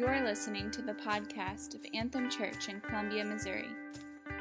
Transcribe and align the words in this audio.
You 0.00 0.06
are 0.06 0.24
listening 0.24 0.70
to 0.70 0.80
the 0.80 0.94
podcast 0.94 1.74
of 1.74 1.84
Anthem 1.92 2.30
Church 2.30 2.70
in 2.70 2.80
Columbia, 2.80 3.22
Missouri. 3.22 3.68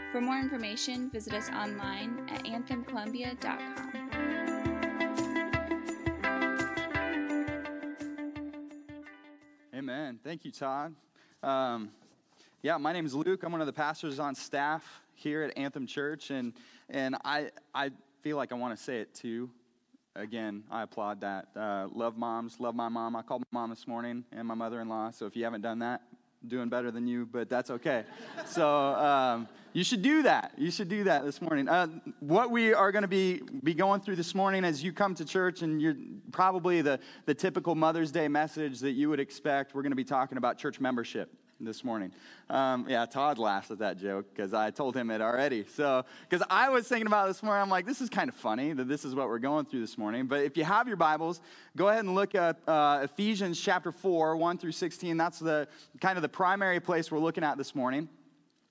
For 0.09 0.21
more 0.21 0.39
information, 0.39 1.09
visit 1.09 1.33
us 1.33 1.49
online 1.49 2.25
at 2.29 2.45
anthemcolumbia.com. 2.45 3.99
Amen. 9.75 10.20
Thank 10.23 10.45
you, 10.45 10.52
Todd. 10.53 10.95
Um, 11.43 11.89
yeah, 12.62 12.77
my 12.77 12.94
name 12.94 13.05
is 13.05 13.13
Luke. 13.13 13.44
I'm 13.44 13.52
one 13.52 13.59
of 13.59 13.67
the 13.67 13.73
pastors 13.73 14.17
on 14.17 14.35
staff 14.35 15.02
here 15.13 15.44
at 15.44 15.57
Anthem 15.57 15.85
Church, 15.85 16.31
and 16.31 16.53
and 16.89 17.17
I 17.26 17.49
I 17.76 17.91
feel 18.21 18.38
like 18.38 18.53
I 18.53 18.55
want 18.55 18.77
to 18.77 18.81
say 18.81 19.02
it 19.02 19.13
too. 19.13 19.49
Again, 20.16 20.64
I 20.71 20.84
applaud 20.84 21.21
that. 21.21 21.48
Uh, 21.55 21.88
love 21.94 22.17
moms, 22.17 22.59
love 22.59 22.76
my 22.76 22.90
mom. 22.90 23.16
I 23.16 23.22
called 23.22 23.44
my 23.52 23.62
mom 23.62 23.70
this 23.70 23.88
morning 23.88 24.23
and 24.31 24.48
my 24.48 24.55
mother-in-law. 24.55 25.12
So 25.12 25.26
if 25.27 25.36
you 25.36 25.44
haven't 25.44 25.62
done 25.62 25.80
that, 25.80 26.02
doing 26.48 26.67
better 26.67 26.90
than 26.90 27.08
you, 27.08 27.26
but 27.26 27.50
that's 27.50 27.70
okay. 27.70 28.05
so 28.45 28.67
um, 28.67 29.48
you 29.73 29.84
should 29.84 30.02
do 30.02 30.23
that. 30.23 30.53
You 30.58 30.72
should 30.72 30.90
do 30.90 31.03
that 31.03 31.26
this 31.26 31.41
morning. 31.41 31.70
Uh, 31.70 31.88
what 32.22 32.50
we 32.50 32.73
are 32.73 32.91
going 32.91 33.03
to 33.03 33.08
be 33.08 33.41
be 33.64 33.73
going 33.73 34.02
through 34.02 34.16
this 34.16 34.34
morning 34.34 34.66
as 34.66 34.84
you 34.84 34.91
come 34.91 35.14
to 35.16 35.26
church, 35.26 35.62
and 35.62 35.81
you're 35.81 35.95
probably 36.31 36.81
the 36.81 37.00
the 37.26 37.34
typical 37.36 37.76
Mother's 37.76 38.12
Day 38.12 38.28
message 38.28 38.80
that 38.80 38.91
you 38.91 39.09
would 39.09 39.20
expect. 39.20 39.76
We're 39.76 39.84
going 39.84 39.91
to 39.91 39.98
be 39.98 40.03
talking 40.03 40.38
about 40.38 40.58
church 40.58 40.80
membership 40.80 41.31
this 41.59 41.84
morning. 41.84 42.12
Um, 42.49 42.86
yeah, 42.88 43.05
Todd 43.05 43.38
laughs 43.38 43.70
at 43.72 43.80
that 43.80 43.98
joke 43.98 44.27
because 44.34 44.54
I 44.54 44.72
told 44.72 44.95
him 44.95 45.12
it 45.12 45.22
already. 45.22 45.66
So, 45.76 46.05
because 46.27 46.45
I 46.50 46.70
was 46.70 46.88
thinking 46.88 47.08
about 47.08 47.27
this 47.27 47.44
morning, 47.44 47.62
I'm 47.62 47.70
like, 47.70 47.86
this 47.86 48.02
is 48.02 48.09
kind 48.09 48.30
of 48.30 48.36
funny 48.36 48.72
that 48.73 48.88
this 48.88 49.04
is 49.04 49.13
what 49.13 49.27
we're 49.27 49.40
going 49.40 49.66
through 49.66 49.81
this 49.81 49.98
morning. 49.98 50.27
But 50.27 50.44
if 50.44 50.55
you 50.55 50.64
have 50.64 50.88
your 50.88 50.98
Bibles, 50.98 51.41
go 51.76 51.90
ahead 51.90 52.05
and 52.05 52.16
look 52.16 52.34
at 52.36 52.59
uh, 52.67 53.02
Ephesians 53.03 53.59
chapter 53.59 53.91
4, 53.91 54.38
1 54.38 54.58
through 54.58 54.72
16. 54.72 55.17
That's 55.17 55.39
the 55.39 55.67
kind 56.00 56.17
of 56.17 56.22
the 56.22 56.30
primary 56.30 56.80
place 56.80 57.11
we're 57.11 57.20
looking 57.20 57.44
at 57.44 57.58
this 57.58 57.76
morning. 57.76 58.08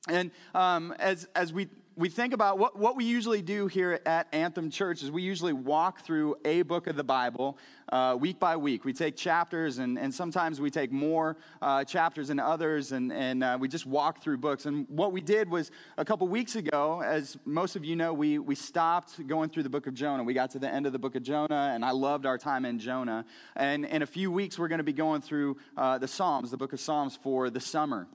And 0.08 0.30
um, 0.54 0.94
as, 0.98 1.28
as 1.34 1.52
we 1.52 1.68
we 1.98 2.08
think 2.08 2.32
about 2.32 2.58
what, 2.58 2.78
what 2.78 2.94
we 2.94 3.04
usually 3.04 3.42
do 3.42 3.66
here 3.66 3.98
at 4.06 4.28
Anthem 4.32 4.70
Church 4.70 5.02
is 5.02 5.10
we 5.10 5.22
usually 5.22 5.52
walk 5.52 6.04
through 6.04 6.36
a 6.44 6.62
book 6.62 6.86
of 6.86 6.94
the 6.94 7.02
Bible 7.02 7.58
uh, 7.88 8.16
week 8.18 8.38
by 8.38 8.56
week. 8.56 8.84
We 8.84 8.92
take 8.92 9.16
chapters, 9.16 9.78
and, 9.78 9.98
and 9.98 10.14
sometimes 10.14 10.60
we 10.60 10.70
take 10.70 10.92
more 10.92 11.36
uh, 11.60 11.82
chapters 11.82 12.28
than 12.28 12.38
others, 12.38 12.92
and, 12.92 13.12
and 13.12 13.42
uh, 13.42 13.58
we 13.60 13.66
just 13.66 13.84
walk 13.84 14.22
through 14.22 14.38
books. 14.38 14.66
And 14.66 14.86
what 14.88 15.10
we 15.10 15.20
did 15.20 15.50
was 15.50 15.72
a 15.96 16.04
couple 16.04 16.28
weeks 16.28 16.54
ago, 16.54 17.02
as 17.04 17.36
most 17.44 17.74
of 17.74 17.84
you 17.84 17.96
know, 17.96 18.12
we, 18.12 18.38
we 18.38 18.54
stopped 18.54 19.26
going 19.26 19.50
through 19.50 19.64
the 19.64 19.70
book 19.70 19.88
of 19.88 19.94
Jonah. 19.94 20.22
We 20.22 20.34
got 20.34 20.52
to 20.52 20.60
the 20.60 20.72
end 20.72 20.86
of 20.86 20.92
the 20.92 21.00
book 21.00 21.16
of 21.16 21.24
Jonah, 21.24 21.72
and 21.74 21.84
I 21.84 21.90
loved 21.90 22.26
our 22.26 22.38
time 22.38 22.64
in 22.64 22.78
Jonah. 22.78 23.24
And 23.56 23.84
in 23.84 24.02
a 24.02 24.06
few 24.06 24.30
weeks, 24.30 24.56
we're 24.56 24.68
going 24.68 24.78
to 24.78 24.84
be 24.84 24.92
going 24.92 25.20
through 25.20 25.56
uh, 25.76 25.98
the 25.98 26.06
Psalms, 26.06 26.52
the 26.52 26.56
book 26.56 26.72
of 26.72 26.78
Psalms 26.78 27.18
for 27.20 27.50
the 27.50 27.60
summer 27.60 28.06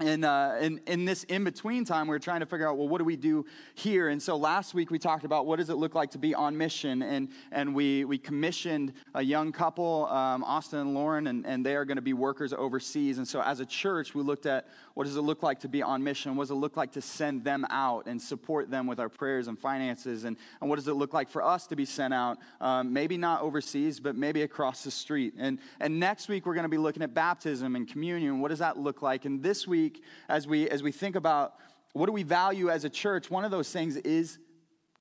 and 0.00 0.24
uh, 0.24 0.54
in, 0.60 0.80
in 0.86 1.04
this 1.04 1.24
in 1.24 1.42
between 1.42 1.84
time, 1.84 2.06
we 2.06 2.14
are 2.14 2.20
trying 2.20 2.38
to 2.40 2.46
figure 2.46 2.68
out, 2.68 2.78
well, 2.78 2.86
what 2.86 2.98
do 2.98 3.04
we 3.04 3.16
do 3.16 3.44
here? 3.74 4.10
And 4.10 4.22
so 4.22 4.36
last 4.36 4.72
week 4.72 4.92
we 4.92 4.98
talked 4.98 5.24
about 5.24 5.44
what 5.44 5.56
does 5.56 5.70
it 5.70 5.74
look 5.74 5.96
like 5.96 6.12
to 6.12 6.18
be 6.18 6.36
on 6.36 6.56
mission, 6.56 7.02
and 7.02 7.28
and 7.50 7.74
we 7.74 8.04
we 8.04 8.16
commissioned 8.16 8.92
a 9.14 9.22
young 9.22 9.50
couple, 9.50 10.06
um, 10.06 10.44
Austin 10.44 10.78
and 10.78 10.94
Lauren, 10.94 11.26
and, 11.26 11.44
and 11.44 11.66
they 11.66 11.74
are 11.74 11.84
going 11.84 11.96
to 11.96 12.02
be 12.02 12.12
workers 12.12 12.52
overseas. 12.52 13.18
And 13.18 13.26
so 13.26 13.42
as 13.42 13.58
a 13.58 13.66
church, 13.66 14.14
we 14.14 14.22
looked 14.22 14.46
at 14.46 14.68
what 14.94 15.04
does 15.04 15.16
it 15.16 15.22
look 15.22 15.42
like 15.42 15.60
to 15.60 15.68
be 15.68 15.82
on 15.82 16.02
mission? 16.02 16.36
What 16.36 16.44
does 16.44 16.50
it 16.52 16.54
look 16.54 16.76
like 16.76 16.92
to 16.92 17.00
send 17.00 17.42
them 17.44 17.66
out 17.70 18.06
and 18.06 18.20
support 18.20 18.70
them 18.70 18.86
with 18.86 19.00
our 19.00 19.08
prayers 19.08 19.48
and 19.48 19.58
finances? 19.58 20.24
And, 20.24 20.36
and 20.60 20.68
what 20.68 20.76
does 20.76 20.88
it 20.88 20.94
look 20.94 21.12
like 21.12 21.28
for 21.28 21.42
us 21.42 21.66
to 21.68 21.76
be 21.76 21.84
sent 21.84 22.12
out? 22.12 22.38
Um, 22.60 22.92
maybe 22.92 23.16
not 23.16 23.42
overseas, 23.42 24.00
but 24.00 24.16
maybe 24.16 24.42
across 24.42 24.84
the 24.84 24.90
street. 24.90 25.34
And 25.38 25.58
and 25.80 25.98
next 25.98 26.28
week 26.28 26.46
we're 26.46 26.54
going 26.54 26.64
to 26.64 26.68
be 26.68 26.78
looking 26.78 27.02
at 27.02 27.14
baptism 27.14 27.74
and 27.74 27.88
communion. 27.88 28.40
What 28.40 28.48
does 28.48 28.60
that 28.60 28.78
look 28.78 29.02
like? 29.02 29.24
And 29.24 29.42
this 29.42 29.66
week 29.66 29.87
week 29.88 30.02
as 30.28 30.46
we 30.46 30.68
as 30.68 30.82
we 30.82 30.92
think 30.92 31.16
about 31.16 31.54
what 31.92 32.06
do 32.06 32.12
we 32.12 32.22
value 32.22 32.70
as 32.70 32.84
a 32.84 32.90
church, 32.90 33.30
one 33.30 33.44
of 33.44 33.50
those 33.50 33.70
things 33.70 33.96
is 33.96 34.38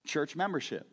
church 0.06 0.36
membership. 0.36 0.88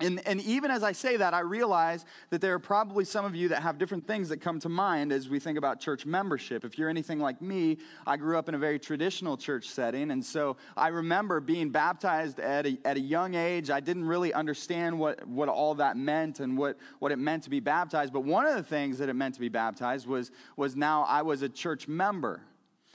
And, 0.00 0.24
and 0.28 0.40
even 0.42 0.70
as 0.70 0.84
I 0.84 0.92
say 0.92 1.16
that, 1.16 1.34
I 1.34 1.40
realize 1.40 2.04
that 2.30 2.40
there 2.40 2.54
are 2.54 2.60
probably 2.60 3.04
some 3.04 3.24
of 3.24 3.34
you 3.34 3.48
that 3.48 3.62
have 3.62 3.78
different 3.78 4.06
things 4.06 4.28
that 4.28 4.40
come 4.40 4.60
to 4.60 4.68
mind 4.68 5.10
as 5.10 5.28
we 5.28 5.40
think 5.40 5.58
about 5.58 5.80
church 5.80 6.06
membership. 6.06 6.64
If 6.64 6.78
you're 6.78 6.88
anything 6.88 7.18
like 7.18 7.42
me, 7.42 7.78
I 8.06 8.16
grew 8.16 8.38
up 8.38 8.48
in 8.48 8.54
a 8.54 8.58
very 8.58 8.78
traditional 8.78 9.36
church 9.36 9.68
setting. 9.68 10.12
And 10.12 10.24
so 10.24 10.56
I 10.76 10.88
remember 10.88 11.40
being 11.40 11.70
baptized 11.70 12.38
at 12.38 12.64
a, 12.64 12.78
at 12.84 12.96
a 12.96 13.00
young 13.00 13.34
age. 13.34 13.70
I 13.70 13.80
didn't 13.80 14.04
really 14.04 14.32
understand 14.32 14.96
what, 14.96 15.26
what 15.26 15.48
all 15.48 15.74
that 15.74 15.96
meant 15.96 16.38
and 16.38 16.56
what, 16.56 16.76
what 17.00 17.10
it 17.10 17.18
meant 17.18 17.42
to 17.44 17.50
be 17.50 17.58
baptized. 17.58 18.12
But 18.12 18.22
one 18.22 18.46
of 18.46 18.54
the 18.54 18.62
things 18.62 18.98
that 18.98 19.08
it 19.08 19.14
meant 19.14 19.34
to 19.34 19.40
be 19.40 19.48
baptized 19.48 20.06
was, 20.06 20.30
was 20.56 20.76
now 20.76 21.06
I 21.08 21.22
was 21.22 21.42
a 21.42 21.48
church 21.48 21.88
member. 21.88 22.40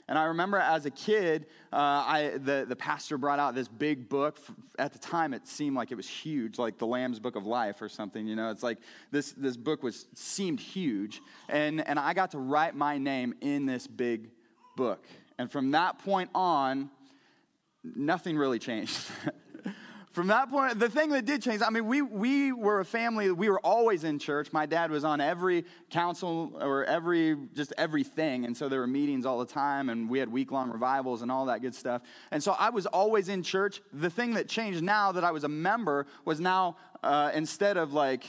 And 0.08 0.18
I 0.20 0.26
remember 0.26 0.58
as 0.58 0.86
a 0.86 0.92
kid, 0.92 1.46
uh, 1.72 1.76
I, 1.78 2.32
the, 2.36 2.66
the 2.68 2.76
pastor 2.76 3.18
brought 3.18 3.40
out 3.40 3.56
this 3.56 3.68
big 3.68 4.10
book. 4.10 4.38
At 4.78 4.92
the 4.92 5.00
time, 5.00 5.34
it 5.34 5.48
seemed 5.48 5.76
like 5.76 5.92
it 5.92 5.96
was 5.96 6.08
huge, 6.08 6.60
like 6.60 6.78
the 6.78 6.88
Lamb's 6.88 7.20
Book 7.20 7.36
of 7.36 7.46
Life 7.46 7.82
or 7.82 7.88
something. 7.88 8.28
You 8.28 8.36
know, 8.36 8.50
it's 8.50 8.64
like 8.64 8.80
this, 9.12 9.32
this 9.32 9.56
book 9.56 9.82
was 9.82 10.08
seemed 10.14 10.60
huge. 10.60 11.22
And, 11.48 11.88
and 11.88 11.98
I 11.98 12.14
got 12.14 12.32
to 12.32 12.40
write 12.40 12.76
my 12.76 12.98
name 12.98 13.34
in 13.42 13.66
this 13.66 13.88
big 13.88 14.30
book. 14.76 15.06
And 15.38 15.52
from 15.52 15.72
that 15.72 16.00
point 16.00 16.30
on, 16.36 16.90
nothing 17.84 18.38
really 18.38 18.60
changed. 18.60 18.98
from 20.14 20.28
that 20.28 20.52
point, 20.52 20.80
the 20.80 20.90
thing 20.90 21.10
that 21.10 21.26
did 21.26 21.42
change, 21.42 21.64
I 21.66 21.72
mean, 21.72 21.88
we, 21.88 22.04
we 22.04 22.52
were 22.52 22.80
a 22.80 22.86
family, 22.86 23.32
we 23.32 23.50
were 23.50 23.60
always 23.60 24.04
in 24.04 24.20
church. 24.20 24.54
My 24.54 24.68
dad 24.68 24.92
was 24.92 25.04
on 25.04 25.20
every 25.20 25.66
council 25.90 26.54
or 26.62 26.86
every, 26.86 27.36
just 27.56 27.74
everything. 27.80 28.46
And 28.46 28.56
so 28.56 28.70
there 28.70 28.80
were 28.80 28.88
meetings 28.88 29.26
all 29.26 29.40
the 29.40 29.52
time, 29.52 29.90
and 29.90 30.08
we 30.08 30.20
had 30.20 30.32
week 30.32 30.52
long 30.52 30.70
revivals 30.70 31.24
and 31.24 31.32
all 31.32 31.48
that 31.48 31.64
good 31.64 31.74
stuff. 31.74 32.04
And 32.30 32.44
so 32.44 32.52
I 32.52 32.70
was 32.70 32.86
always 32.86 33.28
in 33.28 33.42
church. 33.42 33.82
The 33.92 34.10
thing 34.10 34.36
that 34.36 34.48
changed 34.48 34.84
now 34.84 35.12
that 35.14 35.24
I 35.24 35.32
was 35.32 35.46
a 35.46 35.50
member 35.50 36.06
was 36.26 36.40
now, 36.40 36.78
uh, 37.02 37.32
instead 37.34 37.78
of 37.78 37.94
like 37.94 38.24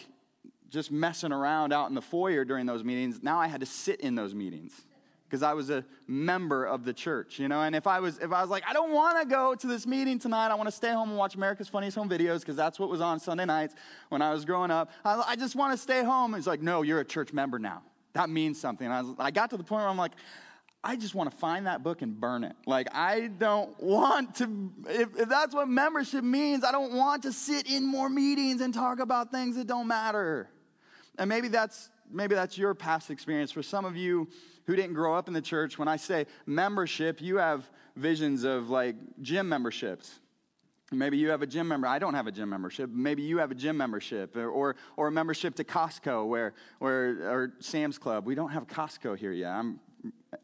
just 0.71 0.91
messing 0.91 1.33
around 1.33 1.75
out 1.75 1.91
in 1.91 1.95
the 1.95 2.03
foyer 2.03 2.47
during 2.47 2.65
those 2.65 2.83
meetings, 2.83 3.23
now 3.23 3.39
I 3.39 3.47
had 3.47 3.61
to 3.61 3.67
sit 3.67 4.01
in 4.01 4.15
those 4.15 4.35
meetings 4.35 4.87
because 5.35 5.43
I 5.43 5.53
was 5.53 5.69
a 5.69 5.85
member 6.07 6.65
of 6.65 6.85
the 6.85 6.93
church, 6.93 7.41
you 7.41 7.49
know. 7.49 7.63
And 7.63 7.75
if 7.75 7.89
I 7.89 7.99
was 7.99 8.19
if 8.19 8.31
I 8.31 8.41
was 8.41 8.51
like, 8.51 8.63
I 8.69 8.73
don't 8.73 8.93
want 8.93 9.21
to 9.21 9.27
go 9.27 9.57
to 9.57 9.67
this 9.67 9.85
meeting 9.85 10.21
tonight, 10.21 10.53
I 10.53 10.55
want 10.55 10.69
to 10.69 10.73
stay 10.73 10.93
home 10.93 11.09
and 11.09 11.19
watch 11.19 11.35
America's 11.35 11.69
Funniest 11.69 11.97
Home 11.97 12.09
Videos 12.09 12.39
because 12.41 12.55
that's 12.55 12.79
what 12.79 12.89
was 12.89 13.01
on 13.01 13.19
Sunday 13.19 13.45
nights 13.45 13.75
when 14.11 14.23
I 14.23 14.33
was 14.33 14.45
growing 14.45 14.71
up. 14.71 14.93
I, 15.05 15.25
I 15.31 15.37
just 15.37 15.57
want 15.57 15.73
to 15.73 15.77
stay 15.77 16.05
home. 16.05 16.37
It's 16.37 16.47
like, 16.47 16.63
no, 16.63 16.83
you're 16.83 17.01
a 17.01 17.05
church 17.05 17.33
member 17.33 17.59
now. 17.59 17.83
That 18.13 18.31
means 18.31 18.61
something. 18.61 18.87
I, 18.87 19.03
was, 19.03 19.17
I 19.19 19.33
got 19.33 19.51
to 19.51 19.57
the 19.57 19.65
point 19.65 19.81
where 19.81 19.89
I'm 19.89 19.99
like, 19.99 20.13
I 20.85 20.95
just 20.95 21.17
want 21.17 21.33
to 21.33 21.37
find 21.37 21.67
that 21.67 21.83
book 21.83 22.03
and 22.03 22.21
burn 22.21 22.45
it. 22.45 22.55
Like, 22.65 22.87
I 22.95 23.27
don't 23.27 23.83
want 23.83 24.37
to, 24.37 24.71
if, 24.89 25.19
if, 25.19 25.29
that's 25.29 25.53
what 25.53 25.67
membership 25.67 26.23
means, 26.23 26.63
I 26.63 26.71
don't 26.71 26.93
want 26.93 27.25
to 27.25 27.33
sit 27.33 27.69
in 27.69 27.85
more 27.85 28.09
meetings 28.09 28.61
and 28.61 28.73
talk 28.73 29.01
about 29.01 29.33
things 29.33 29.57
that 29.57 29.67
don't 29.67 29.89
matter. 29.89 30.49
And 31.19 31.29
maybe 31.29 31.49
that's, 31.49 31.91
maybe 32.15 32.35
that's 32.35 32.57
your 32.57 32.75
past 32.75 33.11
experience. 33.11 33.51
For 33.51 33.63
some 33.63 33.85
of 33.85 33.97
you, 33.97 34.29
who 34.67 34.77
didn't 34.77 34.95
grow 34.95 35.15
up 35.15 35.29
in 35.29 35.35
the 35.35 35.43
church, 35.43 35.79
when 35.79 35.89
I 35.89 35.97
say 35.97 36.27
membership, 36.47 37.21
you 37.21 37.37
have 37.37 37.69
visions 37.97 38.45
of 38.45 38.71
like 38.71 38.97
gym 39.21 39.49
memberships. 39.49 40.21
Maybe 40.93 41.17
you 41.17 41.31
have 41.31 41.43
a 41.43 41.47
gym 41.47 41.67
member. 41.69 41.87
I 41.87 41.99
don't 41.99 42.15
have 42.15 42.27
a 42.27 42.33
gym 42.33 42.49
membership. 42.49 42.91
Maybe 42.91 43.23
you 43.23 43.39
have 43.39 43.51
a 43.51 43.55
gym 43.55 43.77
membership 43.77 44.37
or, 44.37 44.49
or, 44.49 44.77
or 44.97 45.09
a 45.09 45.13
membership 45.13 45.55
to 45.57 45.65
Costco 45.65 46.27
where, 46.29 46.55
where, 46.79 47.29
or 47.29 47.53
Sam's 47.61 47.99
Club. 47.99 48.27
We 48.27 48.35
don't 48.35 48.51
have 48.51 48.67
Costco 48.67 49.17
here 49.19 49.33
yet. 49.33 49.51
I'm 49.51 49.81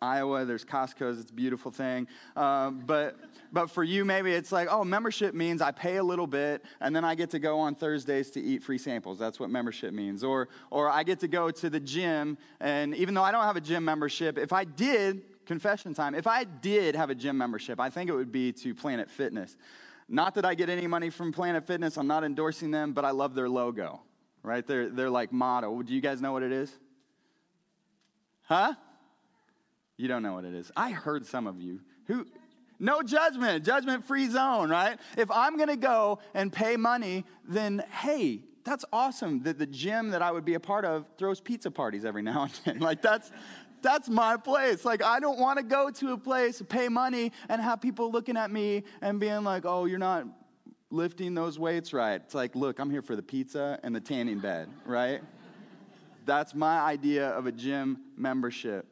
Iowa, 0.00 0.44
there's 0.44 0.64
Costco's, 0.64 1.20
it's 1.20 1.30
a 1.30 1.34
beautiful 1.34 1.70
thing. 1.70 2.06
Uh, 2.36 2.70
but, 2.70 3.16
but 3.52 3.70
for 3.70 3.84
you, 3.84 4.04
maybe 4.04 4.32
it's 4.32 4.52
like, 4.52 4.68
oh, 4.70 4.84
membership 4.84 5.34
means 5.34 5.60
I 5.60 5.72
pay 5.72 5.96
a 5.96 6.02
little 6.02 6.26
bit 6.26 6.64
and 6.80 6.94
then 6.94 7.04
I 7.04 7.14
get 7.14 7.30
to 7.30 7.38
go 7.38 7.58
on 7.58 7.74
Thursdays 7.74 8.30
to 8.32 8.40
eat 8.40 8.62
free 8.62 8.78
samples. 8.78 9.18
That's 9.18 9.38
what 9.38 9.50
membership 9.50 9.92
means. 9.92 10.24
Or, 10.24 10.48
or 10.70 10.88
I 10.90 11.02
get 11.02 11.20
to 11.20 11.28
go 11.28 11.50
to 11.50 11.70
the 11.70 11.80
gym, 11.80 12.38
and 12.60 12.94
even 12.94 13.14
though 13.14 13.22
I 13.22 13.32
don't 13.32 13.44
have 13.44 13.56
a 13.56 13.60
gym 13.60 13.84
membership, 13.84 14.38
if 14.38 14.52
I 14.52 14.64
did, 14.64 15.22
confession 15.46 15.94
time, 15.94 16.14
if 16.14 16.26
I 16.26 16.44
did 16.44 16.94
have 16.94 17.10
a 17.10 17.14
gym 17.14 17.36
membership, 17.36 17.80
I 17.80 17.90
think 17.90 18.08
it 18.08 18.14
would 18.14 18.32
be 18.32 18.52
to 18.52 18.74
Planet 18.74 19.10
Fitness. 19.10 19.56
Not 20.08 20.34
that 20.34 20.44
I 20.44 20.54
get 20.54 20.68
any 20.68 20.86
money 20.86 21.10
from 21.10 21.32
Planet 21.32 21.66
Fitness, 21.66 21.96
I'm 21.96 22.06
not 22.06 22.24
endorsing 22.24 22.70
them, 22.70 22.92
but 22.92 23.04
I 23.04 23.10
love 23.10 23.34
their 23.34 23.48
logo, 23.48 24.00
right? 24.42 24.66
They're, 24.66 24.88
they're 24.88 25.10
like 25.10 25.32
motto. 25.32 25.82
Do 25.82 25.94
you 25.94 26.00
guys 26.00 26.20
know 26.20 26.32
what 26.32 26.42
it 26.42 26.52
is? 26.52 26.72
Huh? 28.42 28.74
You 30.00 30.08
don't 30.08 30.22
know 30.22 30.32
what 30.32 30.46
it 30.46 30.54
is. 30.54 30.72
I 30.74 30.92
heard 30.92 31.26
some 31.26 31.46
of 31.46 31.60
you 31.60 31.80
who, 32.06 32.26
no 32.78 33.02
judgment, 33.02 33.66
judgment 33.66 34.06
free 34.06 34.30
zone, 34.30 34.70
right? 34.70 34.98
If 35.18 35.30
I'm 35.30 35.58
gonna 35.58 35.76
go 35.76 36.20
and 36.32 36.50
pay 36.50 36.78
money, 36.78 37.26
then 37.46 37.84
hey, 37.90 38.40
that's 38.64 38.86
awesome 38.94 39.42
that 39.42 39.58
the 39.58 39.66
gym 39.66 40.08
that 40.12 40.22
I 40.22 40.30
would 40.30 40.46
be 40.46 40.54
a 40.54 40.60
part 40.60 40.86
of 40.86 41.04
throws 41.18 41.38
pizza 41.38 41.70
parties 41.70 42.06
every 42.06 42.22
now 42.22 42.44
and 42.44 42.52
then. 42.64 42.78
Like 42.80 43.02
that's, 43.02 43.30
that's 43.82 44.08
my 44.08 44.38
place. 44.38 44.86
Like, 44.86 45.02
I 45.02 45.20
don't 45.20 45.38
want 45.38 45.58
to 45.58 45.62
go 45.62 45.90
to 45.90 46.12
a 46.12 46.18
place, 46.18 46.62
pay 46.66 46.88
money, 46.88 47.30
and 47.50 47.60
have 47.60 47.82
people 47.82 48.10
looking 48.10 48.38
at 48.38 48.50
me 48.50 48.84
and 49.02 49.20
being 49.20 49.44
like, 49.44 49.66
oh, 49.66 49.84
you're 49.84 49.98
not 49.98 50.24
lifting 50.90 51.34
those 51.34 51.58
weights 51.58 51.92
right. 51.92 52.22
It's 52.24 52.34
like, 52.34 52.56
look, 52.56 52.78
I'm 52.78 52.90
here 52.90 53.02
for 53.02 53.16
the 53.16 53.22
pizza 53.22 53.78
and 53.82 53.94
the 53.94 54.00
tanning 54.00 54.38
bed, 54.38 54.70
right? 54.86 55.20
that's 56.24 56.54
my 56.54 56.80
idea 56.80 57.28
of 57.30 57.46
a 57.46 57.52
gym 57.52 57.98
membership. 58.16 58.86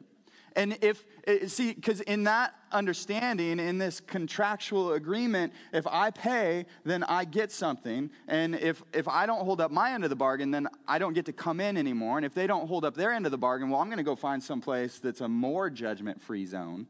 And 0.55 0.77
if, 0.81 1.05
eh, 1.27 1.47
see, 1.47 1.73
because 1.73 2.01
in 2.01 2.23
that 2.23 2.53
understanding, 2.71 3.59
in 3.59 3.77
this 3.77 3.99
contractual 3.99 4.93
agreement, 4.93 5.53
if 5.73 5.85
I 5.87 6.11
pay, 6.11 6.65
then 6.83 7.03
I 7.03 7.25
get 7.25 7.51
something. 7.51 8.09
And 8.27 8.55
if, 8.55 8.83
if 8.93 9.07
I 9.07 9.25
don't 9.25 9.43
hold 9.43 9.61
up 9.61 9.71
my 9.71 9.93
end 9.93 10.03
of 10.03 10.09
the 10.09 10.15
bargain, 10.15 10.51
then 10.51 10.67
I 10.87 10.99
don't 10.99 11.13
get 11.13 11.25
to 11.25 11.33
come 11.33 11.59
in 11.59 11.77
anymore. 11.77 12.17
And 12.17 12.25
if 12.25 12.33
they 12.33 12.47
don't 12.47 12.67
hold 12.67 12.85
up 12.85 12.95
their 12.95 13.11
end 13.11 13.25
of 13.25 13.31
the 13.31 13.37
bargain, 13.37 13.69
well, 13.69 13.79
I'm 13.79 13.87
going 13.87 13.97
to 13.97 14.03
go 14.03 14.15
find 14.15 14.41
some 14.41 14.61
place 14.61 14.99
that's 14.99 15.21
a 15.21 15.27
more 15.27 15.69
judgment 15.69 16.21
free 16.21 16.45
zone 16.45 16.87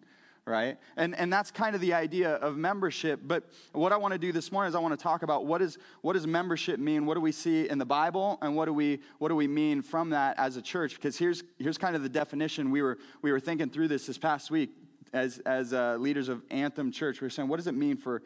right? 0.50 0.78
And, 0.98 1.16
and 1.16 1.31
that's 1.31 1.51
kind 1.51 1.75
of 1.75 1.81
the 1.81 1.94
idea 1.94 2.31
of 2.31 2.57
membership. 2.57 3.22
But 3.24 3.44
what 3.72 3.94
I 3.94 3.98
want 3.98 4.13
to 4.13 4.18
do 4.18 4.31
this 4.31 4.51
morning 4.51 4.69
is 4.69 4.75
I 4.75 4.80
want 4.80 4.98
to 4.98 5.01
talk 5.01 5.22
about 5.22 5.46
what, 5.46 5.62
is, 5.62 5.78
what 6.01 6.13
does 6.13 6.25
membership 6.25 6.80
mean? 6.80 7.06
What 7.06 7.13
do 7.13 7.22
we 7.22 7.31
see 7.31 7.69
in 7.69 7.78
the 7.78 7.86
Bible? 7.86 8.40
And 8.42 8.56
what 8.56 8.66
do 8.66 8.74
we, 8.74 9.00
what 9.19 9.30
do 9.30 9.36
we 9.36 9.48
mean 9.48 9.81
from 9.81 10.10
that 10.10 10.38
as 10.40 10.57
a 10.57 10.62
church? 10.62 10.96
Because 10.96 11.18
here's, 11.18 11.44
here's 11.60 11.78
kind 11.78 11.96
of 11.96 12.01
the 12.01 12.10
definition. 12.10 12.72
We 12.72 12.81
were, 12.81 12.98
we 13.22 13.31
were 13.31 13.40
thinking 13.40 13.69
through 13.69 13.90
this 13.90 14.07
this 14.07 14.18
past 14.18 14.50
week 14.50 14.72
as, 15.13 15.38
as 15.46 15.72
uh, 15.72 15.98
leaders 16.00 16.28
of 16.28 16.42
Anthem 16.50 16.92
Church. 16.92 17.22
We 17.22 17.25
were 17.25 17.30
saying, 17.30 17.48
what 17.48 17.57
does 17.57 17.68
it 17.68 17.75
mean 17.75 17.95
for, 17.95 18.24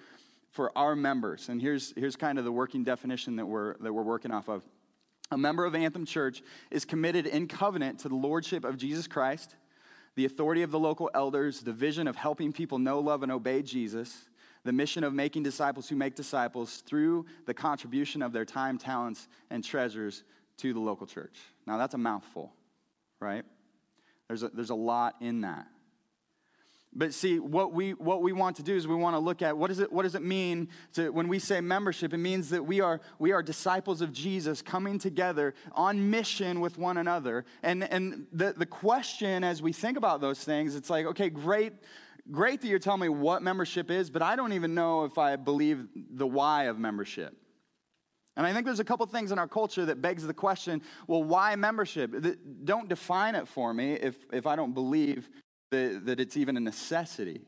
for 0.52 0.76
our 0.78 0.96
members? 0.96 1.50
And 1.50 1.62
here's, 1.62 1.94
here's 1.98 2.16
kind 2.16 2.40
of 2.40 2.46
the 2.46 2.52
working 2.52 2.86
definition 2.86 3.36
that 3.36 3.46
we're, 3.46 3.76
that 3.80 3.92
we're 3.94 4.02
working 4.02 4.31
off 4.31 4.48
of. 4.48 4.64
A 5.31 5.38
member 5.38 5.66
of 5.66 5.76
Anthem 5.76 6.06
Church 6.06 6.42
is 6.72 6.86
committed 6.86 7.28
in 7.28 7.48
covenant 7.48 8.00
to 8.00 8.10
the 8.10 8.16
lordship 8.16 8.64
of 8.64 8.78
Jesus 8.78 9.08
Christ 9.08 9.56
the 10.15 10.25
authority 10.25 10.62
of 10.62 10.71
the 10.71 10.80
local 10.80 11.10
elders, 11.13 11.62
the 11.62 11.74
vision 11.74 12.07
of 12.07 12.15
helping 12.15 12.54
people 12.54 12.77
know, 12.80 13.00
love, 13.00 13.24
and 13.24 13.31
obey 13.31 13.62
Jesus, 13.62 14.25
the 14.63 14.71
mission 14.71 15.04
of 15.04 15.13
making 15.13 15.44
disciples 15.44 15.89
who 15.89 15.95
make 15.95 16.15
disciples 16.15 16.83
through 16.86 17.25
the 17.45 17.54
contribution 17.54 18.21
of 18.21 18.31
their 18.31 18.45
time, 18.45 18.77
talents, 18.77 19.27
and 19.50 19.63
treasures 19.63 20.24
to 20.57 20.74
the 20.74 20.80
local 20.80 21.07
church. 21.07 21.39
Now, 21.65 21.77
that's 21.77 21.94
a 21.94 21.98
mouthful, 21.98 22.54
right? 23.19 23.44
There's 24.27 24.44
a, 24.44 24.50
there's 24.50 24.69
a 24.69 24.75
lot 24.75 25.15
in 25.19 25.42
that. 25.42 25.68
But 26.95 27.13
see, 27.13 27.40
what 27.40 27.74
we, 27.74 27.92
what 27.94 28.22
we 28.22 28.34
want 28.34 28.57
to 28.57 28.63
do 28.63 28.75
is 28.75 28.88
we 28.88 28.95
want 28.95 29.16
to 29.16 29.19
look 29.19 29.42
at 29.42 29.57
what, 29.57 29.72
is 29.72 29.80
it, 29.80 29.92
what 29.92 30.04
does 30.04 30.16
it 30.16 30.22
mean 30.22 30.69
to, 30.94 31.10
when 31.10 31.28
we 31.28 31.40
say 31.40 31.60
membership? 31.60 32.13
It 32.13 32.19
means 32.19 32.50
that 32.50 32.63
we 32.63 32.81
are, 32.81 33.01
we 33.18 33.31
are 33.31 33.42
disciples 33.42 34.01
of 34.01 34.12
Jesus 34.12 34.62
coming 34.62 35.00
together 35.00 35.56
on 35.72 36.10
mission 36.10 36.60
with 36.60 36.78
one 36.78 36.98
another. 36.98 37.45
And, 37.63 37.84
and 37.84 38.28
the, 38.31 38.54
the 38.56 38.66
question 38.66 39.44
as 39.44 39.62
we 39.62 39.74
think 39.74 39.98
about 39.98 40.22
those 40.22 40.44
things, 40.44 40.75
it's 40.75 40.90
like, 40.90 41.07
okay, 41.07 41.30
great, 41.30 41.74
great 42.31 42.62
that 42.62 42.68
you're 42.68 42.80
telling 42.80 43.01
me 43.01 43.10
what 43.10 43.42
membership 43.42 43.90
is, 43.90 44.12
but 44.12 44.22
I 44.22 44.36
don't 44.36 44.54
even 44.54 44.75
know 44.75 45.06
if 45.06 45.18
I 45.18 45.36
believe 45.36 45.88
the 45.95 46.28
why 46.28 46.66
of 46.66 46.78
membership. 46.78 47.36
And 48.36 48.45
I 48.48 48.54
think 48.54 48.66
there's 48.66 48.80
a 48.80 48.84
couple 48.86 49.06
things 49.06 49.31
in 49.31 49.38
our 49.38 49.48
culture 49.48 49.86
that 49.86 50.01
begs 50.01 50.25
the 50.25 50.34
question 50.34 50.81
well, 51.07 51.24
why 51.24 51.56
membership? 51.56 52.13
Don't 52.63 52.90
define 52.90 53.36
it 53.36 53.48
for 53.48 53.74
me 53.74 53.94
if, 53.94 54.16
if 54.31 54.48
I 54.48 54.56
don't 54.56 54.74
believe 54.74 55.30
that, 55.74 56.06
that 56.06 56.20
it's 56.20 56.38
even 56.38 56.56
a 56.56 56.62
necessity 56.62 57.42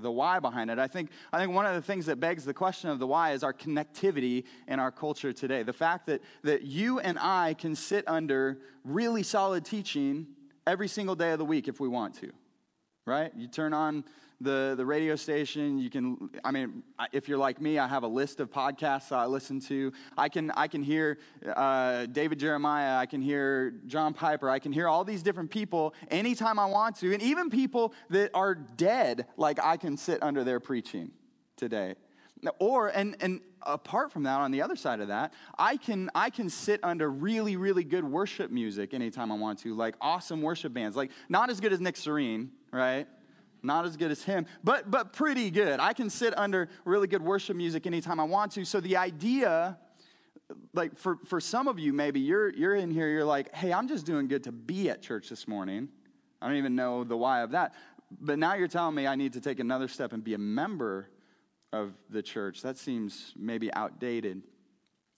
the 0.00 0.10
why 0.10 0.38
behind 0.40 0.70
it. 0.70 0.78
I 0.78 0.86
think, 0.88 1.10
I 1.32 1.38
think 1.38 1.52
one 1.52 1.66
of 1.66 1.74
the 1.74 1.82
things 1.82 2.06
that 2.06 2.20
begs 2.20 2.44
the 2.44 2.54
question 2.54 2.90
of 2.90 2.98
the 2.98 3.06
why 3.06 3.32
is 3.32 3.42
our 3.42 3.52
connectivity 3.52 4.44
in 4.68 4.78
our 4.78 4.90
culture 4.90 5.32
today. 5.32 5.62
The 5.62 5.72
fact 5.72 6.06
that, 6.06 6.22
that 6.42 6.62
you 6.62 7.00
and 7.00 7.18
I 7.18 7.54
can 7.54 7.74
sit 7.74 8.04
under 8.06 8.58
really 8.84 9.22
solid 9.22 9.64
teaching 9.64 10.26
every 10.66 10.88
single 10.88 11.14
day 11.14 11.32
of 11.32 11.38
the 11.38 11.44
week 11.44 11.68
if 11.68 11.80
we 11.80 11.88
want 11.88 12.14
to, 12.16 12.30
right? 13.06 13.32
You 13.36 13.48
turn 13.48 13.72
on 13.72 14.04
the, 14.40 14.74
the 14.76 14.84
radio 14.84 15.16
station. 15.16 15.78
You 15.78 15.90
can, 15.90 16.30
I 16.44 16.50
mean, 16.50 16.82
if 17.12 17.28
you're 17.28 17.38
like 17.38 17.60
me, 17.60 17.78
I 17.78 17.86
have 17.86 18.02
a 18.02 18.08
list 18.08 18.40
of 18.40 18.50
podcasts 18.50 19.12
I 19.12 19.26
listen 19.26 19.60
to. 19.60 19.92
I 20.16 20.28
can, 20.28 20.50
I 20.52 20.68
can 20.68 20.82
hear 20.82 21.18
uh, 21.46 22.06
David 22.06 22.38
Jeremiah. 22.38 22.96
I 22.98 23.06
can 23.06 23.22
hear 23.22 23.70
John 23.86 24.14
Piper. 24.14 24.50
I 24.50 24.58
can 24.58 24.72
hear 24.72 24.88
all 24.88 25.04
these 25.04 25.22
different 25.22 25.50
people 25.50 25.94
anytime 26.10 26.58
I 26.58 26.66
want 26.66 26.96
to. 26.96 27.12
And 27.12 27.22
even 27.22 27.50
people 27.50 27.94
that 28.10 28.30
are 28.34 28.54
dead, 28.54 29.26
like 29.36 29.58
I 29.62 29.76
can 29.76 29.96
sit 29.96 30.22
under 30.22 30.44
their 30.44 30.60
preaching 30.60 31.10
today. 31.56 31.94
Or, 32.58 32.88
and, 32.88 33.16
and 33.20 33.40
apart 33.62 34.12
from 34.12 34.24
that, 34.24 34.40
on 34.40 34.50
the 34.50 34.60
other 34.60 34.76
side 34.76 35.00
of 35.00 35.08
that, 35.08 35.32
I 35.58 35.78
can, 35.78 36.10
I 36.14 36.28
can 36.28 36.50
sit 36.50 36.80
under 36.82 37.10
really, 37.10 37.56
really 37.56 37.82
good 37.82 38.04
worship 38.04 38.50
music 38.50 38.92
anytime 38.92 39.32
I 39.32 39.36
want 39.36 39.60
to, 39.60 39.74
like 39.74 39.94
awesome 40.00 40.42
worship 40.42 40.74
bands. 40.74 40.96
Like, 40.96 41.10
not 41.30 41.48
as 41.48 41.60
good 41.60 41.72
as 41.72 41.80
Nick 41.80 41.96
Serene, 41.96 42.50
right? 42.70 43.06
Not 43.66 43.84
as 43.84 43.96
good 43.96 44.10
as 44.10 44.22
him, 44.22 44.46
but, 44.64 44.90
but 44.90 45.12
pretty 45.12 45.50
good. 45.50 45.80
I 45.80 45.92
can 45.92 46.08
sit 46.08 46.36
under 46.38 46.68
really 46.84 47.08
good 47.08 47.22
worship 47.22 47.56
music 47.56 47.86
anytime 47.86 48.20
I 48.20 48.24
want 48.24 48.52
to. 48.52 48.64
So 48.64 48.80
the 48.80 48.96
idea, 48.96 49.76
like 50.72 50.96
for, 50.96 51.18
for 51.26 51.40
some 51.40 51.66
of 51.66 51.78
you, 51.78 51.92
maybe 51.92 52.20
you're, 52.20 52.50
you're 52.50 52.76
in 52.76 52.90
here, 52.90 53.08
you're 53.08 53.24
like, 53.24 53.54
hey, 53.54 53.72
I'm 53.72 53.88
just 53.88 54.06
doing 54.06 54.28
good 54.28 54.44
to 54.44 54.52
be 54.52 54.88
at 54.88 55.02
church 55.02 55.28
this 55.28 55.48
morning. 55.48 55.88
I 56.40 56.46
don't 56.46 56.56
even 56.56 56.76
know 56.76 57.04
the 57.04 57.16
why 57.16 57.40
of 57.40 57.50
that. 57.50 57.74
But 58.20 58.38
now 58.38 58.54
you're 58.54 58.68
telling 58.68 58.94
me 58.94 59.06
I 59.06 59.16
need 59.16 59.32
to 59.32 59.40
take 59.40 59.58
another 59.58 59.88
step 59.88 60.12
and 60.12 60.22
be 60.22 60.34
a 60.34 60.38
member 60.38 61.08
of 61.72 61.92
the 62.08 62.22
church. 62.22 62.62
That 62.62 62.78
seems 62.78 63.34
maybe 63.36 63.72
outdated. 63.74 64.42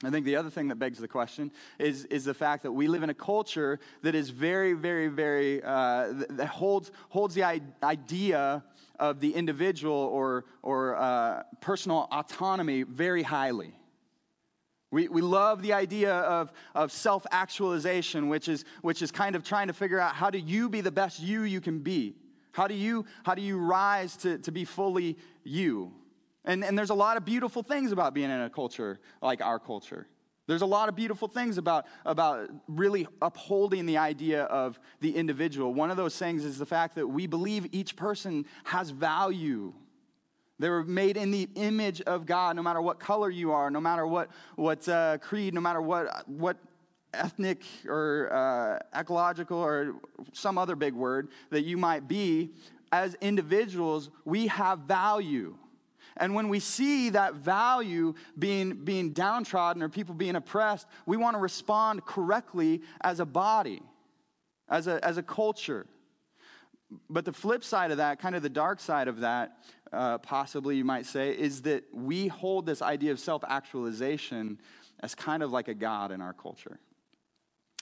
I 0.05 0.11
think 0.11 0.25
the 0.25 0.37
other 0.37 0.51
thing 0.51 0.69
that 0.69 0.77
begs 0.77 0.99
the 0.99 1.09
question 1.09 1.51
is, 1.79 2.05
is 2.05 2.25
the 2.25 2.35
fact 2.35 2.63
that 2.63 2.71
we 2.71 2.87
live 2.87 3.03
in 3.03 3.11
a 3.11 3.15
culture 3.15 3.81
that 4.03 4.15
is 4.15 4.31
very, 4.31 4.73
very, 4.73 5.09
very, 5.09 5.61
uh, 5.63 6.13
that 6.31 6.47
holds, 6.47 6.93
holds 7.09 7.35
the 7.35 7.43
idea 7.83 8.63
of 9.01 9.19
the 9.19 9.35
individual 9.35 9.95
or, 9.95 10.45
or 10.63 10.97
uh, 10.97 11.43
personal 11.61 12.07
autonomy 12.13 12.85
very 12.85 13.25
highly. 13.25 13.75
We, 14.93 15.09
we 15.09 15.21
love 15.21 15.63
the 15.63 15.73
idea 15.73 16.15
of, 16.15 16.53
of 16.77 16.93
self 16.93 17.27
actualization, 17.33 18.29
which 18.29 18.49
is, 18.49 18.65
which 18.83 19.03
is 19.03 19.11
kind 19.11 19.35
of 19.35 19.43
trying 19.43 19.67
to 19.67 19.73
figure 19.73 19.99
out 19.99 20.15
how 20.15 20.31
do 20.31 20.39
you 20.39 20.69
be 20.69 20.81
the 20.81 20.93
best 20.93 21.21
you 21.21 21.43
you 21.43 21.61
can 21.61 21.81
be? 21.81 22.15
How 22.53 22.69
do 22.69 22.75
you, 22.75 23.05
how 23.25 23.35
do 23.35 23.43
you 23.43 23.59
rise 23.59 24.17
to, 24.19 24.39
to 24.39 24.53
be 24.53 24.65
fully 24.65 25.19
you? 25.45 25.93
And, 26.49 26.65
and 26.65 26.77
there's 26.77 26.91
a 26.91 26.95
lot 26.95 27.19
of 27.19 27.27
beautiful 27.27 27.63
things 27.63 27.93
about 27.93 28.15
being 28.15 28.31
in 28.31 28.41
a 28.41 28.51
culture 28.51 28.99
like 29.21 29.43
our 29.43 29.59
culture. 29.59 30.09
There's 30.47 30.63
a 30.63 30.67
lot 30.67 30.89
of 30.89 30.97
beautiful 30.97 31.29
things 31.29 31.59
about, 31.59 31.85
about 32.07 32.49
really 32.67 33.07
upholding 33.21 33.85
the 33.85 33.99
idea 33.99 34.45
of 34.45 34.81
the 35.01 35.15
individual. 35.15 35.75
One 35.75 35.91
of 35.91 35.99
those 35.99 36.17
things 36.17 36.47
is 36.47 36.57
the 36.57 36.65
fact 36.65 36.95
that 36.95 37.07
we 37.07 37.27
believe 37.27 37.67
each 37.71 37.97
person 37.97 38.47
has 38.65 38.89
value. 38.89 39.75
They 40.59 40.71
were 40.71 40.85
made 40.85 41.19
in 41.19 41.31
the 41.31 41.51
image 41.55 42.01
of 42.01 42.25
God, 42.25 42.57
no 42.57 42.63
matter 42.63 42.81
what 42.81 42.99
color 42.99 43.29
you 43.29 43.53
are, 43.53 43.71
no 43.71 43.81
matter 43.81 44.07
what, 44.07 44.31
what 44.57 44.89
uh, 44.89 45.19
creed, 45.19 45.53
no 45.53 45.61
matter 45.61 45.83
what, 45.83 46.27
what 46.27 46.57
ethnic 47.13 47.63
or 47.87 48.33
uh, 48.33 48.99
ecological 48.99 49.59
or 49.59 49.97
some 50.33 50.57
other 50.57 50.77
big 50.77 50.95
word 50.95 51.29
that 51.51 51.65
you 51.65 51.77
might 51.77 52.09
be. 52.09 52.53
As 52.91 53.15
individuals, 53.21 54.09
we 54.25 54.47
have 54.47 54.79
value. 54.79 55.59
And 56.19 56.35
when 56.35 56.49
we 56.49 56.61
see 56.61 57.11
that 57.11 57.35
value 57.35 58.15
being, 58.39 58.85
being 58.85 59.13
downtrodden 59.13 59.83
or 59.83 59.89
people 59.89 60.15
being 60.15 60.37
oppressed, 60.37 60.87
we 61.07 61.17
want 61.17 61.35
to 61.35 61.41
respond 61.41 62.05
correctly 62.05 62.83
as 63.01 63.21
a 63.21 63.27
body, 63.27 63.83
as 64.69 64.87
a, 64.87 65.05
as 65.05 65.17
a 65.17 65.23
culture. 65.23 65.87
But 67.09 67.25
the 67.25 67.33
flip 67.33 67.63
side 67.65 67.91
of 67.91 67.99
that, 67.99 68.19
kind 68.19 68.35
of 68.35 68.43
the 68.43 68.49
dark 68.49 68.81
side 68.81 69.09
of 69.09 69.21
that, 69.21 69.59
uh, 69.93 70.19
possibly 70.19 70.77
you 70.77 70.85
might 70.85 71.07
say, 71.07 71.31
is 71.31 71.63
that 71.63 71.85
we 71.93 72.29
hold 72.29 72.67
this 72.67 72.83
idea 72.83 73.13
of 73.13 73.21
self 73.21 73.45
actualization 73.47 74.59
as 75.01 75.15
kind 75.15 75.43
of 75.43 75.53
like 75.53 75.69
a 75.69 75.75
God 75.75 76.11
in 76.11 76.21
our 76.21 76.33
culture. 76.33 76.79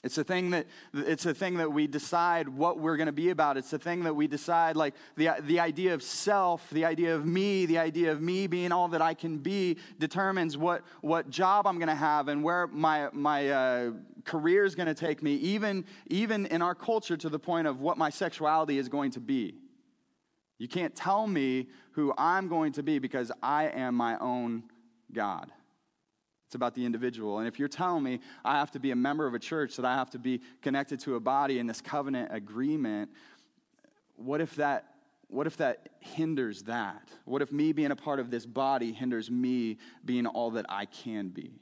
It's 0.06 0.18
a 0.18 0.24
thing 0.24 0.50
that 0.50 0.66
it's 0.94 1.26
a 1.26 1.34
thing 1.34 1.56
that 1.56 1.70
we 1.70 1.86
decide 1.86 2.48
what 2.48 2.78
we're 2.78 2.96
going 2.96 3.06
to 3.08 3.12
be 3.12 3.30
about. 3.30 3.56
It's 3.56 3.72
a 3.72 3.78
thing 3.78 4.04
that 4.04 4.14
we 4.14 4.28
decide 4.28 4.76
like 4.76 4.94
the 5.16 5.30
the 5.40 5.60
idea 5.60 5.92
of 5.92 6.02
self, 6.02 6.70
the 6.70 6.84
idea 6.84 7.14
of 7.14 7.26
me, 7.26 7.66
the 7.66 7.78
idea 7.78 8.12
of 8.12 8.22
me 8.22 8.46
being 8.46 8.70
all 8.70 8.88
that 8.88 9.02
I 9.02 9.14
can 9.14 9.38
be 9.38 9.76
determines 9.98 10.56
what 10.56 10.82
what 11.00 11.28
job 11.28 11.66
I'm 11.66 11.78
going 11.78 11.88
to 11.88 11.94
have 11.94 12.28
and 12.28 12.42
where 12.42 12.68
my 12.68 13.08
my 13.12 13.50
uh, 13.50 13.90
career 14.24 14.64
is 14.64 14.74
going 14.76 14.86
to 14.86 14.94
take 14.94 15.22
me. 15.22 15.34
Even 15.34 15.84
even 16.06 16.46
in 16.46 16.62
our 16.62 16.74
culture, 16.74 17.16
to 17.16 17.28
the 17.28 17.40
point 17.40 17.66
of 17.66 17.80
what 17.80 17.98
my 17.98 18.08
sexuality 18.08 18.78
is 18.78 18.88
going 18.88 19.10
to 19.10 19.20
be. 19.20 19.54
You 20.58 20.68
can't 20.68 20.94
tell 20.94 21.26
me 21.26 21.66
who 21.92 22.14
I'm 22.16 22.48
going 22.48 22.72
to 22.72 22.82
be 22.82 22.98
because 22.98 23.32
I 23.42 23.64
am 23.64 23.94
my 23.96 24.16
own 24.18 24.62
God. 25.12 25.50
It's 26.46 26.54
about 26.54 26.74
the 26.74 26.84
individual. 26.84 27.38
And 27.38 27.48
if 27.48 27.58
you're 27.58 27.68
telling 27.68 28.04
me 28.04 28.20
I 28.44 28.58
have 28.58 28.70
to 28.72 28.78
be 28.78 28.92
a 28.92 28.96
member 28.96 29.26
of 29.26 29.34
a 29.34 29.38
church, 29.38 29.76
that 29.76 29.84
I 29.84 29.94
have 29.94 30.10
to 30.10 30.18
be 30.18 30.40
connected 30.62 31.00
to 31.00 31.16
a 31.16 31.20
body 31.20 31.58
in 31.58 31.66
this 31.66 31.80
covenant 31.80 32.30
agreement, 32.32 33.10
what 34.14 34.40
if 34.40 34.54
that 34.56 34.92
what 35.28 35.48
if 35.48 35.56
that 35.56 35.88
hinders 35.98 36.62
that? 36.62 37.08
What 37.24 37.42
if 37.42 37.50
me 37.50 37.72
being 37.72 37.90
a 37.90 37.96
part 37.96 38.20
of 38.20 38.30
this 38.30 38.46
body 38.46 38.92
hinders 38.92 39.28
me 39.28 39.78
being 40.04 40.24
all 40.24 40.52
that 40.52 40.66
I 40.68 40.84
can 40.84 41.30
be? 41.30 41.60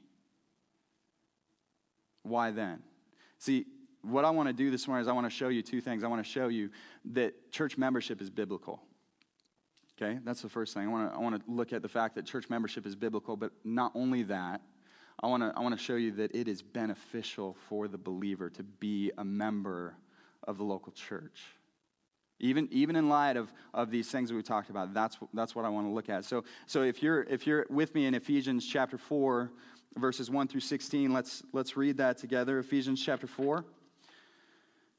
Why 2.21 2.51
then? 2.51 2.83
See, 3.39 3.65
what 4.03 4.23
I 4.23 4.29
want 4.29 4.49
to 4.49 4.53
do 4.53 4.69
this 4.69 4.87
morning 4.87 5.01
is 5.01 5.07
I 5.07 5.13
want 5.13 5.25
to 5.25 5.35
show 5.35 5.47
you 5.47 5.63
two 5.63 5.81
things. 5.81 6.03
I 6.03 6.07
want 6.07 6.23
to 6.23 6.29
show 6.29 6.47
you 6.47 6.69
that 7.13 7.51
church 7.51 7.75
membership 7.75 8.21
is 8.21 8.29
biblical. 8.29 8.83
Okay, 9.99 10.19
that's 10.23 10.41
the 10.41 10.49
first 10.49 10.73
thing. 10.73 10.83
I 10.83 10.91
want 10.91 11.11
to, 11.11 11.17
I 11.17 11.19
want 11.19 11.43
to 11.43 11.51
look 11.51 11.73
at 11.73 11.81
the 11.81 11.89
fact 11.89 12.15
that 12.15 12.25
church 12.25 12.49
membership 12.49 12.85
is 12.85 12.95
biblical, 12.95 13.35
but 13.35 13.51
not 13.63 13.93
only 13.95 14.23
that, 14.23 14.61
I 15.25 15.27
want 15.27 15.41
to 15.41 15.51
I 15.57 15.61
want 15.61 15.75
to 15.75 15.83
show 15.83 15.95
you 15.95 16.11
that 16.11 16.35
it 16.35 16.47
is 16.47 16.61
beneficial 16.61 17.57
for 17.67 17.87
the 17.87 17.97
believer 17.97 18.47
to 18.51 18.61
be 18.61 19.11
a 19.17 19.25
member 19.25 19.95
of 20.43 20.59
the 20.59 20.63
local 20.63 20.91
church. 20.91 21.41
Even, 22.39 22.67
even 22.69 22.95
in 22.95 23.09
light 23.09 23.35
of, 23.35 23.51
of 23.73 23.89
these 23.89 24.11
things 24.11 24.29
that 24.29 24.35
we 24.35 24.43
talked 24.43 24.69
about, 24.69 24.93
that's, 24.93 25.17
that's 25.33 25.55
what 25.55 25.65
I 25.65 25.69
want 25.69 25.87
to 25.87 25.91
look 25.91 26.09
at. 26.09 26.25
So, 26.25 26.43
so 26.67 26.83
if, 26.83 27.01
you're, 27.01 27.23
if 27.23 27.47
you're 27.47 27.65
with 27.71 27.95
me 27.95 28.05
in 28.05 28.13
Ephesians 28.13 28.67
chapter 28.67 28.99
4, 28.99 29.49
verses 29.97 30.29
1 30.29 30.47
through 30.47 30.59
16, 30.59 31.11
let's, 31.11 31.41
let's 31.53 31.75
read 31.75 31.97
that 31.97 32.17
together. 32.17 32.59
Ephesians 32.59 33.01
chapter 33.03 33.25
4, 33.25 33.65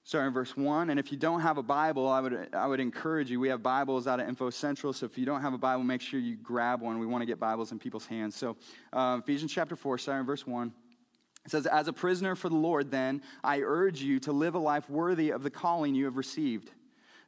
starting 0.07 0.29
in 0.29 0.33
verse 0.33 0.57
1. 0.57 0.91
And 0.91 1.01
if 1.01 1.11
you 1.11 1.19
don't 1.19 1.41
have 1.41 1.59
a 1.59 1.65
Bible, 1.65 2.09
I 2.09 2.21
would, 2.21 2.49
I 2.55 2.69
would 2.69 2.79
encourage 2.79 3.29
you. 3.29 3.41
We 3.41 3.49
have 3.49 3.61
Bibles 3.61 4.07
out 4.07 4.21
of 4.21 4.29
Info 4.29 4.51
Central, 4.51 4.93
so 4.93 5.05
if 5.05 5.19
you 5.19 5.27
don't 5.27 5.43
have 5.43 5.53
a 5.53 5.59
Bible, 5.59 5.83
make 5.83 6.01
sure 6.01 6.21
you 6.21 6.37
grab 6.37 6.81
one. 6.81 7.01
We 7.01 7.07
want 7.07 7.23
to 7.23 7.27
get 7.27 7.41
Bibles 7.41 7.73
in 7.73 7.81
people's 7.81 8.07
hands. 8.07 8.37
So, 8.37 8.57
uh, 8.93 9.19
Ephesians 9.21 9.53
chapter 9.53 9.75
4, 9.75 9.99
starting 9.99 10.21
in 10.21 10.27
verse 10.27 10.47
1. 10.47 10.73
It 11.45 11.51
says, 11.51 11.67
As 11.67 11.89
a 11.89 11.93
prisoner 11.93 12.37
for 12.37 12.49
the 12.49 12.55
Lord, 12.55 12.89
then, 12.89 13.21
I 13.43 13.63
urge 13.63 14.01
you 14.01 14.21
to 14.21 14.33
live 14.33 14.55
a 14.55 14.61
life 14.61 14.89
worthy 14.89 15.31
of 15.31 15.43
the 15.43 15.51
calling 15.51 15.97
you 15.97 16.05
have 16.05 16.17
received. 16.17 16.71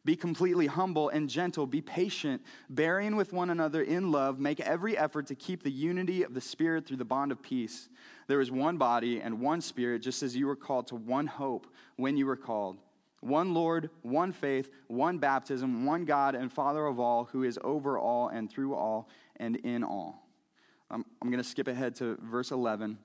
Be 0.05 0.17
completely 0.17 0.67
humble 0.67 1.09
and 1.09 1.29
gentle. 1.29 1.67
Be 1.67 1.81
patient, 1.81 2.43
bearing 2.71 3.17
with 3.17 3.33
one 3.33 3.51
another 3.51 3.83
in 3.83 4.11
love. 4.11 4.39
Make 4.39 4.61
every 4.61 4.97
effort 4.97 5.27
to 5.27 5.35
keep 5.35 5.63
the 5.63 5.71
unity 5.71 6.23
of 6.23 6.35
the 6.35 6.41
Spirit 6.41 6.87
through 6.87 6.97
the 6.99 7.05
bond 7.05 7.33
of 7.33 7.43
peace. 7.43 7.89
There 8.27 8.41
is 8.41 8.51
one 8.51 8.79
body 8.79 9.21
and 9.21 9.41
one 9.41 9.61
Spirit, 9.61 10.01
just 10.01 10.23
as 10.23 10.37
you 10.37 10.47
were 10.47 10.57
called 10.57 10.87
to 10.89 10.97
one 10.97 11.27
hope 11.27 11.67
when 11.97 12.17
you 12.17 12.27
were 12.27 12.37
called. 12.37 12.79
One 13.21 13.53
Lord, 13.53 13.91
one 14.03 14.33
faith, 14.33 14.71
one 14.87 15.19
baptism, 15.19 15.85
one 15.85 16.05
God 16.05 16.35
and 16.35 16.53
Father 16.53 16.87
of 16.87 17.01
all, 17.01 17.25
who 17.25 17.43
is 17.43 17.59
over 17.65 17.99
all 17.99 18.29
and 18.29 18.49
through 18.49 18.75
all 18.75 19.09
and 19.37 19.57
in 19.57 19.83
all. 19.83 20.29
I'm, 20.91 21.05
I'm 21.21 21.31
going 21.31 21.43
to 21.43 21.49
skip 21.49 21.69
ahead 21.69 21.97
to 21.97 22.17
verse 22.23 22.51
11. 22.51 22.99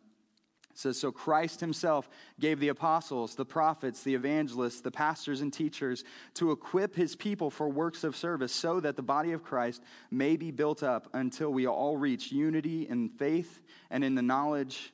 It 0.73 0.79
says, 0.79 0.99
So 0.99 1.11
Christ 1.11 1.59
himself 1.59 2.09
gave 2.39 2.59
the 2.59 2.69
apostles, 2.69 3.35
the 3.35 3.45
prophets, 3.45 4.01
the 4.01 4.15
evangelists, 4.15 4.81
the 4.81 4.91
pastors, 4.91 5.41
and 5.41 5.53
teachers 5.53 6.03
to 6.33 6.51
equip 6.51 6.95
his 6.95 7.15
people 7.15 7.51
for 7.51 7.69
works 7.69 8.03
of 8.03 8.15
service 8.15 8.51
so 8.51 8.79
that 8.79 8.95
the 8.95 9.03
body 9.03 9.33
of 9.33 9.43
Christ 9.43 9.83
may 10.09 10.35
be 10.35 10.49
built 10.49 10.81
up 10.81 11.07
until 11.13 11.53
we 11.53 11.67
all 11.67 11.95
reach 11.95 12.31
unity 12.31 12.87
in 12.89 13.09
faith 13.09 13.61
and 13.91 14.03
in 14.03 14.15
the 14.15 14.21
knowledge 14.23 14.93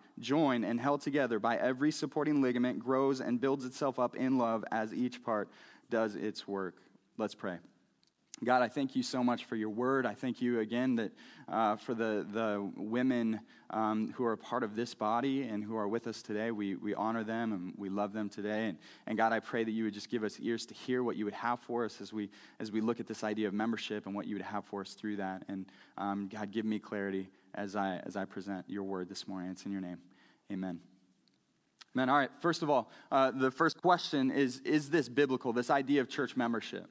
joined 0.21 0.63
and 0.63 0.79
held 0.79 1.01
together 1.01 1.39
by 1.39 1.57
every 1.57 1.91
supporting 1.91 2.41
ligament, 2.41 2.79
grows 2.79 3.19
and 3.19 3.41
builds 3.41 3.65
itself 3.65 3.99
up 3.99 4.15
in 4.15 4.37
love 4.37 4.63
as 4.71 4.93
each 4.93 5.23
part 5.23 5.49
does 5.89 6.15
its 6.15 6.47
work. 6.47 6.75
Let's 7.17 7.35
pray. 7.35 7.57
God, 8.43 8.63
I 8.63 8.69
thank 8.69 8.95
you 8.95 9.03
so 9.03 9.23
much 9.23 9.45
for 9.45 9.55
your 9.55 9.69
word. 9.69 10.07
I 10.07 10.15
thank 10.15 10.41
you 10.41 10.61
again 10.61 10.95
that 10.95 11.11
uh, 11.47 11.75
for 11.75 11.93
the, 11.93 12.25
the 12.33 12.71
women 12.75 13.39
um, 13.69 14.11
who 14.15 14.23
are 14.23 14.33
a 14.33 14.37
part 14.37 14.63
of 14.63 14.75
this 14.75 14.95
body 14.95 15.43
and 15.43 15.63
who 15.63 15.75
are 15.75 15.87
with 15.87 16.07
us 16.07 16.23
today. 16.23 16.49
We, 16.49 16.75
we 16.75 16.95
honor 16.95 17.23
them 17.23 17.53
and 17.53 17.73
we 17.77 17.89
love 17.89 18.13
them 18.13 18.29
today. 18.29 18.65
And, 18.65 18.79
and 19.05 19.15
God, 19.15 19.31
I 19.31 19.41
pray 19.41 19.63
that 19.63 19.71
you 19.71 19.83
would 19.83 19.93
just 19.93 20.09
give 20.09 20.23
us 20.23 20.39
ears 20.39 20.65
to 20.65 20.73
hear 20.73 21.03
what 21.03 21.17
you 21.17 21.25
would 21.25 21.35
have 21.35 21.59
for 21.59 21.85
us 21.85 22.01
as 22.01 22.11
we, 22.11 22.29
as 22.59 22.71
we 22.71 22.81
look 22.81 22.99
at 22.99 23.05
this 23.05 23.23
idea 23.23 23.47
of 23.47 23.53
membership 23.53 24.07
and 24.07 24.15
what 24.15 24.25
you 24.25 24.35
would 24.35 24.41
have 24.41 24.65
for 24.65 24.81
us 24.81 24.93
through 24.93 25.17
that. 25.17 25.43
And 25.47 25.67
um, 25.99 26.27
God, 26.27 26.51
give 26.51 26.65
me 26.65 26.79
clarity 26.79 27.29
as 27.53 27.75
I, 27.75 28.01
as 28.05 28.15
I 28.15 28.25
present 28.25 28.65
your 28.67 28.83
word 28.83 29.07
this 29.07 29.27
morning. 29.27 29.51
It's 29.51 29.65
in 29.65 29.71
your 29.71 29.81
name. 29.81 29.99
Amen. 30.51 30.79
Amen. 31.95 32.09
All 32.09 32.17
right. 32.17 32.29
First 32.41 32.61
of 32.61 32.69
all, 32.69 32.89
uh, 33.11 33.31
the 33.31 33.51
first 33.51 33.81
question 33.81 34.31
is 34.31 34.59
Is 34.59 34.89
this 34.89 35.09
biblical, 35.09 35.53
this 35.53 35.69
idea 35.69 36.01
of 36.01 36.09
church 36.09 36.35
membership? 36.35 36.87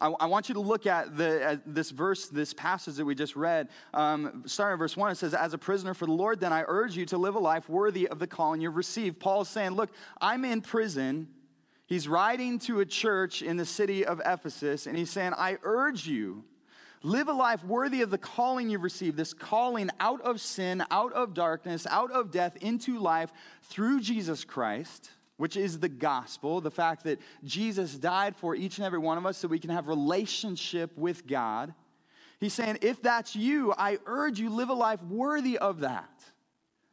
I, 0.00 0.12
I 0.20 0.26
want 0.26 0.48
you 0.48 0.54
to 0.54 0.60
look 0.60 0.86
at, 0.86 1.16
the, 1.16 1.44
at 1.44 1.74
this 1.74 1.90
verse, 1.90 2.28
this 2.28 2.54
passage 2.54 2.96
that 2.96 3.04
we 3.04 3.16
just 3.16 3.34
read. 3.34 3.68
Um, 3.92 4.44
starting 4.46 4.74
in 4.74 4.78
verse 4.78 4.96
1, 4.96 5.10
it 5.10 5.14
says, 5.16 5.34
As 5.34 5.54
a 5.54 5.58
prisoner 5.58 5.92
for 5.92 6.06
the 6.06 6.12
Lord, 6.12 6.40
then 6.40 6.52
I 6.52 6.64
urge 6.66 6.96
you 6.96 7.04
to 7.06 7.18
live 7.18 7.34
a 7.34 7.40
life 7.40 7.68
worthy 7.68 8.06
of 8.06 8.18
the 8.20 8.26
calling 8.26 8.60
you've 8.60 8.76
received. 8.76 9.18
Paul 9.18 9.42
is 9.42 9.48
saying, 9.48 9.72
Look, 9.72 9.90
I'm 10.20 10.44
in 10.44 10.60
prison. 10.60 11.28
He's 11.86 12.06
writing 12.06 12.58
to 12.60 12.80
a 12.80 12.86
church 12.86 13.42
in 13.42 13.56
the 13.56 13.64
city 13.64 14.04
of 14.04 14.20
Ephesus, 14.24 14.86
and 14.86 14.96
he's 14.96 15.10
saying, 15.10 15.32
I 15.36 15.58
urge 15.62 16.06
you 16.06 16.44
Live 17.02 17.28
a 17.28 17.32
life 17.32 17.62
worthy 17.64 18.02
of 18.02 18.10
the 18.10 18.18
calling 18.18 18.70
you've 18.70 18.82
received, 18.82 19.16
this 19.16 19.32
calling 19.32 19.88
out 20.00 20.20
of 20.22 20.40
sin, 20.40 20.82
out 20.90 21.12
of 21.12 21.32
darkness, 21.32 21.86
out 21.88 22.10
of 22.10 22.30
death 22.30 22.56
into 22.56 22.98
life 22.98 23.32
through 23.62 24.00
Jesus 24.00 24.44
Christ, 24.44 25.12
which 25.36 25.56
is 25.56 25.78
the 25.78 25.88
gospel, 25.88 26.60
the 26.60 26.70
fact 26.70 27.04
that 27.04 27.20
Jesus 27.44 27.94
died 27.94 28.34
for 28.34 28.56
each 28.56 28.78
and 28.78 28.86
every 28.86 28.98
one 28.98 29.16
of 29.16 29.26
us 29.26 29.38
so 29.38 29.46
we 29.46 29.60
can 29.60 29.70
have 29.70 29.86
relationship 29.86 30.96
with 30.96 31.26
God. 31.26 31.72
He's 32.40 32.54
saying, 32.54 32.78
if 32.82 33.00
that's 33.00 33.36
you, 33.36 33.72
I 33.76 33.98
urge 34.06 34.40
you 34.40 34.50
live 34.50 34.68
a 34.68 34.74
life 34.74 35.02
worthy 35.04 35.56
of 35.56 35.80
that. 35.80 36.10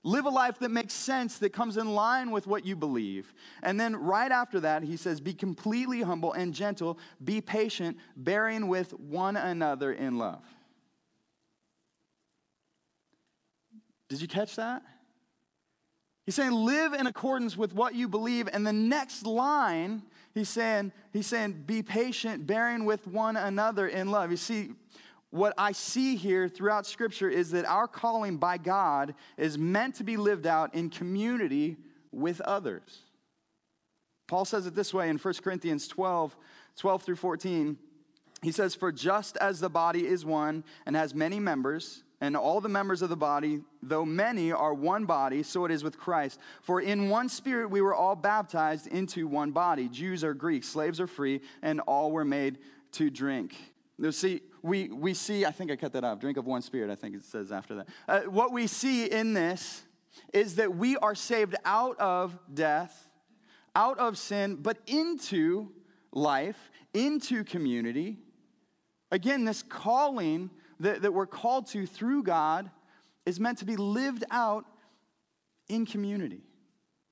Live 0.06 0.26
a 0.26 0.30
life 0.30 0.60
that 0.60 0.70
makes 0.70 0.94
sense, 0.94 1.40
that 1.40 1.52
comes 1.52 1.78
in 1.78 1.96
line 1.96 2.30
with 2.30 2.46
what 2.46 2.64
you 2.64 2.76
believe. 2.76 3.34
And 3.64 3.80
then 3.80 3.96
right 3.96 4.32
after 4.32 4.60
that, 4.60 4.84
he 4.84 4.98
says, 4.98 5.20
Be 5.20 5.34
completely 5.34 6.04
humble 6.04 6.32
and 6.32 6.54
gentle, 6.54 7.00
be 7.24 7.42
patient, 7.42 7.98
bearing 8.16 8.68
with 8.68 8.94
one 8.94 9.36
another 9.36 9.92
in 9.92 10.20
love. 10.20 10.44
Did 14.08 14.22
you 14.22 14.28
catch 14.28 14.58
that? 14.58 14.84
He's 16.28 16.36
saying, 16.36 16.52
live 16.52 16.94
in 16.94 17.08
accordance 17.08 17.58
with 17.58 17.74
what 17.74 17.96
you 17.96 18.08
believe. 18.08 18.48
And 18.54 18.66
the 18.66 18.74
next 18.74 19.26
line, 19.26 20.04
he's 20.36 20.50
saying, 20.50 20.92
he's 21.14 21.28
saying, 21.28 21.64
be 21.66 21.82
patient, 21.82 22.46
bearing 22.46 22.86
with 22.86 23.08
one 23.08 23.38
another 23.38 23.88
in 23.88 24.12
love. 24.12 24.30
You 24.30 24.38
see, 24.38 24.72
what 25.36 25.54
I 25.58 25.74
see 25.74 26.16
here 26.16 26.48
throughout 26.48 26.86
Scripture 26.86 27.30
is 27.30 27.52
that 27.52 27.66
our 27.66 27.88
calling 27.88 28.38
by 28.38 28.58
God 28.58 29.14
is 29.38 29.58
meant 29.58 29.96
to 29.96 30.04
be 30.04 30.16
lived 30.16 30.48
out 30.48 30.74
in 30.74 30.90
community 30.90 31.76
with 32.12 32.40
others. 32.42 33.00
Paul 34.28 34.46
says 34.46 34.66
it 34.66 34.76
this 34.76 34.94
way 34.94 35.10
in 35.10 35.18
1 35.18 35.34
Corinthians 35.44 35.88
12 35.88 36.36
12 36.78 37.04
through 37.04 37.16
14. 37.16 37.78
He 38.42 38.52
says, 38.52 38.76
For 38.76 38.92
just 38.92 39.38
as 39.38 39.62
the 39.62 39.70
body 39.70 40.06
is 40.06 40.26
one 40.26 40.64
and 40.86 40.96
has 40.96 41.16
many 41.16 41.40
members, 41.40 42.04
and 42.20 42.36
all 42.36 42.60
the 42.60 42.70
members 42.70 43.02
of 43.02 43.10
the 43.10 43.16
body, 43.16 43.62
though 43.82 44.06
many, 44.06 44.52
are 44.52 44.74
one 44.74 45.06
body, 45.06 45.42
so 45.44 45.64
it 45.66 45.72
is 45.72 45.84
with 45.84 45.98
Christ. 45.98 46.40
For 46.62 46.82
in 46.82 47.10
one 47.10 47.30
spirit 47.30 47.70
we 47.70 47.82
were 47.82 47.96
all 47.96 48.16
baptized 48.16 48.88
into 48.88 49.28
one 49.28 49.52
body 49.52 49.88
Jews 49.90 50.24
or 50.24 50.34
Greeks, 50.34 50.68
slaves 50.68 51.00
or 51.00 51.08
free, 51.08 51.42
and 51.62 51.80
all 51.82 52.12
were 52.12 52.26
made 52.26 52.58
to 52.94 53.10
drink. 53.10 53.56
Now, 53.98 54.12
see, 54.12 54.42
we, 54.62 54.90
we 54.90 55.14
see, 55.14 55.46
I 55.46 55.52
think 55.52 55.72
I 55.72 55.76
cut 55.76 55.94
that 55.94 56.04
off, 56.04 56.20
drink 56.20 56.38
of 56.38 56.46
one 56.46 56.62
spirit, 56.62 56.90
I 56.90 56.96
think 56.96 57.16
it 57.16 57.24
says 57.24 57.52
after 57.52 57.76
that. 57.76 57.88
Uh, 58.08 58.22
what 58.22 58.52
we 58.52 58.68
see 58.68 59.06
in 59.06 59.34
this 59.34 59.84
is 60.34 60.56
that 60.56 60.76
we 60.76 60.98
are 60.98 61.16
saved 61.16 61.56
out 61.64 61.98
of 62.00 62.38
death, 62.54 63.10
out 63.76 63.98
of 64.00 64.18
sin, 64.18 64.56
but 64.56 64.78
into 64.88 65.72
life, 66.12 66.72
into 66.94 67.44
community. 67.44 68.18
Again, 69.12 69.46
this 69.46 69.64
calling 69.64 70.50
that, 70.80 71.02
that 71.02 71.14
we're 71.14 71.26
called 71.26 71.68
to 71.68 71.86
through 71.86 72.24
God 72.24 72.70
is 73.26 73.40
meant 73.40 73.60
to 73.60 73.66
be 73.66 73.76
lived 73.76 74.24
out 74.30 74.66
in 75.70 75.86
community. 75.86 76.42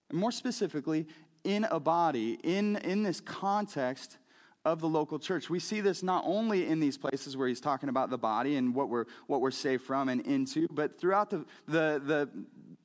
And 0.10 0.20
more 0.20 0.32
specifically, 0.32 1.08
in 1.44 1.66
a 1.66 1.80
body, 1.80 2.40
in, 2.44 2.78
in 2.78 3.04
this 3.04 3.20
context 3.20 4.18
of 4.65 4.79
the 4.79 4.88
local 4.88 5.20
church. 5.20 5.50
We 5.50 5.60
see 5.60 5.82
this 5.82 6.03
not 6.03 6.24
only 6.25 6.67
in 6.67 6.79
these 6.79 6.98
places 6.98 7.36
where 7.36 7.48
he's 7.48 7.60
talking 7.60 7.89
about 7.89 8.10
the 8.10 8.17
body 8.17 8.55
and 8.55 8.74
what 8.74 8.89
we're, 8.89 9.05
what 9.27 9.41
we're 9.41 9.51
saved 9.51 9.84
from 9.84 10.10
and 10.10 10.22
into, 10.25 10.67
but 10.72 11.00
throughout 11.00 11.29
the, 11.29 11.46
the, 11.67 12.01
the, 12.05 12.29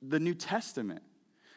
the 0.02 0.20
New 0.20 0.35
Testament. 0.35 1.02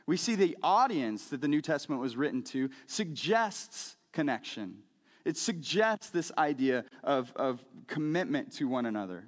We 0.05 0.17
see 0.17 0.35
the 0.35 0.57
audience 0.61 1.27
that 1.29 1.41
the 1.41 1.47
New 1.47 1.61
Testament 1.61 2.01
was 2.01 2.15
written 2.15 2.43
to 2.43 2.69
suggests 2.85 3.95
connection. 4.11 4.79
It 5.25 5.37
suggests 5.37 6.09
this 6.09 6.31
idea 6.37 6.85
of, 7.03 7.31
of 7.35 7.63
commitment 7.87 8.51
to 8.53 8.67
one 8.67 8.85
another. 8.85 9.25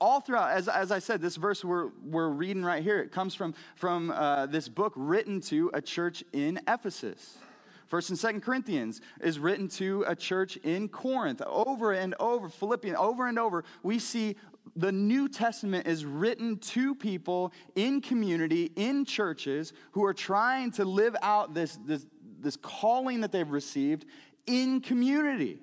All 0.00 0.20
throughout, 0.20 0.50
as, 0.50 0.68
as 0.68 0.90
I 0.90 0.98
said, 0.98 1.20
this 1.20 1.36
verse 1.36 1.64
we're, 1.64 1.90
we're 2.04 2.28
reading 2.28 2.64
right 2.64 2.82
here, 2.82 3.00
it 3.00 3.12
comes 3.12 3.34
from, 3.34 3.54
from 3.74 4.10
uh, 4.10 4.46
this 4.46 4.68
book 4.68 4.92
written 4.96 5.40
to 5.42 5.70
a 5.74 5.82
church 5.82 6.24
in 6.32 6.60
Ephesus. 6.66 7.38
First 7.86 8.10
and 8.10 8.18
Second 8.18 8.40
Corinthians 8.40 9.00
is 9.20 9.38
written 9.38 9.68
to 9.68 10.04
a 10.06 10.16
church 10.16 10.56
in 10.58 10.88
Corinth. 10.88 11.40
Over 11.46 11.92
and 11.92 12.14
over, 12.18 12.48
Philippians, 12.48 12.96
over 12.98 13.28
and 13.28 13.38
over, 13.38 13.64
we 13.82 13.98
see 13.98 14.36
the 14.74 14.90
New 14.90 15.28
Testament 15.28 15.86
is 15.86 16.04
written 16.04 16.58
to 16.58 16.94
people 16.94 17.52
in 17.76 18.00
community, 18.00 18.72
in 18.76 19.04
churches, 19.04 19.72
who 19.92 20.04
are 20.04 20.14
trying 20.14 20.72
to 20.72 20.84
live 20.84 21.16
out 21.22 21.54
this, 21.54 21.78
this, 21.86 22.04
this 22.40 22.56
calling 22.56 23.20
that 23.20 23.30
they've 23.30 23.48
received 23.48 24.04
in 24.46 24.80
community. 24.80 25.60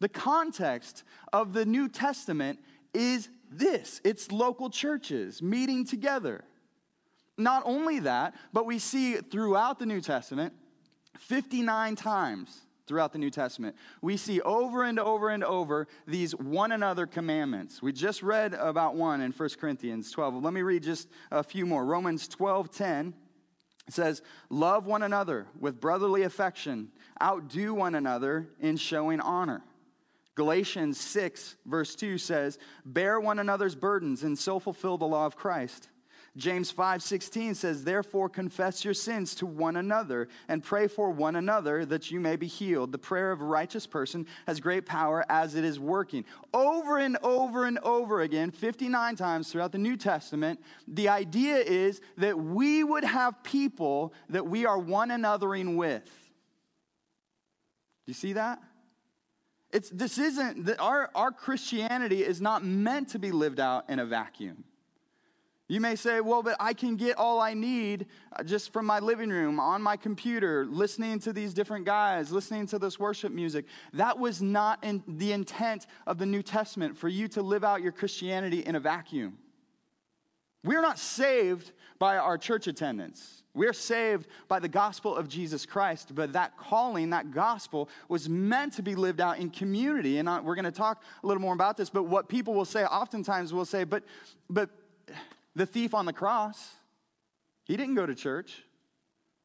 The 0.00 0.08
context 0.08 1.04
of 1.32 1.52
the 1.52 1.64
New 1.64 1.88
Testament 1.88 2.58
is 2.92 3.28
this 3.50 4.00
it's 4.04 4.32
local 4.32 4.68
churches 4.68 5.42
meeting 5.42 5.84
together. 5.84 6.44
Not 7.36 7.62
only 7.64 8.00
that, 8.00 8.34
but 8.52 8.66
we 8.66 8.80
see 8.80 9.14
throughout 9.14 9.78
the 9.78 9.86
New 9.86 10.00
Testament 10.00 10.52
59 11.18 11.96
times 11.96 12.62
throughout 12.88 13.12
the 13.12 13.18
New 13.18 13.30
Testament. 13.30 13.76
We 14.00 14.16
see 14.16 14.40
over 14.40 14.82
and 14.82 14.98
over 14.98 15.28
and 15.28 15.44
over 15.44 15.86
these 16.06 16.32
one 16.34 16.72
another 16.72 17.06
commandments. 17.06 17.82
We 17.82 17.92
just 17.92 18.22
read 18.22 18.54
about 18.54 18.96
one 18.96 19.20
in 19.20 19.30
1 19.30 19.48
Corinthians 19.60 20.10
12. 20.10 20.42
Let 20.42 20.52
me 20.52 20.62
read 20.62 20.82
just 20.82 21.08
a 21.30 21.42
few 21.42 21.66
more. 21.66 21.84
Romans 21.84 22.26
12 22.26 22.70
10 22.70 23.14
says, 23.90 24.22
Love 24.50 24.86
one 24.86 25.02
another 25.02 25.46
with 25.60 25.80
brotherly 25.80 26.22
affection, 26.22 26.88
outdo 27.22 27.74
one 27.74 27.94
another 27.94 28.48
in 28.60 28.76
showing 28.76 29.20
honor. 29.20 29.62
Galatians 30.34 31.00
6, 31.00 31.56
verse 31.66 31.94
2 31.96 32.16
says, 32.16 32.58
Bear 32.84 33.18
one 33.18 33.38
another's 33.38 33.74
burdens 33.74 34.22
and 34.22 34.38
so 34.38 34.58
fulfill 34.58 34.96
the 34.96 35.06
law 35.06 35.26
of 35.26 35.36
Christ. 35.36 35.88
James 36.36 36.70
5:16 36.70 37.54
says, 37.54 37.84
"Therefore 37.84 38.28
confess 38.28 38.84
your 38.84 38.94
sins 38.94 39.34
to 39.36 39.46
one 39.46 39.76
another 39.76 40.28
and 40.46 40.62
pray 40.62 40.86
for 40.86 41.10
one 41.10 41.36
another 41.36 41.84
that 41.86 42.10
you 42.10 42.20
may 42.20 42.36
be 42.36 42.46
healed. 42.46 42.92
The 42.92 42.98
prayer 42.98 43.32
of 43.32 43.40
a 43.40 43.44
righteous 43.44 43.86
person 43.86 44.26
has 44.46 44.60
great 44.60 44.86
power 44.86 45.24
as 45.28 45.54
it 45.54 45.64
is 45.64 45.80
working." 45.80 46.24
Over 46.54 46.98
and 46.98 47.16
over 47.22 47.64
and 47.64 47.78
over 47.78 48.20
again, 48.20 48.50
59 48.50 49.16
times 49.16 49.50
throughout 49.50 49.72
the 49.72 49.78
New 49.78 49.96
Testament, 49.96 50.62
the 50.86 51.08
idea 51.08 51.58
is 51.58 52.00
that 52.16 52.38
we 52.38 52.84
would 52.84 53.04
have 53.04 53.42
people 53.42 54.12
that 54.28 54.46
we 54.46 54.66
are 54.66 54.78
one 54.78 55.08
anothering 55.08 55.76
with. 55.76 56.04
Do 56.04 58.10
you 58.10 58.14
see 58.14 58.34
that? 58.34 58.62
It's, 59.70 59.90
this 59.90 60.16
isn't, 60.16 60.78
our, 60.78 61.10
our 61.14 61.30
Christianity 61.30 62.24
is 62.24 62.40
not 62.40 62.64
meant 62.64 63.10
to 63.10 63.18
be 63.18 63.32
lived 63.32 63.60
out 63.60 63.90
in 63.90 63.98
a 63.98 64.06
vacuum. 64.06 64.64
You 65.70 65.82
may 65.82 65.96
say, 65.96 66.22
well, 66.22 66.42
but 66.42 66.56
I 66.58 66.72
can 66.72 66.96
get 66.96 67.18
all 67.18 67.40
I 67.40 67.52
need 67.52 68.06
uh, 68.34 68.42
just 68.42 68.72
from 68.72 68.86
my 68.86 69.00
living 69.00 69.28
room, 69.28 69.60
on 69.60 69.82
my 69.82 69.98
computer, 69.98 70.64
listening 70.64 71.18
to 71.20 71.32
these 71.32 71.52
different 71.52 71.84
guys, 71.84 72.32
listening 72.32 72.66
to 72.68 72.78
this 72.78 72.98
worship 72.98 73.32
music. 73.32 73.66
That 73.92 74.18
was 74.18 74.40
not 74.40 74.82
in 74.82 75.02
the 75.06 75.32
intent 75.32 75.86
of 76.06 76.16
the 76.16 76.24
New 76.24 76.42
Testament 76.42 76.96
for 76.96 77.08
you 77.08 77.28
to 77.28 77.42
live 77.42 77.64
out 77.64 77.82
your 77.82 77.92
Christianity 77.92 78.60
in 78.60 78.76
a 78.76 78.80
vacuum. 78.80 79.36
We're 80.64 80.80
not 80.80 80.98
saved 80.98 81.72
by 81.98 82.16
our 82.16 82.38
church 82.38 82.66
attendance. 82.66 83.42
We're 83.52 83.74
saved 83.74 84.26
by 84.48 84.60
the 84.60 84.68
gospel 84.68 85.14
of 85.14 85.28
Jesus 85.28 85.66
Christ, 85.66 86.14
but 86.14 86.32
that 86.32 86.56
calling, 86.56 87.10
that 87.10 87.30
gospel, 87.30 87.90
was 88.08 88.26
meant 88.26 88.72
to 88.74 88.82
be 88.82 88.94
lived 88.94 89.20
out 89.20 89.38
in 89.38 89.50
community. 89.50 90.18
And 90.18 90.28
we're 90.44 90.54
going 90.54 90.64
to 90.64 90.70
talk 90.70 91.02
a 91.22 91.26
little 91.26 91.42
more 91.42 91.54
about 91.54 91.76
this, 91.76 91.90
but 91.90 92.04
what 92.04 92.28
people 92.28 92.54
will 92.54 92.64
say, 92.64 92.84
oftentimes 92.84 93.52
will 93.52 93.66
say, 93.66 93.84
but, 93.84 94.02
but, 94.48 94.70
the 95.58 95.66
thief 95.66 95.92
on 95.92 96.06
the 96.06 96.12
cross, 96.12 96.70
he 97.64 97.76
didn't 97.76 97.96
go 97.96 98.06
to 98.06 98.14
church. 98.14 98.62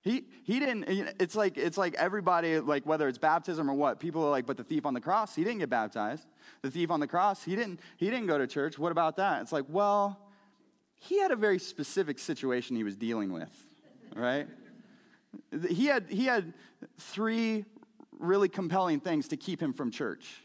He, 0.01 0.25
he 0.43 0.60
didn't, 0.60 0.86
it's 1.20 1.36
like, 1.36 1.58
it's 1.58 1.77
like 1.77 1.96
everybody, 1.96 2.60
like 2.60 2.86
whether 2.86 3.08
it's 3.08 3.17
baptism 3.17 3.70
or 3.70 3.74
what, 3.74 4.00
people 4.00 4.24
are 4.24 4.29
like, 4.29 4.46
but 4.46 4.58
the 4.58 4.63
thief 4.63 4.86
on 4.86 4.93
the 4.93 5.01
cross, 5.01 5.34
he 5.34 5.43
didn't 5.43 5.60
get 5.60 5.70
baptized. 5.70 6.27
The 6.62 6.70
thief 6.70 6.91
on 6.91 7.00
the 7.00 7.08
cross, 7.08 7.43
he 7.43 7.55
didn't, 7.55 7.79
he 7.98 8.10
didn't 8.10 8.27
go 8.27 8.38
to 8.38 8.46
church. 8.46 8.77
What 8.77 8.91
about 8.91 9.17
that? 9.17 9.41
It's 9.41 9.51
like, 9.51 9.65
well, 9.70 10.20
he 10.96 11.20
had 11.20 11.32
a 11.32 11.36
very 11.36 11.58
specific 11.58 12.20
situation 12.20 12.75
he 12.75 12.84
was 12.84 12.96
dealing 12.96 13.34
with, 13.34 13.51
right? 14.15 14.48
He 15.70 15.88
had, 15.88 16.05
he 16.10 16.25
had 16.25 16.53
three 17.00 17.65
really 18.20 18.50
compelling 18.50 19.00
things 19.00 19.29
to 19.29 19.38
keep 19.38 19.60
him 19.62 19.74
from 19.74 19.89
church 19.89 20.42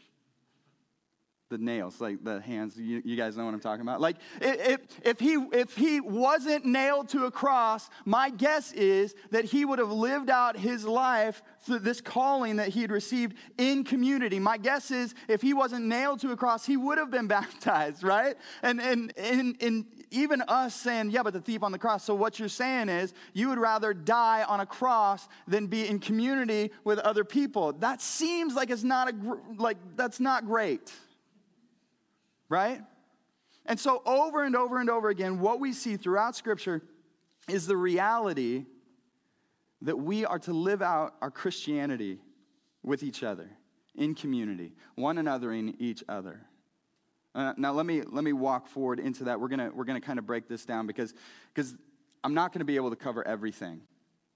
the 1.49 1.57
nails, 1.57 1.99
like 1.99 2.23
the 2.23 2.39
hands. 2.39 2.77
You, 2.77 3.01
you, 3.03 3.15
guys 3.15 3.35
know 3.35 3.43
what 3.43 3.53
I'm 3.55 3.59
talking 3.59 3.81
about. 3.81 3.99
Like, 3.99 4.17
if, 4.39 4.81
if, 5.03 5.19
he, 5.19 5.33
if 5.51 5.75
he 5.75 5.99
wasn't 5.99 6.63
nailed 6.63 7.09
to 7.09 7.25
a 7.25 7.31
cross, 7.31 7.89
my 8.05 8.29
guess 8.29 8.71
is 8.71 9.15
that 9.31 9.45
he 9.45 9.65
would 9.65 9.79
have 9.79 9.91
lived 9.91 10.29
out 10.29 10.55
his 10.55 10.85
life 10.85 11.41
through 11.61 11.79
this 11.79 12.01
calling 12.01 12.57
that 12.57 12.69
he 12.69 12.81
had 12.81 12.91
received 12.91 13.35
in 13.57 13.83
community. 13.83 14.37
My 14.37 14.57
guess 14.57 14.91
is 14.91 15.15
if 15.27 15.41
he 15.41 15.55
wasn't 15.55 15.85
nailed 15.85 16.19
to 16.21 16.31
a 16.31 16.37
cross, 16.37 16.67
he 16.67 16.77
would 16.77 16.99
have 16.99 17.09
been 17.09 17.27
baptized, 17.39 18.03
right? 18.03 18.35
And, 18.61 18.79
and, 18.79 19.11
and, 19.17 19.55
and 19.59 19.85
even 20.11 20.43
us 20.47 20.75
saying, 20.75 21.09
yeah, 21.09 21.23
but 21.23 21.33
the 21.33 21.41
thief 21.41 21.63
on 21.63 21.71
the 21.71 21.79
cross. 21.79 22.03
So 22.03 22.13
what 22.13 22.37
you're 22.37 22.47
saying 22.47 22.89
is 22.89 23.13
you 23.33 23.49
would 23.49 23.59
rather 23.59 23.93
die 23.93 24.43
on 24.43 24.59
a 24.59 24.67
cross 24.67 25.27
than 25.47 25.65
be 25.65 25.87
in 25.87 25.97
community 25.97 26.71
with 26.83 26.99
other 26.99 27.23
people. 27.23 27.73
That 27.73 28.01
seems 28.01 28.53
like 28.53 28.69
it's 28.69 28.83
not 28.83 29.11
a, 29.11 29.15
like, 29.57 29.77
that's 29.95 30.19
not 30.19 30.45
great 30.45 30.93
right? 32.49 32.81
And 33.65 33.79
so, 33.79 34.01
over 34.05 34.43
and 34.43 34.55
over 34.55 34.79
and 34.79 34.89
over 34.89 35.09
again, 35.09 35.39
what 35.39 35.59
we 35.59 35.73
see 35.73 35.95
throughout 35.95 36.35
Scripture 36.35 36.81
is 37.47 37.67
the 37.67 37.77
reality 37.77 38.65
that 39.81 39.97
we 39.97 40.25
are 40.25 40.39
to 40.39 40.53
live 40.53 40.81
out 40.81 41.15
our 41.21 41.31
Christianity 41.31 42.19
with 42.83 43.03
each 43.03 43.23
other, 43.23 43.49
in 43.95 44.15
community, 44.15 44.73
one 44.95 45.17
another 45.17 45.53
in 45.53 45.75
each 45.79 46.03
other. 46.09 46.41
Uh, 47.35 47.53
now, 47.57 47.71
let 47.71 47.85
me, 47.85 48.01
let 48.01 48.23
me 48.23 48.33
walk 48.33 48.67
forward 48.67 48.99
into 48.99 49.25
that. 49.25 49.39
We're 49.39 49.49
to 49.49 49.69
we're 49.69 49.85
gonna 49.85 50.01
kind 50.01 50.19
of 50.19 50.25
break 50.25 50.47
this 50.47 50.65
down 50.65 50.87
because 50.87 51.13
because 51.53 51.75
I'm 52.23 52.33
not 52.33 52.51
to 52.59 52.65
be 52.65 52.75
able 52.75 52.89
to 52.89 52.95
cover 52.95 53.25
everything 53.25 53.81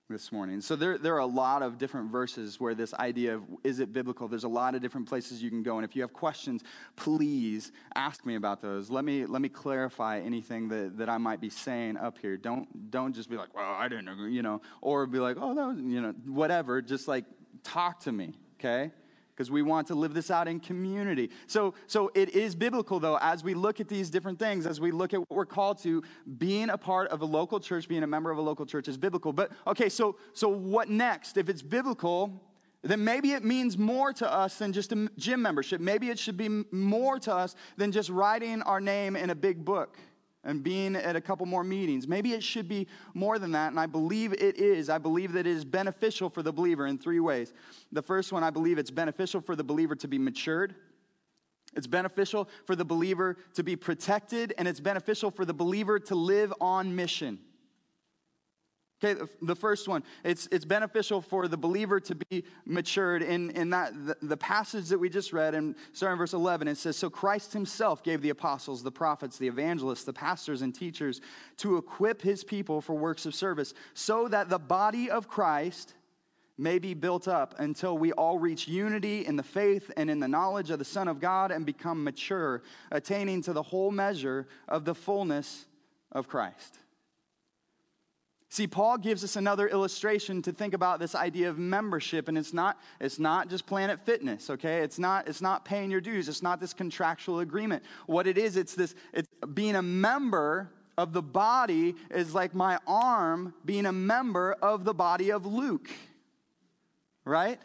this 0.09 0.33
morning. 0.33 0.59
So 0.59 0.75
there, 0.75 0.97
there 0.97 1.15
are 1.15 1.19
a 1.19 1.25
lot 1.25 1.61
of 1.61 1.77
different 1.77 2.11
verses 2.11 2.59
where 2.59 2.75
this 2.75 2.93
idea 2.95 3.35
of 3.35 3.43
is 3.63 3.79
it 3.79 3.93
biblical, 3.93 4.27
there's 4.27 4.43
a 4.43 4.49
lot 4.49 4.75
of 4.75 4.81
different 4.81 5.07
places 5.07 5.41
you 5.41 5.49
can 5.49 5.63
go. 5.63 5.77
And 5.77 5.85
if 5.85 5.95
you 5.95 6.01
have 6.01 6.11
questions, 6.11 6.61
please 6.97 7.71
ask 7.95 8.25
me 8.25 8.35
about 8.35 8.61
those. 8.61 8.89
Let 8.89 9.05
me, 9.05 9.25
let 9.25 9.41
me 9.41 9.47
clarify 9.47 10.19
anything 10.19 10.67
that, 10.69 10.97
that 10.97 11.09
I 11.09 11.17
might 11.17 11.39
be 11.39 11.49
saying 11.49 11.95
up 11.95 12.17
here. 12.17 12.35
Don't, 12.35 12.91
don't 12.91 13.13
just 13.13 13.29
be 13.29 13.37
like, 13.37 13.55
well, 13.55 13.63
I 13.63 13.87
didn't 13.87 14.09
agree, 14.09 14.33
you 14.33 14.41
know, 14.41 14.61
or 14.81 15.05
be 15.07 15.19
like, 15.19 15.37
oh, 15.39 15.55
that 15.55 15.67
was, 15.67 15.77
you 15.77 16.01
know, 16.01 16.13
whatever. 16.25 16.81
Just 16.81 17.07
like 17.07 17.23
talk 17.63 18.01
to 18.01 18.11
me, 18.11 18.33
okay? 18.59 18.91
Because 19.35 19.49
we 19.49 19.61
want 19.61 19.87
to 19.87 19.95
live 19.95 20.13
this 20.13 20.29
out 20.29 20.47
in 20.47 20.59
community. 20.59 21.29
So, 21.47 21.73
so 21.87 22.11
it 22.13 22.29
is 22.29 22.55
biblical, 22.55 22.99
though, 22.99 23.17
as 23.21 23.43
we 23.43 23.53
look 23.53 23.79
at 23.79 23.87
these 23.87 24.09
different 24.09 24.37
things, 24.37 24.67
as 24.67 24.79
we 24.79 24.91
look 24.91 25.13
at 25.13 25.19
what 25.19 25.31
we're 25.31 25.45
called 25.45 25.81
to, 25.83 26.03
being 26.37 26.69
a 26.69 26.77
part 26.77 27.09
of 27.09 27.21
a 27.21 27.25
local 27.25 27.59
church, 27.59 27.87
being 27.87 28.03
a 28.03 28.07
member 28.07 28.31
of 28.31 28.37
a 28.37 28.41
local 28.41 28.65
church 28.65 28.87
is 28.87 28.97
biblical. 28.97 29.33
But, 29.33 29.51
okay, 29.65 29.89
so, 29.89 30.17
so 30.33 30.47
what 30.49 30.89
next? 30.89 31.37
If 31.37 31.49
it's 31.49 31.61
biblical, 31.61 32.41
then 32.83 33.03
maybe 33.03 33.31
it 33.31 33.43
means 33.43 33.77
more 33.77 34.13
to 34.13 34.31
us 34.31 34.57
than 34.57 34.73
just 34.73 34.91
a 34.91 35.09
gym 35.17 35.41
membership. 35.41 35.81
Maybe 35.81 36.09
it 36.09 36.19
should 36.19 36.37
be 36.37 36.49
more 36.71 37.17
to 37.19 37.33
us 37.33 37.55
than 37.77 37.91
just 37.91 38.09
writing 38.09 38.61
our 38.61 38.81
name 38.81 39.15
in 39.15 39.29
a 39.29 39.35
big 39.35 39.65
book 39.65 39.97
and 40.43 40.63
being 40.63 40.95
at 40.95 41.15
a 41.15 41.21
couple 41.21 41.45
more 41.45 41.63
meetings. 41.63 42.07
Maybe 42.07 42.33
it 42.33 42.43
should 42.43 42.67
be 42.67 42.87
more 43.13 43.39
than 43.39 43.51
that, 43.51 43.69
and 43.69 43.79
I 43.79 43.85
believe 43.85 44.33
it 44.33 44.57
is. 44.57 44.89
I 44.89 44.97
believe 44.97 45.33
that 45.33 45.47
it 45.47 45.55
is 45.55 45.65
beneficial 45.65 46.29
for 46.29 46.43
the 46.43 46.51
believer 46.51 46.87
in 46.87 46.97
three 46.97 47.19
ways. 47.19 47.53
The 47.91 48.01
first 48.01 48.31
one, 48.31 48.43
I 48.43 48.49
believe 48.49 48.77
it's 48.77 48.91
beneficial 48.91 49.41
for 49.41 49.55
the 49.55 49.63
believer 49.63 49.95
to 49.95 50.07
be 50.07 50.17
matured. 50.17 50.75
It's 51.75 51.87
beneficial 51.87 52.49
for 52.65 52.75
the 52.75 52.85
believer 52.85 53.37
to 53.55 53.63
be 53.63 53.75
protected, 53.75 54.53
and 54.57 54.67
it's 54.67 54.79
beneficial 54.79 55.31
for 55.31 55.45
the 55.45 55.53
believer 55.53 55.99
to 55.99 56.15
live 56.15 56.53
on 56.61 56.95
mission. 56.95 57.39
Okay, 59.03 59.21
the 59.41 59.55
first 59.55 59.87
one, 59.87 60.03
it's, 60.23 60.47
it's 60.51 60.63
beneficial 60.63 61.21
for 61.21 61.47
the 61.47 61.57
believer 61.57 61.99
to 61.99 62.15
be 62.15 62.45
matured. 62.65 63.21
In, 63.21 63.49
in 63.51 63.69
that, 63.71 63.93
the, 64.05 64.15
the 64.21 64.37
passage 64.37 64.87
that 64.89 64.97
we 64.97 65.09
just 65.09 65.33
read, 65.33 65.55
and 65.55 65.75
starting 65.91 66.13
in 66.13 66.17
verse 66.19 66.33
11, 66.33 66.67
it 66.69 66.77
says, 66.77 66.95
So 66.95 67.09
Christ 67.09 67.51
himself 67.51 68.01
gave 68.03 68.21
the 68.21 68.29
apostles, 68.29 68.81
the 68.81 68.91
prophets, 68.91 69.37
the 69.37 69.47
evangelists, 69.47 70.05
the 70.05 70.13
pastors, 70.13 70.61
and 70.61 70.73
teachers 70.73 71.19
to 71.57 71.75
equip 71.77 72.21
his 72.21 72.43
people 72.43 72.79
for 72.79 72.93
works 72.93 73.25
of 73.25 73.35
service, 73.35 73.73
so 73.93 74.27
that 74.29 74.49
the 74.49 74.59
body 74.59 75.09
of 75.09 75.27
Christ 75.27 75.95
may 76.57 76.79
be 76.79 76.93
built 76.93 77.27
up 77.27 77.55
until 77.59 77.97
we 77.97 78.13
all 78.13 78.37
reach 78.37 78.67
unity 78.67 79.25
in 79.25 79.35
the 79.35 79.43
faith 79.43 79.91
and 79.97 80.09
in 80.09 80.19
the 80.19 80.27
knowledge 80.27 80.69
of 80.69 80.79
the 80.79 80.85
Son 80.85 81.07
of 81.09 81.19
God 81.19 81.51
and 81.51 81.65
become 81.65 82.03
mature, 82.03 82.61
attaining 82.91 83.41
to 83.41 83.53
the 83.53 83.63
whole 83.63 83.91
measure 83.91 84.47
of 84.69 84.85
the 84.85 84.95
fullness 84.95 85.65
of 86.11 86.27
Christ. 86.27 86.77
See, 88.53 88.67
Paul 88.67 88.99
gives 88.99 89.23
us 89.23 89.35
another 89.35 89.67
illustration 89.67 90.43
to 90.43 90.51
think 90.51 90.75
about 90.75 90.99
this 90.99 91.15
idea 91.15 91.49
of 91.49 91.57
membership, 91.57 92.27
and 92.27 92.37
it's 92.37 92.53
not, 92.53 92.79
it's 93.01 93.17
not 93.17 93.49
just 93.49 93.65
Planet 93.65 93.99
Fitness, 94.05 94.47
okay? 94.51 94.81
It's 94.81 94.99
not, 94.99 95.27
it's 95.27 95.41
not 95.41 95.65
paying 95.65 95.89
your 95.89 96.01
dues. 96.01 96.29
It's 96.29 96.43
not 96.43 96.59
this 96.59 96.71
contractual 96.71 97.39
agreement. 97.39 97.81
What 98.05 98.27
it 98.27 98.37
is, 98.37 98.55
it's 98.55 98.75
this, 98.75 98.93
it's 99.11 99.27
being 99.55 99.75
a 99.75 99.81
member 99.81 100.69
of 100.99 101.13
the 101.13 101.21
body 101.23 101.95
is 102.11 102.35
like 102.35 102.53
my 102.53 102.77
arm 102.85 103.55
being 103.65 103.87
a 103.87 103.91
member 103.91 104.53
of 104.61 104.83
the 104.85 104.93
body 104.93 105.31
of 105.31 105.47
Luke, 105.47 105.89
right? 107.25 107.59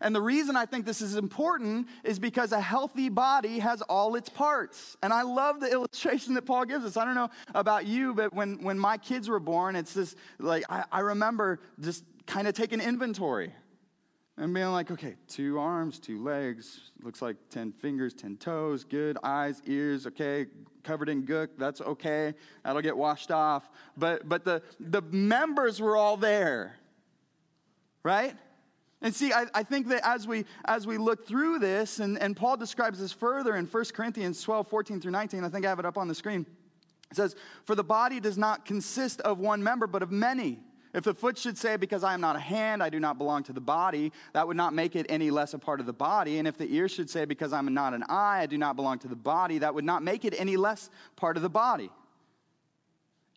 And 0.00 0.14
the 0.14 0.20
reason 0.20 0.56
I 0.56 0.66
think 0.66 0.84
this 0.84 1.00
is 1.00 1.16
important 1.16 1.88
is 2.04 2.18
because 2.18 2.52
a 2.52 2.60
healthy 2.60 3.08
body 3.08 3.58
has 3.60 3.82
all 3.82 4.14
its 4.14 4.28
parts. 4.28 4.96
And 5.02 5.12
I 5.12 5.22
love 5.22 5.60
the 5.60 5.70
illustration 5.72 6.34
that 6.34 6.42
Paul 6.42 6.64
gives 6.64 6.84
us. 6.84 6.96
I 6.96 7.04
don't 7.04 7.14
know 7.14 7.30
about 7.54 7.86
you, 7.86 8.14
but 8.14 8.34
when, 8.34 8.62
when 8.62 8.78
my 8.78 8.98
kids 8.98 9.28
were 9.28 9.40
born, 9.40 9.76
it's 9.76 9.94
this 9.94 10.14
like, 10.38 10.64
I, 10.68 10.84
I 10.92 11.00
remember 11.00 11.60
just 11.80 12.04
kind 12.26 12.46
of 12.46 12.54
taking 12.54 12.80
inventory. 12.80 13.52
and 14.36 14.52
being 14.52 14.66
like, 14.72 14.90
okay, 14.90 15.14
two 15.28 15.58
arms, 15.58 15.98
two 15.98 16.22
legs, 16.22 16.90
looks 17.02 17.22
like 17.22 17.36
10 17.50 17.72
fingers, 17.72 18.12
10 18.12 18.36
toes, 18.36 18.84
good, 18.84 19.16
eyes, 19.22 19.62
ears, 19.66 20.06
okay, 20.06 20.46
covered 20.82 21.08
in 21.08 21.24
gook, 21.24 21.48
that's 21.56 21.80
okay, 21.80 22.34
that'll 22.64 22.82
get 22.82 22.96
washed 22.96 23.30
off. 23.30 23.68
But, 23.96 24.28
but 24.28 24.44
the, 24.44 24.62
the 24.78 25.02
members 25.02 25.80
were 25.80 25.96
all 25.96 26.16
there, 26.16 26.76
right? 28.02 28.34
And 29.02 29.14
see, 29.14 29.32
I, 29.32 29.46
I, 29.54 29.62
think 29.62 29.88
that 29.88 30.00
as 30.04 30.26
we, 30.26 30.46
as 30.64 30.86
we 30.86 30.96
look 30.96 31.26
through 31.26 31.58
this, 31.58 32.00
and, 32.00 32.18
and 32.18 32.34
Paul 32.34 32.56
describes 32.56 32.98
this 32.98 33.12
further 33.12 33.56
in 33.56 33.66
1 33.66 33.84
Corinthians 33.92 34.40
12, 34.42 34.68
14 34.68 35.00
through 35.00 35.10
19, 35.10 35.44
I 35.44 35.48
think 35.48 35.66
I 35.66 35.68
have 35.68 35.78
it 35.78 35.84
up 35.84 35.98
on 35.98 36.08
the 36.08 36.14
screen. 36.14 36.46
It 37.10 37.16
says, 37.16 37.36
For 37.64 37.74
the 37.74 37.84
body 37.84 38.20
does 38.20 38.38
not 38.38 38.64
consist 38.64 39.20
of 39.20 39.38
one 39.38 39.62
member, 39.62 39.86
but 39.86 40.02
of 40.02 40.10
many. 40.10 40.60
If 40.94 41.04
the 41.04 41.12
foot 41.12 41.36
should 41.36 41.58
say, 41.58 41.76
Because 41.76 42.04
I 42.04 42.14
am 42.14 42.22
not 42.22 42.36
a 42.36 42.40
hand, 42.40 42.82
I 42.82 42.88
do 42.88 42.98
not 42.98 43.18
belong 43.18 43.42
to 43.44 43.52
the 43.52 43.60
body, 43.60 44.12
that 44.32 44.48
would 44.48 44.56
not 44.56 44.72
make 44.72 44.96
it 44.96 45.04
any 45.10 45.30
less 45.30 45.52
a 45.52 45.58
part 45.58 45.78
of 45.78 45.86
the 45.86 45.92
body. 45.92 46.38
And 46.38 46.48
if 46.48 46.56
the 46.56 46.72
ear 46.74 46.88
should 46.88 47.10
say, 47.10 47.26
Because 47.26 47.52
I'm 47.52 47.72
not 47.74 47.92
an 47.92 48.02
eye, 48.08 48.40
I 48.40 48.46
do 48.46 48.56
not 48.56 48.76
belong 48.76 48.98
to 49.00 49.08
the 49.08 49.14
body, 49.16 49.58
that 49.58 49.74
would 49.74 49.84
not 49.84 50.02
make 50.02 50.24
it 50.24 50.34
any 50.38 50.56
less 50.56 50.88
part 51.16 51.36
of 51.36 51.42
the 51.42 51.50
body. 51.50 51.90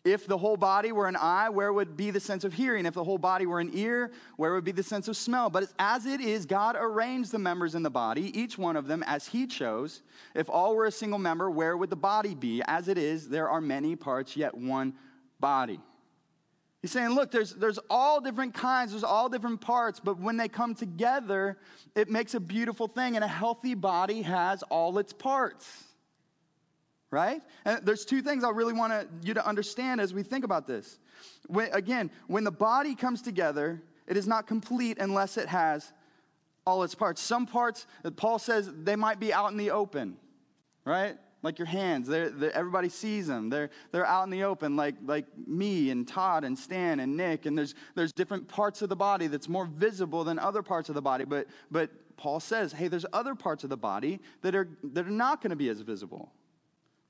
If 0.02 0.26
the 0.26 0.38
whole 0.38 0.56
body 0.56 0.92
were 0.92 1.08
an 1.08 1.16
eye, 1.16 1.50
where 1.50 1.72
would 1.72 1.94
be 1.94 2.10
the 2.10 2.20
sense 2.20 2.44
of 2.44 2.54
hearing? 2.54 2.86
If 2.86 2.94
the 2.94 3.04
whole 3.04 3.18
body 3.18 3.44
were 3.44 3.60
an 3.60 3.70
ear, 3.74 4.10
where 4.36 4.54
would 4.54 4.64
be 4.64 4.72
the 4.72 4.82
sense 4.82 5.08
of 5.08 5.16
smell? 5.16 5.50
But 5.50 5.70
as 5.78 6.06
it 6.06 6.22
is, 6.22 6.46
God 6.46 6.74
arranged 6.78 7.32
the 7.32 7.38
members 7.38 7.74
in 7.74 7.82
the 7.82 7.90
body, 7.90 8.38
each 8.38 8.56
one 8.56 8.76
of 8.76 8.86
them 8.86 9.04
as 9.06 9.26
He 9.26 9.46
chose. 9.46 10.00
If 10.34 10.48
all 10.48 10.74
were 10.74 10.86
a 10.86 10.90
single 10.90 11.18
member, 11.18 11.50
where 11.50 11.76
would 11.76 11.90
the 11.90 11.96
body 11.96 12.34
be? 12.34 12.62
As 12.66 12.88
it 12.88 12.96
is, 12.96 13.28
there 13.28 13.50
are 13.50 13.60
many 13.60 13.94
parts, 13.94 14.38
yet 14.38 14.54
one 14.56 14.94
body. 15.38 15.80
He's 16.80 16.92
saying, 16.92 17.10
look, 17.10 17.30
there's, 17.30 17.52
there's 17.52 17.78
all 17.90 18.22
different 18.22 18.54
kinds, 18.54 18.92
there's 18.92 19.04
all 19.04 19.28
different 19.28 19.60
parts, 19.60 20.00
but 20.00 20.18
when 20.18 20.38
they 20.38 20.48
come 20.48 20.74
together, 20.74 21.58
it 21.94 22.08
makes 22.08 22.32
a 22.32 22.40
beautiful 22.40 22.88
thing, 22.88 23.16
and 23.16 23.24
a 23.24 23.28
healthy 23.28 23.74
body 23.74 24.22
has 24.22 24.62
all 24.64 24.98
its 24.98 25.12
parts. 25.12 25.84
Right? 27.10 27.42
And 27.64 27.84
there's 27.84 28.04
two 28.04 28.22
things 28.22 28.44
I 28.44 28.50
really 28.50 28.72
want 28.72 29.08
you 29.24 29.34
to 29.34 29.46
understand 29.46 30.00
as 30.00 30.14
we 30.14 30.22
think 30.22 30.44
about 30.44 30.66
this. 30.66 30.98
When, 31.48 31.68
again, 31.72 32.10
when 32.28 32.44
the 32.44 32.52
body 32.52 32.94
comes 32.94 33.20
together, 33.20 33.82
it 34.06 34.16
is 34.16 34.28
not 34.28 34.46
complete 34.46 34.98
unless 34.98 35.36
it 35.36 35.48
has 35.48 35.92
all 36.64 36.84
its 36.84 36.94
parts. 36.94 37.20
Some 37.20 37.46
parts, 37.46 37.86
Paul 38.16 38.38
says, 38.38 38.70
they 38.84 38.94
might 38.94 39.18
be 39.18 39.32
out 39.32 39.50
in 39.50 39.56
the 39.56 39.72
open, 39.72 40.18
right? 40.84 41.16
like 41.42 41.58
your 41.58 41.66
hands. 41.66 42.08
They're, 42.08 42.30
they're, 42.30 42.54
everybody 42.54 42.88
sees 42.88 43.26
them. 43.26 43.48
They're, 43.48 43.70
they're 43.92 44.06
out 44.06 44.24
in 44.24 44.30
the 44.30 44.44
open, 44.44 44.76
like, 44.76 44.96
like 45.04 45.26
me 45.46 45.90
and 45.90 46.06
Todd 46.06 46.44
and 46.44 46.58
Stan 46.58 47.00
and 47.00 47.16
Nick. 47.16 47.46
And 47.46 47.56
there's, 47.56 47.74
there's 47.94 48.12
different 48.12 48.48
parts 48.48 48.82
of 48.82 48.88
the 48.88 48.96
body 48.96 49.26
that's 49.26 49.48
more 49.48 49.66
visible 49.66 50.24
than 50.24 50.38
other 50.38 50.62
parts 50.62 50.88
of 50.88 50.94
the 50.94 51.02
body. 51.02 51.24
But, 51.24 51.46
but 51.70 51.90
Paul 52.16 52.40
says, 52.40 52.72
hey, 52.72 52.88
there's 52.88 53.06
other 53.12 53.34
parts 53.34 53.64
of 53.64 53.70
the 53.70 53.76
body 53.76 54.20
that 54.42 54.54
are, 54.54 54.68
that 54.84 55.06
are 55.06 55.10
not 55.10 55.40
going 55.40 55.50
to 55.50 55.56
be 55.56 55.68
as 55.68 55.80
visible, 55.80 56.32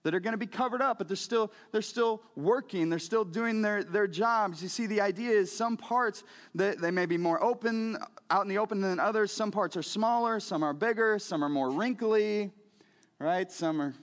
that 0.03 0.15
are 0.15 0.21
going 0.21 0.33
to 0.33 0.39
be 0.39 0.47
covered 0.47 0.81
up, 0.81 0.99
but 0.99 1.09
they're 1.09 1.17
still, 1.17 1.53
they're 1.73 1.83
still 1.83 2.23
working. 2.35 2.89
They're 2.89 2.99
still 2.99 3.25
doing 3.25 3.61
their, 3.61 3.85
their 3.85 4.07
jobs. 4.07 4.63
You 4.63 4.69
see, 4.69 4.87
the 4.87 5.01
idea 5.01 5.31
is 5.31 5.55
some 5.55 5.77
parts, 5.77 6.25
that 6.55 6.81
they 6.81 6.91
may 6.91 7.07
be 7.07 7.19
more 7.19 7.43
open, 7.43 7.99
out 8.31 8.43
in 8.43 8.49
the 8.49 8.59
open 8.59 8.81
than 8.81 8.99
others. 8.99 9.31
Some 9.31 9.51
parts 9.51 9.77
are 9.77 9.83
smaller, 9.83 10.41
some 10.41 10.63
are 10.63 10.73
bigger, 10.73 11.19
some 11.19 11.45
are 11.45 11.49
more 11.49 11.71
wrinkly, 11.71 12.51
right? 13.19 13.51
Some 13.53 13.83
are 13.83 13.95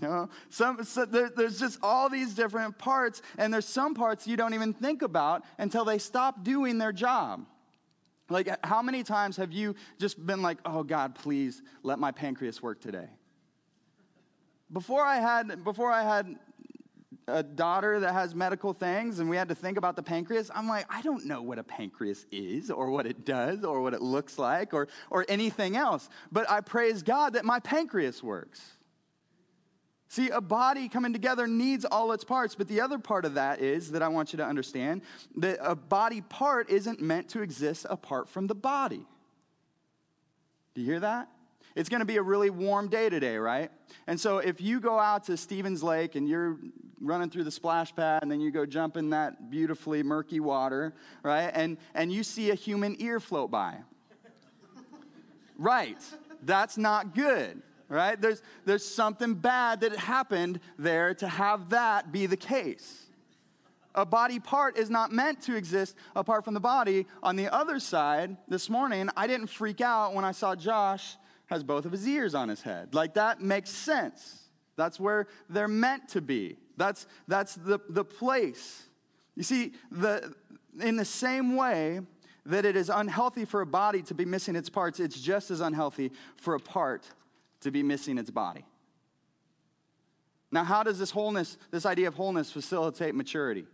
you 0.00 0.08
know, 0.08 0.28
some, 0.48 0.82
so 0.82 1.04
there, 1.04 1.30
there's 1.30 1.60
just 1.60 1.78
all 1.82 2.08
these 2.08 2.34
different 2.34 2.78
parts, 2.78 3.22
and 3.36 3.52
there's 3.52 3.64
some 3.66 3.94
parts 3.94 4.26
you 4.26 4.36
don't 4.36 4.54
even 4.54 4.72
think 4.72 5.02
about 5.02 5.44
until 5.56 5.84
they 5.84 5.98
stop 5.98 6.42
doing 6.42 6.78
their 6.78 6.92
job. 6.92 7.46
Like, 8.28 8.48
how 8.64 8.82
many 8.82 9.04
times 9.04 9.36
have 9.36 9.52
you 9.52 9.74
just 9.98 10.24
been 10.24 10.42
like, 10.42 10.58
oh, 10.64 10.82
God, 10.82 11.14
please 11.14 11.62
let 11.82 11.98
my 11.98 12.10
pancreas 12.10 12.62
work 12.62 12.80
today? 12.80 13.08
Before 14.72 15.02
I 15.02 15.16
had, 15.16 15.64
before 15.64 15.90
I 15.90 16.02
had 16.02 16.36
a 17.26 17.42
daughter 17.42 18.00
that 18.00 18.12
has 18.12 18.34
medical 18.34 18.72
things 18.72 19.18
and 19.18 19.28
we 19.28 19.36
had 19.36 19.48
to 19.48 19.54
think 19.54 19.78
about 19.78 19.96
the 19.96 20.02
pancreas, 20.02 20.50
I'm 20.54 20.68
like, 20.68 20.86
I 20.88 21.02
don't 21.02 21.26
know 21.26 21.42
what 21.42 21.58
a 21.58 21.64
pancreas 21.64 22.26
is 22.30 22.70
or 22.70 22.90
what 22.90 23.06
it 23.06 23.24
does 23.24 23.64
or 23.64 23.80
what 23.82 23.94
it 23.94 24.02
looks 24.02 24.38
like 24.38 24.74
or, 24.74 24.88
or 25.10 25.24
anything 25.28 25.76
else. 25.76 26.08
But 26.32 26.50
I 26.50 26.60
praise 26.60 27.02
God 27.02 27.34
that 27.34 27.44
my 27.44 27.60
pancreas 27.60 28.22
works. 28.22 28.60
See, 30.10 30.30
a 30.30 30.40
body 30.40 30.88
coming 30.88 31.12
together 31.12 31.46
needs 31.46 31.84
all 31.84 32.12
its 32.12 32.24
parts, 32.24 32.54
but 32.54 32.66
the 32.66 32.80
other 32.80 32.98
part 32.98 33.26
of 33.26 33.34
that 33.34 33.60
is 33.60 33.90
that 33.90 34.02
I 34.02 34.08
want 34.08 34.32
you 34.32 34.38
to 34.38 34.44
understand 34.44 35.02
that 35.36 35.58
a 35.60 35.76
body 35.76 36.22
part 36.22 36.70
isn't 36.70 37.00
meant 37.00 37.28
to 37.30 37.42
exist 37.42 37.86
apart 37.90 38.28
from 38.28 38.46
the 38.46 38.54
body. 38.54 39.04
Do 40.74 40.80
you 40.80 40.86
hear 40.86 41.00
that? 41.00 41.28
It's 41.78 41.88
going 41.88 42.00
to 42.00 42.06
be 42.06 42.16
a 42.16 42.22
really 42.22 42.50
warm 42.50 42.88
day 42.88 43.08
today, 43.08 43.36
right? 43.36 43.70
And 44.08 44.18
so 44.18 44.38
if 44.38 44.60
you 44.60 44.80
go 44.80 44.98
out 44.98 45.22
to 45.26 45.36
Stephens 45.36 45.80
Lake 45.80 46.16
and 46.16 46.28
you're 46.28 46.58
running 47.00 47.30
through 47.30 47.44
the 47.44 47.52
splash 47.52 47.94
pad 47.94 48.22
and 48.22 48.32
then 48.32 48.40
you 48.40 48.50
go 48.50 48.66
jump 48.66 48.96
in 48.96 49.10
that 49.10 49.48
beautifully 49.48 50.02
murky 50.02 50.40
water, 50.40 50.92
right? 51.22 51.52
And 51.54 51.78
and 51.94 52.12
you 52.12 52.24
see 52.24 52.50
a 52.50 52.56
human 52.56 53.00
ear 53.00 53.20
float 53.20 53.52
by. 53.52 53.76
right. 55.56 55.98
That's 56.42 56.76
not 56.76 57.14
good 57.14 57.62
right? 57.90 58.20
There's, 58.20 58.42
there's 58.66 58.84
something 58.84 59.32
bad 59.32 59.80
that 59.80 59.96
happened 59.96 60.60
there 60.78 61.14
to 61.14 61.26
have 61.26 61.70
that 61.70 62.12
be 62.12 62.26
the 62.26 62.36
case. 62.36 63.06
A 63.94 64.04
body 64.04 64.38
part 64.38 64.76
is 64.76 64.90
not 64.90 65.10
meant 65.10 65.40
to 65.44 65.56
exist 65.56 65.96
apart 66.14 66.44
from 66.44 66.52
the 66.52 66.60
body. 66.60 67.06
On 67.22 67.34
the 67.34 67.50
other 67.50 67.80
side, 67.80 68.36
this 68.46 68.68
morning, 68.68 69.08
I 69.16 69.26
didn't 69.26 69.46
freak 69.46 69.80
out 69.80 70.12
when 70.12 70.26
I 70.26 70.32
saw 70.32 70.54
Josh 70.54 71.16
has 71.48 71.64
both 71.64 71.84
of 71.84 71.92
his 71.92 72.06
ears 72.06 72.34
on 72.34 72.48
his 72.48 72.62
head. 72.62 72.94
Like 72.94 73.14
that 73.14 73.40
makes 73.40 73.70
sense. 73.70 74.44
That's 74.76 75.00
where 75.00 75.26
they're 75.48 75.66
meant 75.66 76.08
to 76.10 76.20
be. 76.20 76.56
That's, 76.76 77.06
that's 77.26 77.56
the, 77.56 77.80
the 77.88 78.04
place. 78.04 78.84
You 79.34 79.42
see, 79.42 79.72
the, 79.90 80.34
in 80.80 80.96
the 80.96 81.04
same 81.04 81.56
way 81.56 82.00
that 82.46 82.64
it 82.64 82.76
is 82.76 82.88
unhealthy 82.88 83.44
for 83.44 83.60
a 83.60 83.66
body 83.66 84.02
to 84.02 84.14
be 84.14 84.24
missing 84.24 84.56
its 84.56 84.70
parts, 84.70 85.00
it's 85.00 85.20
just 85.20 85.50
as 85.50 85.60
unhealthy 85.60 86.12
for 86.36 86.54
a 86.54 86.60
part 86.60 87.08
to 87.62 87.70
be 87.70 87.82
missing 87.82 88.18
its 88.18 88.30
body. 88.30 88.64
Now, 90.50 90.64
how 90.64 90.82
does 90.82 90.98
this 90.98 91.10
wholeness, 91.10 91.58
this 91.70 91.84
idea 91.84 92.08
of 92.08 92.14
wholeness, 92.14 92.50
facilitate 92.50 93.14
maturity? 93.14 93.66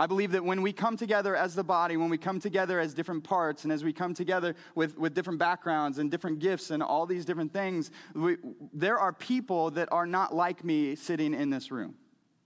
I 0.00 0.06
believe 0.06 0.32
that 0.32 0.42
when 0.42 0.62
we 0.62 0.72
come 0.72 0.96
together 0.96 1.36
as 1.36 1.54
the 1.54 1.62
body, 1.62 1.98
when 1.98 2.08
we 2.08 2.16
come 2.16 2.40
together 2.40 2.80
as 2.80 2.94
different 2.94 3.22
parts, 3.22 3.64
and 3.64 3.72
as 3.72 3.84
we 3.84 3.92
come 3.92 4.14
together 4.14 4.54
with, 4.74 4.96
with 4.96 5.12
different 5.12 5.38
backgrounds 5.38 5.98
and 5.98 6.10
different 6.10 6.38
gifts 6.38 6.70
and 6.70 6.82
all 6.82 7.04
these 7.04 7.26
different 7.26 7.52
things, 7.52 7.90
we, 8.14 8.38
there 8.72 8.98
are 8.98 9.12
people 9.12 9.70
that 9.72 9.90
are 9.92 10.06
not 10.06 10.34
like 10.34 10.64
me 10.64 10.96
sitting 10.96 11.34
in 11.34 11.50
this 11.50 11.70
room. 11.70 11.96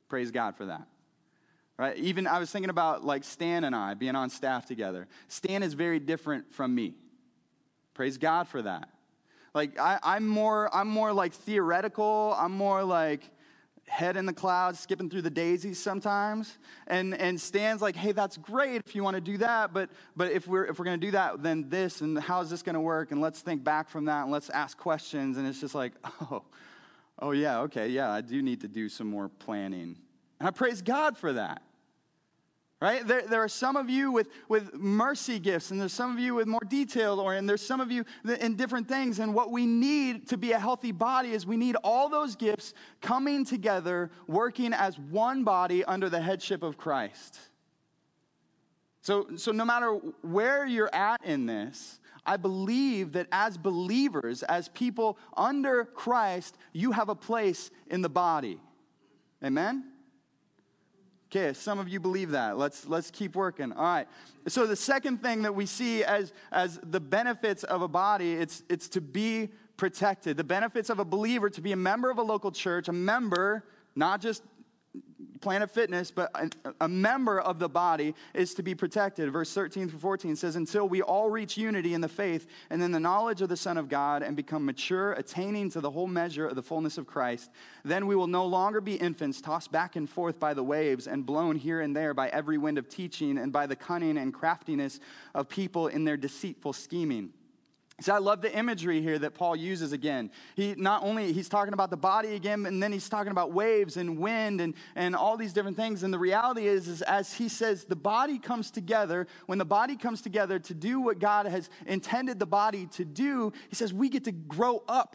Praise 0.09 0.33
God 0.33 0.57
for 0.57 0.67
that. 0.67 0.83
Right? 1.79 1.97
Even 1.97 2.27
I 2.27 2.41
was 2.41 2.51
thinking 2.51 2.71
about 2.71 3.05
like 3.05 3.23
Stan 3.23 3.63
and 3.63 3.75
I 3.75 3.95
being 3.95 4.17
on 4.17 4.31
staff 4.31 4.67
together. 4.67 5.07
Stan 5.29 5.63
is 5.63 5.75
very 5.75 6.01
different 6.01 6.53
from 6.53 6.75
me. 6.75 6.95
Praise 7.95 8.19
God 8.19 8.49
for 8.49 8.63
that. 8.63 8.89
Like 9.55 9.79
I, 9.79 10.01
I'm 10.03 10.27
more, 10.27 10.75
I'm 10.75 10.89
more 10.89 11.13
like 11.13 11.33
theoretical. 11.33 12.35
I'm 12.37 12.51
more 12.51 12.83
like 12.83 13.31
head 13.87 14.17
in 14.17 14.27
the 14.27 14.33
clouds, 14.33 14.81
skipping 14.81 15.11
through 15.11 15.23
the 15.23 15.31
daisies 15.31 15.79
sometimes. 15.79 16.59
And 16.87 17.15
and 17.15 17.41
Stan's 17.41 17.83
like, 17.83 17.97
hey, 17.97 18.13
that's 18.13 18.37
great 18.37 18.83
if 18.87 18.95
you 18.95 19.03
want 19.03 19.17
to 19.17 19.21
do 19.21 19.39
that, 19.39 19.73
but 19.73 19.91
but 20.17 20.33
if 20.33 20.47
we're 20.47 20.65
if 20.67 20.79
we're 20.79 20.85
gonna 20.85 20.97
do 20.97 21.13
that, 21.13 21.43
then 21.43 21.69
this 21.69 22.01
and 22.01 22.19
how 22.19 22.41
is 22.41 22.51
this 22.51 22.63
gonna 22.63 22.81
work? 22.81 23.13
And 23.13 23.21
let's 23.21 23.41
think 23.41 23.63
back 23.63 23.89
from 23.89 24.07
that 24.07 24.23
and 24.23 24.33
let's 24.33 24.51
ask 24.51 24.77
questions. 24.79 25.37
And 25.37 25.47
it's 25.47 25.61
just 25.61 25.75
like, 25.75 25.93
oh, 26.23 26.43
oh 27.19 27.31
yeah, 27.33 27.61
okay, 27.61 27.89
yeah, 27.89 28.11
I 28.11 28.21
do 28.21 28.43
need 28.43 28.61
to 28.63 28.69
do 28.69 28.89
some 28.89 29.07
more 29.07 29.29
planning. 29.29 29.97
And 30.41 30.49
I 30.49 30.51
praise 30.51 30.83
God 30.83 31.17
for 31.17 31.35
that 31.35 31.63
right? 32.81 33.07
There, 33.07 33.23
there 33.23 33.43
are 33.43 33.49
some 33.49 33.77
of 33.77 33.89
you 33.89 34.13
with, 34.13 34.29
with 34.49 34.75
mercy 34.75 35.39
gifts, 35.39 35.71
and 35.71 35.81
there's 35.81 35.93
some 35.93 36.13
of 36.13 36.19
you 36.19 36.35
with 36.35 36.47
more 36.47 36.61
detail, 36.69 37.21
or 37.21 37.35
and 37.35 37.49
there's 37.49 37.65
some 37.65 37.81
of 37.81 37.91
you 37.91 38.05
in 38.41 38.57
different 38.57 38.89
things. 38.89 39.21
And 39.21 39.35
what 39.35 39.51
we 39.51 39.65
need 39.67 40.29
to 40.29 40.37
be 40.37 40.53
a 40.53 40.59
healthy 40.59 40.93
body 40.93 41.33
is 41.33 41.47
we 41.47 41.57
need 41.57 41.77
all 41.83 42.09
those 42.09 42.37
gifts 42.37 42.75
coming 43.01 43.45
together, 43.45 44.11
working 44.27 44.73
as 44.73 44.99
one 44.99 45.45
body 45.45 45.85
under 45.85 46.11
the 46.11 46.21
headship 46.21 46.63
of 46.63 46.77
Christ. 46.77 47.39
So, 49.01 49.29
so 49.37 49.53
no 49.53 49.65
matter 49.65 49.93
where 50.23 50.67
you're 50.67 50.95
at 50.95 51.25
in 51.25 51.47
this, 51.47 52.01
I 52.27 52.39
believe 52.39 53.13
that 53.13 53.29
as 53.33 53.59
believers, 53.59 54.43
as 54.43 54.69
people 54.69 55.19
under 55.37 55.85
Christ, 55.85 56.57
you 56.73 56.93
have 56.93 57.11
a 57.11 57.15
place 57.15 57.71
in 57.89 58.01
the 58.01 58.09
body. 58.09 58.59
Amen? 59.43 59.85
Okay, 61.35 61.53
some 61.53 61.81
of 61.81 61.89
you 61.89 61.99
believe 61.99 62.31
that. 62.31 62.57
Let's, 62.59 62.87
let's 62.87 63.11
keep 63.11 63.35
working. 63.35 63.73
All 63.73 63.83
right. 63.83 64.07
So 64.47 64.69
the 64.69 64.77
second 64.77 65.21
thing 65.21 65.43
that 65.43 65.53
we 65.53 65.67
see 65.67 66.05
as, 66.05 66.33
as 66.53 66.79
the 66.85 67.01
benefits 67.01 67.65
of 67.65 67.83
a 67.83 67.89
body, 67.89 68.35
it's, 68.35 68.63
it's 68.69 68.87
to 68.91 69.01
be 69.01 69.49
protected. 69.77 70.37
The 70.37 70.45
benefits 70.45 70.91
of 70.91 71.01
a 71.01 71.05
believer 71.05 71.51
to 71.51 71.61
be 71.61 71.73
a 71.73 71.77
member 71.77 72.09
of 72.09 72.19
a 72.19 72.23
local 72.23 72.53
church, 72.53 72.87
a 72.87 72.93
member, 72.93 73.65
not 73.97 74.21
just 74.21 74.45
Planet 75.45 75.71
Fitness, 75.71 76.11
but 76.11 76.31
a, 76.35 76.49
a, 76.81 76.89
member 76.89 77.39
of 77.39 77.59
the 77.59 77.69
body 77.69 78.15
is 78.33 78.55
to 78.55 78.63
be 78.63 78.75
protected. 78.75 79.31
Verse 79.31 79.53
13 79.53 79.91
through 79.91 79.99
14 79.99 80.37
says, 80.37 80.57
Until 80.57 80.89
we 80.89 81.03
all 81.03 81.29
reach 81.29 81.59
unity 81.59 81.93
in 81.93 82.01
the 82.01 82.09
faith 82.09 82.47
and 82.71 82.83
in 82.83 82.93
the 82.93 82.99
knowledge 82.99 83.43
of 83.43 83.51
the 83.51 83.57
Son 83.57 83.77
of 83.77 83.91
God 83.91 84.23
and 84.23 84.37
become 84.37 84.65
mature, 84.65 85.13
attaining 85.13 85.69
to 85.73 85.83
the 85.83 85.91
whole 85.91 86.07
measure 86.07 86.47
of 86.47 86.57
the 86.57 86.63
fullness 86.63 86.97
of 86.97 87.07
Christ, 87.07 87.51
then 87.85 88.07
we 88.07 88.17
will 88.17 88.27
no 88.27 88.47
longer 88.47 88.81
be 88.81 88.95
infants, 88.95 89.43
tossed 89.43 89.71
back 89.71 89.97
and 89.97 90.09
forth 90.09 90.41
by 90.41 90.55
the 90.55 90.65
waves 90.65 91.07
and 91.07 91.27
blown 91.27 91.57
here 91.57 91.83
and 91.83 91.95
there 91.95 92.15
by 92.15 92.31
every 92.31 92.57
wind 92.57 92.79
of 92.79 92.89
teaching 92.89 93.37
and 93.37 93.53
by 93.53 93.67
the 93.67 93.77
cunning 93.77 94.17
and 94.17 94.33
craftiness 94.33 94.99
of 95.35 95.51
people 95.51 95.89
in 95.89 96.05
their 96.05 96.17
deceitful 96.17 96.73
scheming. 96.73 97.35
So 98.01 98.13
I 98.13 98.19
love 98.19 98.41
the 98.41 98.53
imagery 98.53 99.01
here 99.01 99.21
that 99.21 99.35
Paul 99.35 99.55
uses 99.55 99.93
again. 99.93 100.31
He 100.57 100.75
not 100.77 101.05
only 101.05 101.33
he's 101.33 101.49
talking 101.49 101.75
about 101.75 101.91
the 101.91 101.97
body 101.97 102.35
again, 102.35 102.67
and 102.67 102.83
then 102.83 102.93
he's 102.93 103.09
talking 103.09 103.31
about 103.31 103.53
waves 103.53 103.97
and 103.97 104.19
wind 104.19 104.61
and, 104.61 104.75
and 104.97 105.15
all 105.15 105.37
these 105.37 105.53
different 105.53 105.77
things. 105.77 106.03
And 106.03 106.13
the 106.13 106.19
reality 106.19 106.67
is, 106.67 106.89
is 106.89 107.03
as 107.03 107.33
he 107.33 107.49
says, 107.49 107.85
the 107.85 107.95
body 107.95 108.41
comes 108.41 108.73
together, 108.73 109.29
when 109.47 109.59
the 109.59 109.65
body 109.65 109.97
comes 109.97 110.23
together 110.23 110.59
to 110.59 110.75
do 110.75 111.01
what 111.01 111.21
God 111.21 111.47
has 111.47 111.71
intended 111.87 112.41
the 112.41 112.47
body 112.47 112.87
to 112.87 113.05
do, 113.05 113.53
he 113.69 113.77
says 113.77 113.95
we 113.95 114.09
get 114.09 114.25
to 114.25 114.33
grow 114.33 114.83
up 114.89 115.15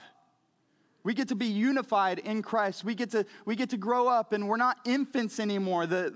we 1.04 1.14
get 1.14 1.30
to 1.30 1.36
be 1.36 1.46
unified 1.46 2.20
in 2.20 2.42
Christ. 2.42 2.84
We 2.84 2.94
get 2.94 3.12
to, 3.12 3.26
we 3.46 3.56
get 3.56 3.70
to 3.70 3.78
grow 3.78 4.08
up 4.08 4.34
and 4.34 4.50
we're 4.50 4.58
not 4.58 4.80
infants 4.86 5.40
anymore. 5.40 5.88
The, 5.88 6.14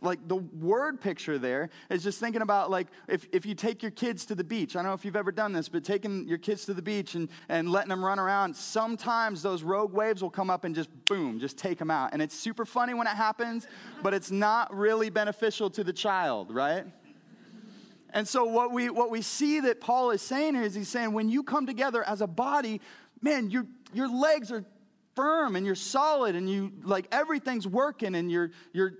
like 0.00 0.26
the 0.26 0.36
word 0.36 1.00
picture 1.00 1.38
there 1.38 1.68
is 1.90 2.02
just 2.02 2.18
thinking 2.18 2.40
about 2.40 2.70
like 2.70 2.86
if, 3.08 3.26
if 3.30 3.44
you 3.44 3.54
take 3.54 3.82
your 3.82 3.90
kids 3.90 4.24
to 4.26 4.34
the 4.34 4.44
beach. 4.44 4.74
I 4.74 4.78
don't 4.78 4.86
know 4.86 4.94
if 4.94 5.04
you've 5.04 5.16
ever 5.16 5.32
done 5.32 5.52
this, 5.52 5.68
but 5.68 5.84
taking 5.84 6.26
your 6.26 6.38
kids 6.38 6.64
to 6.66 6.74
the 6.74 6.80
beach 6.80 7.14
and, 7.14 7.28
and 7.50 7.70
letting 7.70 7.90
them 7.90 8.02
run 8.02 8.18
around, 8.18 8.56
sometimes 8.56 9.42
those 9.42 9.62
rogue 9.62 9.92
waves 9.92 10.22
will 10.22 10.30
come 10.30 10.48
up 10.48 10.64
and 10.64 10.74
just 10.74 10.88
boom, 11.08 11.38
just 11.38 11.58
take 11.58 11.78
them 11.78 11.90
out. 11.90 12.10
And 12.14 12.22
it's 12.22 12.34
super 12.34 12.64
funny 12.64 12.94
when 12.94 13.06
it 13.06 13.16
happens, 13.16 13.66
but 14.02 14.14
it's 14.14 14.30
not 14.30 14.74
really 14.74 15.10
beneficial 15.10 15.68
to 15.70 15.84
the 15.84 15.92
child, 15.92 16.50
right? 16.50 16.86
And 18.14 18.26
so 18.26 18.44
what 18.44 18.72
we 18.72 18.90
what 18.90 19.10
we 19.10 19.22
see 19.22 19.60
that 19.60 19.80
Paul 19.80 20.10
is 20.10 20.20
saying 20.20 20.54
here 20.54 20.64
is 20.64 20.74
he's 20.74 20.88
saying 20.88 21.12
when 21.12 21.28
you 21.28 21.42
come 21.42 21.66
together 21.66 22.02
as 22.04 22.20
a 22.20 22.26
body, 22.26 22.80
man, 23.22 23.50
your, 23.50 23.66
your 23.92 24.08
legs 24.08 24.50
are 24.50 24.64
firm 25.14 25.56
and 25.56 25.66
you're 25.66 25.74
solid 25.74 26.34
and 26.34 26.48
you 26.48 26.72
like 26.82 27.06
everything's 27.12 27.66
working 27.66 28.14
and 28.14 28.30
you're 28.30 28.50
you're 28.72 28.94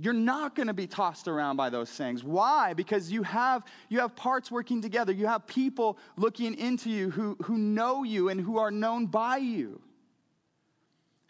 you're 0.00 0.14
not 0.14 0.54
going 0.54 0.68
to 0.68 0.74
be 0.74 0.86
tossed 0.86 1.26
around 1.26 1.56
by 1.56 1.68
those 1.68 1.90
things. 1.90 2.22
Why? 2.22 2.74
Because 2.74 3.10
you 3.10 3.22
have 3.24 3.64
you 3.88 3.98
have 4.00 4.14
parts 4.14 4.50
working 4.50 4.80
together. 4.80 5.12
You 5.12 5.26
have 5.26 5.46
people 5.46 5.98
looking 6.16 6.54
into 6.54 6.90
you 6.90 7.10
who 7.10 7.36
who 7.42 7.58
know 7.58 8.04
you 8.04 8.28
and 8.28 8.40
who 8.40 8.58
are 8.58 8.70
known 8.70 9.06
by 9.06 9.38
you. 9.38 9.80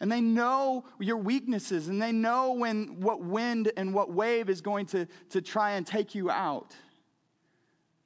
And 0.01 0.11
they 0.11 0.21
know 0.21 0.85
your 0.99 1.17
weaknesses 1.17 1.89
and 1.89 2.01
they 2.01 2.11
know 2.11 2.53
when 2.53 3.01
what 3.01 3.21
wind 3.21 3.71
and 3.75 3.93
what 3.93 4.11
wave 4.13 4.49
is 4.49 4.61
going 4.61 4.85
to 4.87 5.07
to 5.31 5.41
try 5.41 5.71
and 5.71 5.85
take 5.85 6.13
you 6.15 6.29
out 6.29 6.75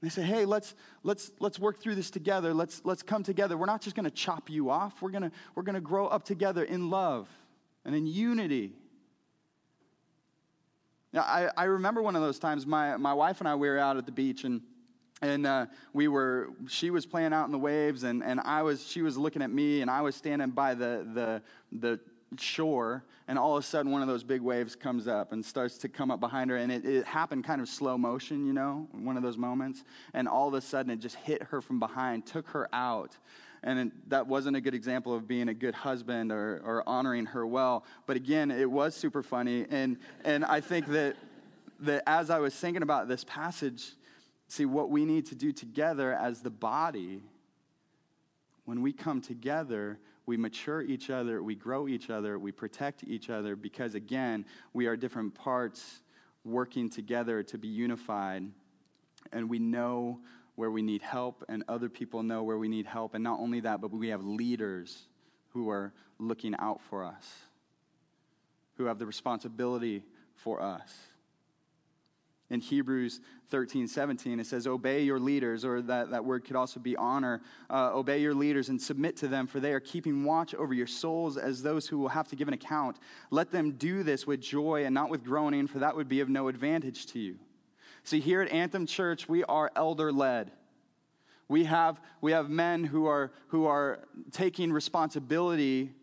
they 0.04 0.10
say, 0.10 0.22
hey, 0.22 0.44
let's, 0.44 0.76
let's, 1.04 1.32
let's 1.40 1.58
work 1.58 1.80
through 1.80 1.96
this 1.96 2.12
together. 2.12 2.54
Let's, 2.54 2.82
let's 2.84 3.02
come 3.02 3.24
together. 3.24 3.58
We're 3.58 3.68
not 3.68 3.82
just 3.82 3.96
going 3.96 4.04
to 4.04 4.12
chop 4.12 4.50
you 4.50 4.70
off. 4.70 5.02
We're 5.02 5.12
going 5.12 5.32
we're 5.56 5.64
going 5.64 5.76
to 5.76 5.82
grow 5.82 6.08
up 6.08 6.26
together 6.26 6.64
in 6.66 6.90
love 6.90 7.30
and 7.86 7.96
in 7.96 8.06
unity. 8.06 8.74
Now, 11.14 11.22
I, 11.22 11.50
I 11.56 11.64
remember 11.66 12.02
one 12.02 12.18
of 12.18 12.22
those 12.22 12.38
times, 12.38 12.66
my, 12.66 12.98
my 12.98 13.14
wife 13.14 13.40
and 13.40 13.48
I, 13.48 13.56
we 13.56 13.70
were 13.70 13.80
out 13.80 13.96
at 13.96 14.06
the 14.06 14.12
beach 14.12 14.44
and, 14.44 14.62
and 15.22 15.46
uh, 15.48 15.68
we 15.94 16.10
were, 16.10 16.50
she 16.68 16.90
was 16.90 17.06
playing 17.06 17.32
out 17.32 17.46
in 17.46 17.54
the 17.54 17.60
waves 17.60 18.04
and, 18.04 18.22
and 18.22 18.42
I 18.42 18.62
was, 18.62 18.86
she 18.86 19.04
was 19.04 19.18
looking 19.18 19.42
at 19.42 19.52
me 19.52 19.82
and 19.82 19.90
I 19.90 20.02
was 20.02 20.16
standing 20.16 20.50
by 20.50 20.74
the, 20.74 21.08
the, 21.14 21.42
the 21.72 22.00
shore, 22.40 23.04
and 23.28 23.40
all 23.40 23.56
of 23.56 23.64
a 23.64 23.68
sudden 23.68 23.92
one 23.92 24.02
of 24.02 24.08
those 24.08 24.24
big 24.24 24.42
waves 24.42 24.76
comes 24.76 25.08
up 25.08 25.32
and 25.32 25.44
starts 25.44 25.78
to 25.80 25.90
come 25.90 26.12
up 26.12 26.20
behind 26.20 26.50
her. 26.52 26.58
And 26.58 26.72
it, 26.72 26.86
it, 26.86 27.06
happened 27.06 27.44
kind 27.44 27.62
of 27.62 27.70
slow 27.70 27.98
motion, 27.98 28.46
you 28.46 28.54
know, 28.54 28.88
one 28.92 29.18
of 29.18 29.24
those 29.24 29.38
moments. 29.38 29.84
And 30.14 30.28
all 30.28 30.48
of 30.48 30.54
a 30.54 30.62
sudden 30.62 30.92
it 30.92 31.00
just 31.00 31.16
hit 31.16 31.42
her 31.44 31.62
from 31.62 31.80
behind, 31.80 32.26
took 32.26 32.48
her 32.50 32.68
out. 32.74 33.18
And 33.64 33.80
it, 33.80 34.10
that 34.10 34.28
wasn't 34.28 34.58
a 34.58 34.62
good 34.62 34.74
example 34.74 35.16
of 35.16 35.28
being 35.28 35.48
a 35.48 35.54
good 35.54 35.74
husband 35.74 36.32
or, 36.32 36.62
or 36.66 36.84
honoring 36.88 37.26
her 37.28 37.48
well. 37.48 37.86
But 38.06 38.18
again, 38.18 38.52
it 38.52 38.70
was 38.70 38.94
super 38.94 39.24
funny. 39.24 39.66
And, 39.70 39.98
and 40.26 40.44
I 40.44 40.60
think 40.60 40.88
that, 40.88 41.16
that 41.80 42.04
as 42.06 42.30
I 42.30 42.40
was 42.40 42.54
thinking 42.54 42.84
about 42.84 43.08
this 43.08 43.24
passage, 43.24 43.94
see, 44.50 44.66
what 44.66 44.90
we 44.90 45.06
need 45.06 45.28
to 45.28 45.36
do 45.36 45.54
together 45.54 46.14
as 46.14 46.42
the 46.42 46.50
body, 46.50 47.22
when 48.66 48.82
we 48.82 48.92
come 48.92 49.22
together, 49.22 49.98
we 50.26 50.38
mature 50.38 50.82
each 50.82 51.10
other, 51.10 51.44
we 51.44 51.56
grow 51.56 51.88
each 51.88 52.10
other, 52.10 52.40
we 52.40 52.52
protect 52.52 53.04
each 53.04 53.30
other 53.30 53.56
because, 53.56 53.96
again, 53.96 54.46
we 54.74 54.88
are 54.88 54.96
different 54.96 55.36
parts 55.36 56.02
working 56.46 56.90
together 56.90 57.44
to 57.44 57.58
be 57.58 57.68
unified. 57.68 58.44
And 59.32 59.50
we 59.50 59.60
know 59.60 60.20
where 60.56 60.70
we 60.70 60.82
need 60.82 61.02
help, 61.02 61.44
and 61.50 61.64
other 61.68 61.90
people 61.90 62.22
know 62.22 62.44
where 62.44 62.58
we 62.58 62.68
need 62.68 62.86
help. 62.86 63.16
And 63.16 63.24
not 63.24 63.40
only 63.40 63.62
that, 63.62 63.82
but 63.82 63.92
we 63.92 64.10
have 64.10 64.24
leaders 64.24 65.08
who 65.50 65.70
are 65.70 65.94
looking 66.20 66.56
out 66.60 66.82
for 66.90 67.04
us, 67.04 67.28
who 68.78 68.86
have 68.86 69.00
the 69.00 69.06
responsibility 69.06 70.04
for 70.36 70.62
us 70.62 70.94
in 72.50 72.60
Hebrews 72.60 73.22
13, 73.50 73.88
17, 73.88 74.40
it 74.40 74.46
says, 74.46 74.68
Obey 74.68 75.04
your 75.04 75.20
leaders, 75.20 75.64
or 75.64 75.82
that, 75.84 76.12
that 76.12 76.24
word 76.24 76.44
could 76.44 76.56
also 76.56 76.80
be 76.80 76.96
honor. 76.96 77.42
Uh, 77.70 77.92
obey 77.94 78.20
your 78.20 78.34
leaders 78.34 78.70
and 78.70 78.82
submit 78.82 79.18
to 79.18 79.28
them, 79.28 79.48
for 79.48 79.60
they 79.60 79.74
are 79.74 79.80
keeping 79.80 80.24
watch 80.24 80.54
over 80.56 80.74
your 80.74 80.88
souls 80.88 81.38
as 81.38 81.64
those 81.64 81.88
who 81.88 81.98
will 81.98 82.10
have 82.10 82.28
to 82.28 82.36
give 82.36 82.48
an 82.48 82.54
account. 82.54 82.98
Let 83.32 83.52
them 83.52 83.72
do 83.72 84.04
this 84.04 84.28
with 84.28 84.42
joy 84.42 84.86
and 84.86 84.94
not 84.94 85.10
with 85.10 85.24
groaning, 85.24 85.68
for 85.68 85.80
that 85.80 85.96
would 85.96 86.10
be 86.10 86.20
of 86.20 86.30
no 86.30 86.48
advantage 86.48 87.08
to 87.08 87.20
you. 87.20 87.38
See, 88.04 88.20
here 88.20 88.42
at 88.42 88.52
Anthem 88.52 88.86
Church, 88.86 89.30
we 89.30 89.44
are 89.46 89.72
elder 89.76 90.12
led. 90.12 90.52
We 91.48 91.66
have, 91.66 92.02
we 92.22 92.32
have 92.34 92.50
men 92.50 92.84
who 92.84 93.06
are, 93.06 93.32
who 93.48 93.66
are 93.66 94.00
taking 94.32 94.72
responsibility 94.72 95.94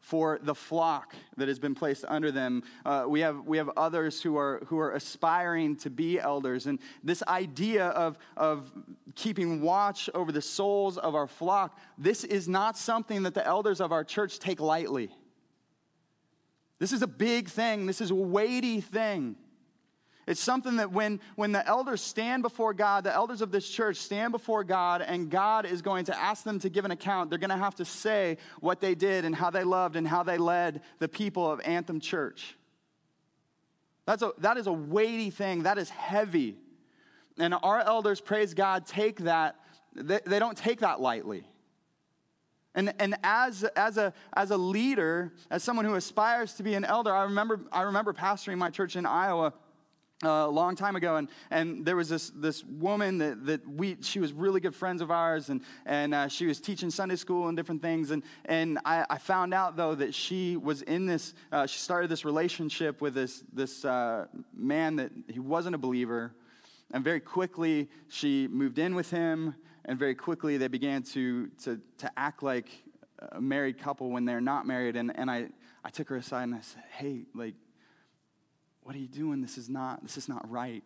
for 0.00 0.38
the 0.42 0.54
flock 0.54 1.14
that 1.36 1.48
has 1.48 1.58
been 1.58 1.74
placed 1.74 2.04
under 2.08 2.32
them. 2.32 2.62
Uh, 2.84 3.04
we, 3.06 3.20
have, 3.20 3.46
we 3.46 3.58
have 3.58 3.70
others 3.76 4.22
who 4.22 4.36
are, 4.36 4.62
who 4.66 4.78
are 4.78 4.92
aspiring 4.92 5.76
to 5.76 5.90
be 5.90 6.18
elders. 6.18 6.66
And 6.66 6.78
this 7.04 7.22
idea 7.28 7.88
of, 7.88 8.18
of 8.36 8.72
keeping 9.14 9.60
watch 9.60 10.08
over 10.14 10.32
the 10.32 10.42
souls 10.42 10.98
of 10.98 11.14
our 11.14 11.26
flock, 11.26 11.78
this 11.98 12.24
is 12.24 12.48
not 12.48 12.76
something 12.76 13.22
that 13.24 13.34
the 13.34 13.46
elders 13.46 13.80
of 13.80 13.92
our 13.92 14.04
church 14.04 14.38
take 14.38 14.58
lightly. 14.58 15.10
This 16.78 16.92
is 16.92 17.02
a 17.02 17.06
big 17.06 17.48
thing, 17.48 17.86
this 17.86 18.00
is 18.00 18.10
a 18.10 18.14
weighty 18.14 18.80
thing. 18.80 19.36
It's 20.30 20.40
something 20.40 20.76
that 20.76 20.92
when, 20.92 21.18
when 21.34 21.50
the 21.50 21.66
elders 21.66 22.00
stand 22.00 22.44
before 22.44 22.72
God, 22.72 23.02
the 23.02 23.12
elders 23.12 23.42
of 23.42 23.50
this 23.50 23.68
church 23.68 23.96
stand 23.96 24.30
before 24.30 24.62
God, 24.62 25.02
and 25.02 25.28
God 25.28 25.66
is 25.66 25.82
going 25.82 26.04
to 26.04 26.16
ask 26.16 26.44
them 26.44 26.60
to 26.60 26.68
give 26.68 26.84
an 26.84 26.92
account, 26.92 27.30
they're 27.30 27.38
going 27.40 27.50
to 27.50 27.56
have 27.56 27.74
to 27.74 27.84
say 27.84 28.38
what 28.60 28.80
they 28.80 28.94
did 28.94 29.24
and 29.24 29.34
how 29.34 29.50
they 29.50 29.64
loved 29.64 29.96
and 29.96 30.06
how 30.06 30.22
they 30.22 30.38
led 30.38 30.82
the 31.00 31.08
people 31.08 31.50
of 31.50 31.60
Anthem 31.62 31.98
Church. 31.98 32.54
That's 34.06 34.22
a, 34.22 34.30
that 34.38 34.56
is 34.56 34.68
a 34.68 34.72
weighty 34.72 35.30
thing, 35.30 35.64
that 35.64 35.78
is 35.78 35.90
heavy. 35.90 36.56
And 37.36 37.52
our 37.52 37.80
elders, 37.80 38.20
praise 38.20 38.54
God, 38.54 38.86
take 38.86 39.18
that, 39.24 39.56
they, 39.96 40.20
they 40.24 40.38
don't 40.38 40.56
take 40.56 40.78
that 40.78 41.00
lightly. 41.00 41.42
And, 42.76 42.94
and 43.00 43.16
as, 43.24 43.64
as, 43.64 43.98
a, 43.98 44.14
as 44.36 44.52
a 44.52 44.56
leader, 44.56 45.32
as 45.50 45.64
someone 45.64 45.86
who 45.86 45.96
aspires 45.96 46.52
to 46.54 46.62
be 46.62 46.74
an 46.74 46.84
elder, 46.84 47.12
I 47.12 47.24
remember, 47.24 47.62
I 47.72 47.82
remember 47.82 48.12
pastoring 48.12 48.58
my 48.58 48.70
church 48.70 48.94
in 48.94 49.06
Iowa 49.06 49.54
a 50.22 50.46
long 50.46 50.76
time 50.76 50.96
ago, 50.96 51.16
and, 51.16 51.28
and 51.50 51.84
there 51.84 51.96
was 51.96 52.08
this, 52.08 52.30
this 52.34 52.62
woman 52.64 53.18
that, 53.18 53.46
that 53.46 53.66
we, 53.66 53.96
she 54.02 54.20
was 54.20 54.32
really 54.32 54.60
good 54.60 54.74
friends 54.74 55.00
of 55.00 55.10
ours, 55.10 55.48
and, 55.48 55.62
and 55.86 56.14
uh, 56.14 56.28
she 56.28 56.46
was 56.46 56.60
teaching 56.60 56.90
Sunday 56.90 57.16
school 57.16 57.48
and 57.48 57.56
different 57.56 57.80
things. 57.80 58.10
And, 58.10 58.22
and 58.44 58.78
I, 58.84 59.06
I 59.08 59.18
found 59.18 59.54
out, 59.54 59.76
though, 59.76 59.94
that 59.94 60.14
she 60.14 60.58
was 60.58 60.82
in 60.82 61.06
this, 61.06 61.32
uh, 61.52 61.66
she 61.66 61.78
started 61.78 62.10
this 62.10 62.24
relationship 62.24 63.00
with 63.00 63.14
this, 63.14 63.42
this 63.52 63.84
uh, 63.84 64.26
man 64.54 64.96
that 64.96 65.10
he 65.28 65.38
wasn't 65.38 65.74
a 65.74 65.78
believer. 65.78 66.34
And 66.92 67.02
very 67.02 67.20
quickly, 67.20 67.88
she 68.08 68.46
moved 68.48 68.78
in 68.78 68.94
with 68.94 69.10
him, 69.10 69.54
and 69.86 69.98
very 69.98 70.14
quickly, 70.14 70.58
they 70.58 70.68
began 70.68 71.02
to, 71.04 71.48
to, 71.64 71.80
to 71.98 72.10
act 72.18 72.42
like 72.42 72.68
a 73.32 73.40
married 73.40 73.78
couple 73.78 74.10
when 74.10 74.26
they're 74.26 74.40
not 74.40 74.66
married. 74.66 74.96
And, 74.96 75.12
and 75.16 75.30
I, 75.30 75.48
I 75.82 75.88
took 75.88 76.08
her 76.10 76.16
aside 76.16 76.42
and 76.44 76.54
I 76.54 76.60
said, 76.60 76.82
hey, 76.90 77.22
like, 77.34 77.54
what 78.90 78.96
are 78.96 79.02
you 79.02 79.06
doing? 79.06 79.40
This 79.40 79.56
is 79.56 79.68
not, 79.68 80.02
this 80.02 80.16
is 80.16 80.28
not 80.28 80.50
right. 80.50 80.82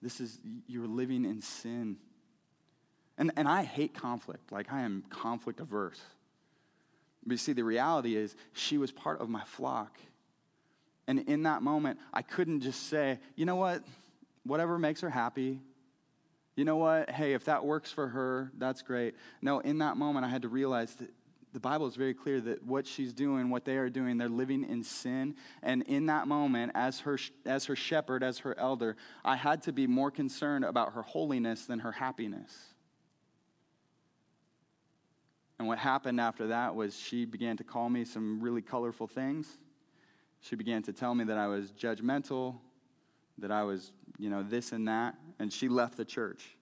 This 0.00 0.18
is, 0.18 0.38
you're 0.66 0.86
living 0.86 1.26
in 1.26 1.42
sin. 1.42 1.98
And, 3.18 3.32
and 3.36 3.46
I 3.46 3.64
hate 3.64 3.92
conflict. 3.92 4.50
Like, 4.50 4.72
I 4.72 4.80
am 4.80 5.04
conflict 5.10 5.60
averse. 5.60 6.00
But 7.26 7.32
you 7.32 7.36
see, 7.36 7.52
the 7.52 7.64
reality 7.64 8.16
is, 8.16 8.34
she 8.54 8.78
was 8.78 8.92
part 8.92 9.20
of 9.20 9.28
my 9.28 9.44
flock. 9.44 9.98
And 11.06 11.18
in 11.28 11.42
that 11.42 11.60
moment, 11.60 11.98
I 12.14 12.22
couldn't 12.22 12.62
just 12.62 12.88
say, 12.88 13.18
you 13.36 13.44
know 13.44 13.56
what? 13.56 13.84
Whatever 14.44 14.78
makes 14.78 15.02
her 15.02 15.10
happy. 15.10 15.60
You 16.56 16.64
know 16.64 16.78
what? 16.78 17.10
Hey, 17.10 17.34
if 17.34 17.44
that 17.44 17.62
works 17.62 17.92
for 17.92 18.08
her, 18.08 18.50
that's 18.56 18.80
great. 18.80 19.16
No, 19.42 19.58
in 19.58 19.80
that 19.80 19.98
moment, 19.98 20.24
I 20.24 20.30
had 20.30 20.40
to 20.42 20.48
realize 20.48 20.94
that 20.94 21.10
the 21.52 21.60
Bible 21.60 21.86
is 21.86 21.96
very 21.96 22.14
clear 22.14 22.40
that 22.40 22.64
what 22.64 22.86
she's 22.86 23.12
doing, 23.12 23.50
what 23.50 23.64
they 23.64 23.76
are 23.76 23.90
doing, 23.90 24.18
they're 24.18 24.28
living 24.28 24.64
in 24.64 24.84
sin. 24.84 25.34
And 25.62 25.82
in 25.82 26.06
that 26.06 26.28
moment, 26.28 26.72
as 26.74 27.00
her, 27.00 27.18
as 27.44 27.64
her 27.64 27.74
shepherd, 27.74 28.22
as 28.22 28.38
her 28.38 28.58
elder, 28.58 28.96
I 29.24 29.36
had 29.36 29.62
to 29.62 29.72
be 29.72 29.86
more 29.86 30.10
concerned 30.10 30.64
about 30.64 30.92
her 30.92 31.02
holiness 31.02 31.66
than 31.66 31.80
her 31.80 31.92
happiness. 31.92 32.56
And 35.58 35.66
what 35.66 35.78
happened 35.78 36.20
after 36.20 36.46
that 36.48 36.74
was 36.74 36.98
she 36.98 37.24
began 37.24 37.56
to 37.58 37.64
call 37.64 37.90
me 37.90 38.04
some 38.04 38.40
really 38.40 38.62
colorful 38.62 39.06
things. 39.06 39.58
She 40.40 40.56
began 40.56 40.82
to 40.84 40.92
tell 40.92 41.14
me 41.14 41.24
that 41.24 41.36
I 41.36 41.48
was 41.48 41.72
judgmental, 41.72 42.56
that 43.38 43.50
I 43.50 43.64
was, 43.64 43.92
you 44.18 44.30
know, 44.30 44.42
this 44.42 44.72
and 44.72 44.88
that. 44.88 45.16
And 45.38 45.52
she 45.52 45.68
left 45.68 45.96
the 45.96 46.04
church. 46.04 46.56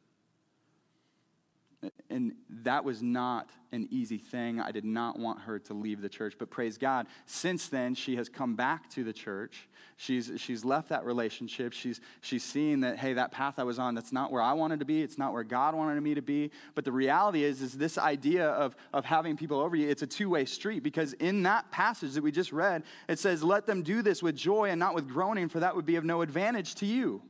And 2.11 2.33
that 2.65 2.85
was 2.85 3.03
not 3.03 3.51
an 3.71 3.87
easy 3.91 4.19
thing. 4.19 4.61
I 4.61 4.73
did 4.73 4.85
not 4.85 5.19
want 5.19 5.41
her 5.43 5.59
to 5.61 5.75
leave 5.75 6.01
the 6.01 6.09
church. 6.09 6.35
But 6.39 6.51
praise 6.51 6.77
God, 6.77 7.07
since 7.27 7.69
then, 7.69 7.95
she 7.95 8.17
has 8.17 8.29
come 8.29 8.57
back 8.57 8.91
to 8.91 9.05
the 9.05 9.13
church. 9.13 9.69
She's, 9.97 10.33
she's 10.37 10.65
left 10.65 10.89
that 10.89 11.05
relationship. 11.05 11.73
She's, 11.73 12.01
she's 12.21 12.43
seen 12.43 12.81
that, 12.81 12.99
hey, 12.99 13.13
that 13.13 13.31
path 13.31 13.59
I 13.59 13.65
was 13.65 13.79
on, 13.79 13.95
that's 13.95 14.13
not 14.13 14.33
where 14.33 14.43
I 14.43 14.55
wanted 14.55 14.81
to 14.81 14.87
be. 14.87 15.03
It's 15.03 15.19
not 15.19 15.33
where 15.33 15.45
God 15.45 15.75
wanted 15.75 16.01
me 16.01 16.15
to 16.15 16.23
be. 16.23 16.51
But 16.75 16.85
the 16.85 16.93
reality 16.93 17.45
is, 17.45 17.63
is 17.63 17.75
this 17.75 17.99
idea 17.99 18.49
of, 18.49 18.75
of 18.93 19.05
having 19.05 19.37
people 19.37 19.61
over 19.61 19.77
you, 19.77 19.89
it's 19.89 20.03
a 20.03 20.07
two 20.07 20.31
way 20.31 20.47
street. 20.47 20.83
Because 20.83 21.13
in 21.15 21.43
that 21.45 21.71
passage 21.71 22.15
that 22.15 22.23
we 22.23 22.33
just 22.33 22.53
read, 22.53 22.83
it 23.09 23.19
says, 23.19 23.45
let 23.45 23.67
them 23.67 23.83
do 23.83 24.03
this 24.03 24.23
with 24.23 24.35
joy 24.35 24.71
and 24.71 24.81
not 24.81 24.95
with 24.95 25.09
groaning, 25.09 25.49
for 25.49 25.61
that 25.61 25.77
would 25.77 25.87
be 25.87 25.97
of 25.97 26.05
no 26.05 26.23
advantage 26.23 26.75
to 26.77 26.87
you. 26.87 27.23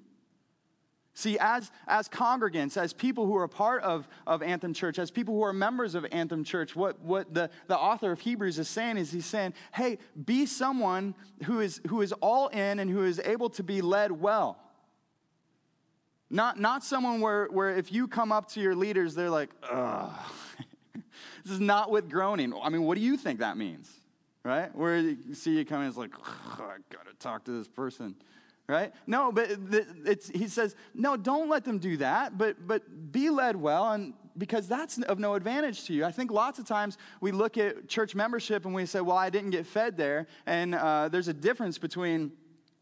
See, 1.18 1.36
as, 1.40 1.72
as 1.88 2.08
congregants, 2.08 2.76
as 2.76 2.92
people 2.92 3.26
who 3.26 3.34
are 3.34 3.42
a 3.42 3.48
part 3.48 3.82
of, 3.82 4.06
of 4.24 4.40
Anthem 4.40 4.72
Church, 4.72 5.00
as 5.00 5.10
people 5.10 5.34
who 5.34 5.42
are 5.42 5.52
members 5.52 5.96
of 5.96 6.06
Anthem 6.12 6.44
Church, 6.44 6.76
what, 6.76 7.00
what 7.00 7.34
the, 7.34 7.50
the 7.66 7.76
author 7.76 8.12
of 8.12 8.20
Hebrews 8.20 8.56
is 8.60 8.68
saying 8.68 8.98
is 8.98 9.10
he's 9.10 9.26
saying, 9.26 9.54
hey, 9.74 9.98
be 10.24 10.46
someone 10.46 11.16
who 11.42 11.58
is, 11.58 11.80
who 11.88 12.02
is 12.02 12.12
all 12.22 12.46
in 12.46 12.78
and 12.78 12.88
who 12.88 13.02
is 13.02 13.18
able 13.18 13.50
to 13.50 13.64
be 13.64 13.80
led 13.80 14.12
well. 14.12 14.60
Not, 16.30 16.60
not 16.60 16.84
someone 16.84 17.20
where, 17.20 17.46
where 17.46 17.70
if 17.76 17.90
you 17.90 18.06
come 18.06 18.30
up 18.30 18.52
to 18.52 18.60
your 18.60 18.76
leaders, 18.76 19.16
they're 19.16 19.28
like, 19.28 19.50
ugh. 19.68 20.12
this 20.94 21.52
is 21.52 21.58
not 21.58 21.90
with 21.90 22.08
groaning. 22.08 22.54
I 22.62 22.68
mean, 22.68 22.84
what 22.84 22.94
do 22.94 23.02
you 23.02 23.16
think 23.16 23.40
that 23.40 23.56
means? 23.56 23.90
Right? 24.44 24.72
Where 24.72 24.98
you 24.98 25.34
see 25.34 25.58
you 25.58 25.64
come 25.64 25.82
in, 25.82 25.88
it's 25.88 25.96
like, 25.96 26.14
I 26.60 26.76
gotta 26.90 27.12
talk 27.18 27.42
to 27.46 27.50
this 27.50 27.66
person 27.66 28.14
right? 28.68 28.92
No, 29.06 29.32
but 29.32 29.48
he 30.32 30.46
says, 30.46 30.76
no, 30.94 31.16
don't 31.16 31.48
let 31.48 31.64
them 31.64 31.78
do 31.78 31.96
that, 31.96 32.36
but, 32.36 32.66
but 32.66 33.10
be 33.10 33.30
led 33.30 33.56
well, 33.56 33.92
and 33.92 34.12
because 34.36 34.68
that's 34.68 34.98
of 34.98 35.18
no 35.18 35.34
advantage 35.34 35.84
to 35.86 35.94
you. 35.94 36.04
I 36.04 36.12
think 36.12 36.30
lots 36.30 36.58
of 36.58 36.66
times 36.66 36.98
we 37.20 37.32
look 37.32 37.58
at 37.58 37.88
church 37.88 38.14
membership 38.14 38.66
and 38.66 38.74
we 38.74 38.86
say, 38.86 39.00
well, 39.00 39.16
I 39.16 39.30
didn't 39.30 39.50
get 39.50 39.66
fed 39.66 39.96
there, 39.96 40.26
and 40.46 40.74
uh, 40.74 41.08
there's 41.08 41.28
a 41.28 41.34
difference 41.34 41.78
between. 41.78 42.32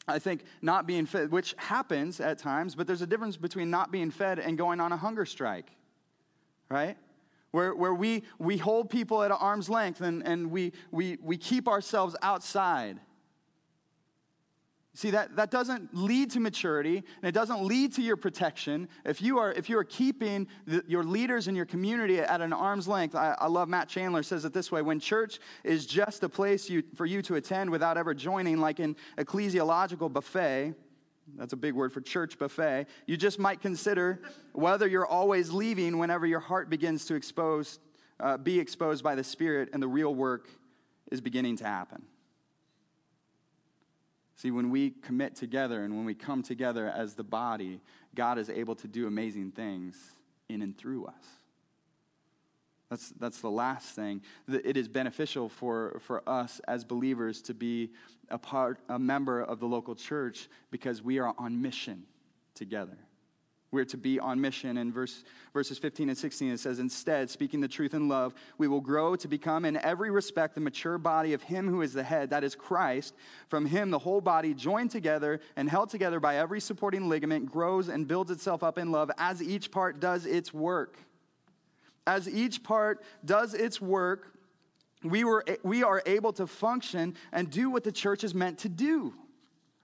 I 0.08 0.20
think 0.20 0.44
not 0.62 0.86
being 0.86 1.04
fed, 1.04 1.32
which 1.32 1.56
happens 1.58 2.20
at 2.20 2.38
times, 2.38 2.76
but 2.76 2.86
there's 2.86 3.02
a 3.02 3.08
difference 3.08 3.36
between 3.36 3.70
not 3.70 3.90
being 3.90 4.12
fed 4.12 4.38
and 4.38 4.56
going 4.56 4.78
on 4.78 4.92
a 4.92 4.96
hunger 4.96 5.26
strike, 5.26 5.68
right? 6.70 6.96
Where, 7.50 7.74
where 7.74 7.92
we, 7.92 8.22
we 8.38 8.56
hold 8.56 8.88
people 8.88 9.24
at 9.24 9.32
arm's 9.32 9.68
length 9.68 10.02
and, 10.02 10.24
and 10.24 10.52
we, 10.52 10.74
we, 10.92 11.18
we 11.20 11.36
keep 11.36 11.66
ourselves 11.66 12.14
outside 12.22 13.00
See, 14.96 15.10
that, 15.10 15.36
that 15.36 15.50
doesn't 15.50 15.94
lead 15.94 16.30
to 16.30 16.40
maturity, 16.40 16.96
and 16.96 17.28
it 17.28 17.32
doesn't 17.32 17.62
lead 17.62 17.92
to 17.96 18.02
your 18.02 18.16
protection. 18.16 18.88
If 19.04 19.20
you 19.20 19.38
are, 19.38 19.52
if 19.52 19.68
you 19.68 19.76
are 19.76 19.84
keeping 19.84 20.48
the, 20.66 20.82
your 20.88 21.04
leaders 21.04 21.48
in 21.48 21.54
your 21.54 21.66
community 21.66 22.18
at 22.18 22.40
an 22.40 22.54
arm's 22.54 22.88
length, 22.88 23.14
I, 23.14 23.36
I, 23.38 23.46
love 23.48 23.68
Matt 23.68 23.90
Chandler 23.90 24.22
says 24.22 24.46
it 24.46 24.54
this 24.54 24.72
way 24.72 24.80
when 24.80 24.98
church 24.98 25.38
is 25.64 25.84
just 25.84 26.22
a 26.22 26.30
place 26.30 26.70
you, 26.70 26.82
for 26.94 27.04
you 27.04 27.20
to 27.22 27.34
attend 27.34 27.68
without 27.68 27.98
ever 27.98 28.14
joining, 28.14 28.58
like 28.58 28.78
an 28.78 28.96
ecclesiological 29.18 30.10
buffet, 30.10 30.72
that's 31.36 31.52
a 31.52 31.58
big 31.58 31.74
word 31.74 31.92
for 31.92 32.00
church 32.00 32.38
buffet, 32.38 32.86
you 33.04 33.18
just 33.18 33.38
might 33.38 33.60
consider 33.60 34.22
whether 34.54 34.88
you're 34.88 35.04
always 35.04 35.50
leaving 35.50 35.98
whenever 35.98 36.24
your 36.24 36.40
heart 36.40 36.70
begins 36.70 37.04
to 37.04 37.16
expose, 37.16 37.80
uh, 38.20 38.38
be 38.38 38.58
exposed 38.58 39.04
by 39.04 39.14
the 39.14 39.24
Spirit 39.24 39.68
and 39.74 39.82
the 39.82 39.88
real 39.88 40.14
work 40.14 40.48
is 41.12 41.20
beginning 41.20 41.58
to 41.58 41.64
happen. 41.64 42.02
See, 44.36 44.50
when 44.50 44.70
we 44.70 44.90
commit 44.90 45.34
together 45.34 45.82
and 45.82 45.96
when 45.96 46.04
we 46.04 46.14
come 46.14 46.42
together 46.42 46.88
as 46.94 47.14
the 47.14 47.24
body, 47.24 47.80
God 48.14 48.38
is 48.38 48.50
able 48.50 48.74
to 48.76 48.86
do 48.86 49.06
amazing 49.06 49.52
things 49.52 49.96
in 50.48 50.60
and 50.60 50.76
through 50.76 51.06
us. 51.06 51.24
That's, 52.90 53.08
that's 53.18 53.40
the 53.40 53.50
last 53.50 53.96
thing. 53.96 54.22
It 54.46 54.76
is 54.76 54.88
beneficial 54.88 55.48
for, 55.48 56.00
for 56.04 56.22
us 56.28 56.60
as 56.68 56.84
believers 56.84 57.42
to 57.42 57.54
be 57.54 57.90
a 58.28 58.38
part, 58.38 58.78
a 58.88 58.98
member 58.98 59.42
of 59.42 59.58
the 59.58 59.66
local 59.66 59.94
church 59.94 60.48
because 60.70 61.02
we 61.02 61.18
are 61.18 61.34
on 61.38 61.60
mission 61.60 62.04
together. 62.54 62.98
We're 63.72 63.84
to 63.86 63.96
be 63.96 64.20
on 64.20 64.40
mission. 64.40 64.78
In 64.78 64.92
verse, 64.92 65.24
verses 65.52 65.76
15 65.78 66.08
and 66.08 66.16
16, 66.16 66.52
it 66.52 66.60
says, 66.60 66.78
Instead, 66.78 67.28
speaking 67.28 67.60
the 67.60 67.68
truth 67.68 67.94
in 67.94 68.08
love, 68.08 68.32
we 68.58 68.68
will 68.68 68.80
grow 68.80 69.16
to 69.16 69.26
become 69.26 69.64
in 69.64 69.76
every 69.78 70.10
respect 70.10 70.54
the 70.54 70.60
mature 70.60 70.98
body 70.98 71.32
of 71.32 71.42
Him 71.42 71.68
who 71.68 71.82
is 71.82 71.92
the 71.92 72.04
head, 72.04 72.30
that 72.30 72.44
is 72.44 72.54
Christ. 72.54 73.14
From 73.48 73.66
Him, 73.66 73.90
the 73.90 73.98
whole 73.98 74.20
body, 74.20 74.54
joined 74.54 74.92
together 74.92 75.40
and 75.56 75.68
held 75.68 75.90
together 75.90 76.20
by 76.20 76.36
every 76.36 76.60
supporting 76.60 77.08
ligament, 77.08 77.50
grows 77.50 77.88
and 77.88 78.06
builds 78.06 78.30
itself 78.30 78.62
up 78.62 78.78
in 78.78 78.92
love 78.92 79.10
as 79.18 79.42
each 79.42 79.70
part 79.72 79.98
does 79.98 80.26
its 80.26 80.54
work. 80.54 80.96
As 82.06 82.28
each 82.28 82.62
part 82.62 83.02
does 83.24 83.52
its 83.52 83.80
work, 83.80 84.32
we, 85.02 85.24
were, 85.24 85.44
we 85.64 85.82
are 85.82 86.02
able 86.06 86.32
to 86.34 86.46
function 86.46 87.16
and 87.32 87.50
do 87.50 87.68
what 87.68 87.82
the 87.82 87.92
church 87.92 88.22
is 88.22 88.34
meant 88.34 88.58
to 88.60 88.68
do. 88.68 89.12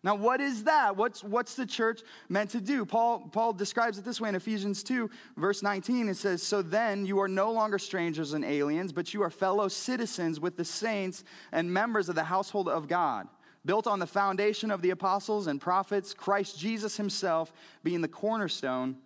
Now, 0.04 0.16
what 0.16 0.40
is 0.40 0.64
that? 0.64 0.96
What's, 0.96 1.22
what's 1.22 1.54
the 1.54 1.66
church 1.66 2.02
meant 2.28 2.50
to 2.50 2.60
do? 2.60 2.84
Paul, 2.84 3.28
Paul 3.30 3.52
describes 3.52 3.98
it 3.98 4.04
this 4.04 4.20
way 4.20 4.28
in 4.28 4.34
Ephesians 4.34 4.82
2, 4.82 5.08
verse 5.36 5.62
19. 5.62 6.08
It 6.08 6.16
says, 6.16 6.42
So 6.42 6.60
then 6.60 7.06
you 7.06 7.20
are 7.20 7.28
no 7.28 7.52
longer 7.52 7.78
strangers 7.78 8.32
and 8.32 8.44
aliens, 8.44 8.92
but 8.92 9.14
you 9.14 9.22
are 9.22 9.30
fellow 9.30 9.68
citizens 9.68 10.40
with 10.40 10.56
the 10.56 10.64
saints 10.64 11.22
and 11.52 11.72
members 11.72 12.08
of 12.08 12.16
the 12.16 12.24
household 12.24 12.68
of 12.68 12.88
God, 12.88 13.28
built 13.64 13.86
on 13.86 14.00
the 14.00 14.06
foundation 14.06 14.72
of 14.72 14.82
the 14.82 14.90
apostles 14.90 15.46
and 15.46 15.60
prophets, 15.60 16.14
Christ 16.14 16.58
Jesus 16.58 16.96
himself 16.96 17.52
being 17.84 18.00
the 18.00 18.08
cornerstone, 18.08 18.96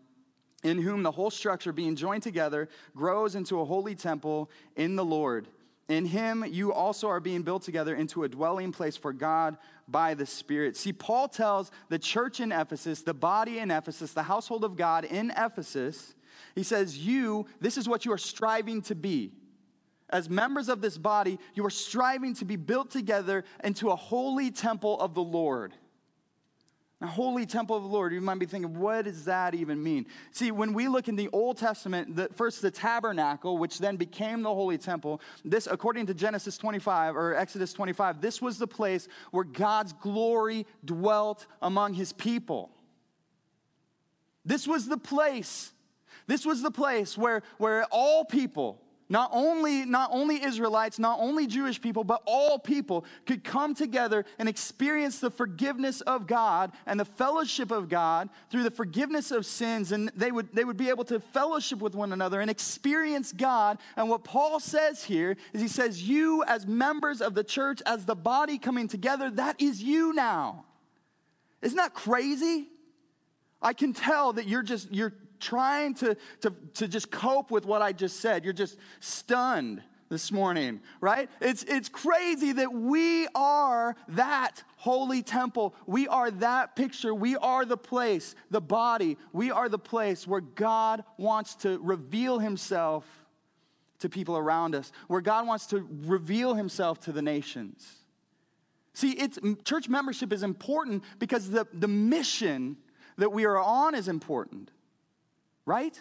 in 0.62 0.80
whom 0.80 1.02
the 1.02 1.10
whole 1.10 1.30
structure, 1.30 1.74
being 1.74 1.94
joined 1.94 2.22
together, 2.22 2.70
grows 2.94 3.34
into 3.34 3.60
a 3.60 3.66
holy 3.66 3.94
temple 3.94 4.50
in 4.76 4.96
the 4.96 5.04
Lord. 5.04 5.46
In 5.88 6.04
him, 6.04 6.44
you 6.48 6.72
also 6.72 7.08
are 7.08 7.20
being 7.20 7.42
built 7.42 7.62
together 7.62 7.94
into 7.94 8.24
a 8.24 8.28
dwelling 8.28 8.72
place 8.72 8.96
for 8.96 9.12
God 9.12 9.56
by 9.86 10.14
the 10.14 10.26
Spirit. 10.26 10.76
See, 10.76 10.92
Paul 10.92 11.28
tells 11.28 11.70
the 11.88 11.98
church 11.98 12.40
in 12.40 12.50
Ephesus, 12.50 13.02
the 13.02 13.14
body 13.14 13.60
in 13.60 13.70
Ephesus, 13.70 14.12
the 14.12 14.24
household 14.24 14.64
of 14.64 14.76
God 14.76 15.04
in 15.04 15.32
Ephesus, 15.36 16.14
he 16.56 16.64
says, 16.64 16.98
You, 16.98 17.46
this 17.60 17.78
is 17.78 17.88
what 17.88 18.04
you 18.04 18.12
are 18.12 18.18
striving 18.18 18.82
to 18.82 18.94
be. 18.96 19.32
As 20.10 20.28
members 20.30 20.68
of 20.68 20.80
this 20.80 20.98
body, 20.98 21.38
you 21.54 21.64
are 21.64 21.70
striving 21.70 22.34
to 22.34 22.44
be 22.44 22.56
built 22.56 22.90
together 22.90 23.44
into 23.62 23.90
a 23.90 23.96
holy 23.96 24.50
temple 24.50 25.00
of 25.00 25.14
the 25.14 25.22
Lord. 25.22 25.72
A 27.02 27.06
holy 27.06 27.44
temple 27.44 27.76
of 27.76 27.82
the 27.82 27.88
Lord. 27.90 28.14
You 28.14 28.22
might 28.22 28.38
be 28.38 28.46
thinking, 28.46 28.78
what 28.78 29.04
does 29.04 29.26
that 29.26 29.54
even 29.54 29.82
mean? 29.82 30.06
See, 30.30 30.50
when 30.50 30.72
we 30.72 30.88
look 30.88 31.08
in 31.08 31.16
the 31.16 31.28
Old 31.30 31.58
Testament, 31.58 32.16
the, 32.16 32.30
first 32.34 32.62
the 32.62 32.70
tabernacle, 32.70 33.58
which 33.58 33.78
then 33.78 33.96
became 33.96 34.40
the 34.40 34.54
holy 34.54 34.78
temple, 34.78 35.20
this, 35.44 35.66
according 35.66 36.06
to 36.06 36.14
Genesis 36.14 36.56
25 36.56 37.14
or 37.14 37.34
Exodus 37.34 37.74
25, 37.74 38.22
this 38.22 38.40
was 38.40 38.56
the 38.56 38.66
place 38.66 39.08
where 39.30 39.44
God's 39.44 39.92
glory 39.92 40.66
dwelt 40.86 41.46
among 41.60 41.92
his 41.92 42.14
people. 42.14 42.70
This 44.46 44.66
was 44.66 44.88
the 44.88 44.96
place. 44.96 45.72
This 46.26 46.46
was 46.46 46.62
the 46.62 46.70
place 46.70 47.18
where, 47.18 47.42
where 47.58 47.84
all 47.90 48.24
people, 48.24 48.80
not 49.08 49.30
only, 49.32 49.84
not 49.84 50.10
only 50.12 50.42
Israelites, 50.42 50.98
not 50.98 51.20
only 51.20 51.46
Jewish 51.46 51.80
people, 51.80 52.02
but 52.02 52.22
all 52.26 52.58
people 52.58 53.04
could 53.24 53.44
come 53.44 53.74
together 53.74 54.24
and 54.38 54.48
experience 54.48 55.20
the 55.20 55.30
forgiveness 55.30 56.00
of 56.00 56.26
God 56.26 56.72
and 56.86 56.98
the 56.98 57.04
fellowship 57.04 57.70
of 57.70 57.88
God 57.88 58.28
through 58.50 58.64
the 58.64 58.70
forgiveness 58.70 59.30
of 59.30 59.46
sins. 59.46 59.92
And 59.92 60.10
they 60.16 60.32
would, 60.32 60.52
they 60.52 60.64
would 60.64 60.76
be 60.76 60.88
able 60.88 61.04
to 61.04 61.20
fellowship 61.20 61.80
with 61.80 61.94
one 61.94 62.12
another 62.12 62.40
and 62.40 62.50
experience 62.50 63.32
God. 63.32 63.78
And 63.96 64.08
what 64.08 64.24
Paul 64.24 64.58
says 64.58 65.04
here 65.04 65.36
is 65.52 65.60
he 65.60 65.68
says, 65.68 66.02
You, 66.02 66.42
as 66.44 66.66
members 66.66 67.20
of 67.20 67.34
the 67.34 67.44
church, 67.44 67.82
as 67.86 68.06
the 68.06 68.16
body 68.16 68.58
coming 68.58 68.88
together, 68.88 69.30
that 69.30 69.60
is 69.60 69.80
you 69.80 70.14
now. 70.14 70.64
Isn't 71.62 71.76
that 71.76 71.94
crazy? 71.94 72.68
I 73.62 73.72
can 73.72 73.92
tell 73.92 74.34
that 74.34 74.46
you're 74.46 74.62
just, 74.62 74.92
you're 74.92 75.12
trying 75.40 75.94
to, 75.94 76.16
to, 76.40 76.52
to 76.74 76.88
just 76.88 77.10
cope 77.10 77.50
with 77.50 77.66
what 77.66 77.82
I 77.82 77.92
just 77.92 78.20
said. 78.20 78.44
You're 78.44 78.52
just 78.52 78.78
stunned 79.00 79.82
this 80.08 80.30
morning, 80.30 80.80
right? 81.00 81.28
It's, 81.40 81.64
it's 81.64 81.88
crazy 81.88 82.52
that 82.52 82.72
we 82.72 83.26
are 83.34 83.96
that 84.08 84.62
holy 84.76 85.22
temple. 85.22 85.74
We 85.86 86.06
are 86.08 86.30
that 86.30 86.76
picture. 86.76 87.14
We 87.14 87.36
are 87.36 87.64
the 87.64 87.76
place, 87.76 88.34
the 88.50 88.60
body. 88.60 89.16
We 89.32 89.50
are 89.50 89.68
the 89.68 89.78
place 89.78 90.26
where 90.26 90.40
God 90.40 91.04
wants 91.16 91.56
to 91.56 91.78
reveal 91.78 92.38
himself 92.38 93.04
to 93.98 94.08
people 94.08 94.36
around 94.36 94.74
us, 94.74 94.92
where 95.08 95.20
God 95.20 95.46
wants 95.46 95.66
to 95.68 95.88
reveal 96.04 96.54
himself 96.54 97.00
to 97.00 97.12
the 97.12 97.22
nations. 97.22 97.86
See, 98.92 99.12
it's, 99.12 99.38
church 99.64 99.88
membership 99.88 100.32
is 100.32 100.42
important 100.42 101.02
because 101.18 101.50
the, 101.50 101.66
the 101.72 101.88
mission 101.88 102.76
that 103.18 103.32
we 103.32 103.44
are 103.44 103.58
on 103.58 103.94
is 103.94 104.08
important, 104.08 104.70
right? 105.66 106.00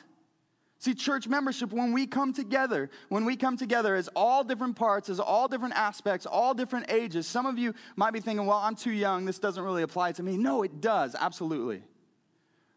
See, 0.78 0.94
church 0.94 1.28
membership, 1.28 1.74
when 1.74 1.94
we 1.94 2.06
come 2.06 2.32
together, 2.32 2.90
when 3.10 3.26
we 3.26 3.36
come 3.36 3.58
together 3.58 3.96
as 3.96 4.08
all 4.16 4.44
different 4.44 4.76
parts, 4.76 5.10
as 5.10 5.20
all 5.20 5.48
different 5.48 5.74
aspects, 5.76 6.26
all 6.26 6.54
different 6.54 6.92
ages, 6.92 7.26
some 7.26 7.46
of 7.46 7.58
you 7.58 7.74
might 7.96 8.14
be 8.14 8.20
thinking, 8.20 8.46
well, 8.46 8.60
I'm 8.60 8.76
too 8.76 8.92
young, 8.92 9.26
this 9.26 9.40
doesn't 9.40 9.64
really 9.64 9.84
apply 9.84 10.12
to 10.14 10.24
me. 10.24 10.38
No, 10.38 10.64
it 10.64 10.82
does, 10.82 11.16
absolutely. 11.20 11.82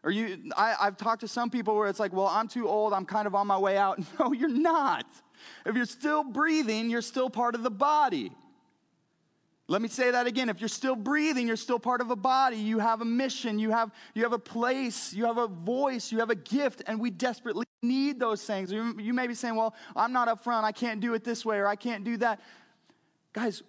Or 0.04 0.10
you, 0.10 0.50
I, 0.56 0.76
I've 0.80 0.96
talked 0.96 1.20
to 1.20 1.28
some 1.28 1.50
people 1.50 1.76
where 1.76 1.88
it's 1.88 2.00
like, 2.00 2.12
well, 2.12 2.28
I'm 2.28 2.48
too 2.48 2.68
old, 2.68 2.92
I'm 2.92 3.04
kind 3.04 3.26
of 3.26 3.34
on 3.34 3.46
my 3.46 3.58
way 3.58 3.76
out. 3.76 4.00
No, 4.18 4.32
you're 4.32 4.48
not. 4.48 5.06
If 5.66 5.76
you're 5.76 5.84
still 5.84 6.24
breathing, 6.24 6.88
you're 6.88 7.02
still 7.02 7.28
part 7.28 7.54
of 7.54 7.62
the 7.62 7.70
body. 7.70 8.32
Let 9.70 9.82
me 9.82 9.88
say 9.88 10.10
that 10.10 10.26
again. 10.26 10.48
If 10.48 10.60
you're 10.60 10.68
still 10.68 10.96
breathing, 10.96 11.46
you're 11.46 11.56
still 11.56 11.78
part 11.78 12.00
of 12.00 12.10
a 12.10 12.16
body. 12.16 12.56
You 12.56 12.78
have 12.78 13.02
a 13.02 13.04
mission, 13.04 13.58
you 13.58 13.70
have, 13.70 13.92
you 14.14 14.22
have 14.22 14.32
a 14.32 14.38
place, 14.38 15.12
you 15.12 15.26
have 15.26 15.36
a 15.36 15.46
voice, 15.46 16.10
you 16.10 16.18
have 16.20 16.30
a 16.30 16.34
gift, 16.34 16.82
and 16.86 16.98
we 16.98 17.10
desperately 17.10 17.66
need 17.82 18.18
those 18.18 18.42
things. 18.42 18.72
You, 18.72 18.98
you 18.98 19.12
may 19.12 19.26
be 19.26 19.34
saying, 19.34 19.56
Well, 19.56 19.74
I'm 19.94 20.12
not 20.12 20.26
up 20.26 20.42
front, 20.42 20.64
I 20.64 20.72
can't 20.72 21.00
do 21.00 21.12
it 21.12 21.22
this 21.22 21.44
way, 21.44 21.58
or 21.58 21.66
I 21.66 21.76
can't 21.76 22.02
do 22.02 22.16
that. 22.16 22.40
Guys, 23.34 23.62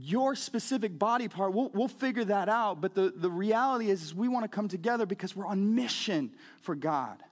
your 0.00 0.34
specific 0.34 0.98
body 0.98 1.28
part, 1.28 1.54
we'll, 1.54 1.70
we'll 1.72 1.86
figure 1.86 2.24
that 2.24 2.48
out. 2.48 2.80
But 2.80 2.94
the, 2.94 3.12
the 3.14 3.30
reality 3.30 3.90
is, 3.90 4.02
is 4.02 4.14
we 4.14 4.26
want 4.26 4.44
to 4.44 4.48
come 4.48 4.66
together 4.66 5.06
because 5.06 5.36
we're 5.36 5.46
on 5.46 5.76
mission 5.76 6.32
for 6.62 6.74
God. 6.74 7.22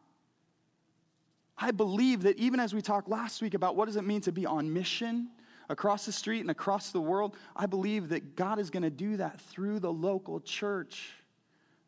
I 1.59 1.73
believe 1.73 2.23
that 2.23 2.39
even 2.39 2.61
as 2.61 2.73
we 2.73 2.83
talked 2.83 3.09
last 3.09 3.43
week 3.43 3.55
about 3.55 3.75
what 3.75 3.87
does 3.87 3.97
it 3.97 4.05
mean 4.05 4.21
to 4.23 4.33
be 4.33 4.47
on 4.47 4.73
mission, 4.73 5.29
across 5.69 6.07
the 6.07 6.13
street 6.13 6.41
and 6.41 6.51
across 6.51 6.91
the 6.91 7.01
world, 7.01 7.37
I 7.55 7.67
believe 7.67 8.11
that 8.11 8.37
God 8.37 8.59
is 8.59 8.71
going 8.71 8.83
to 8.83 8.91
do 8.91 9.17
that 9.19 9.41
through 9.41 9.81
the 9.81 9.93
local 9.93 10.41
church, 10.41 11.13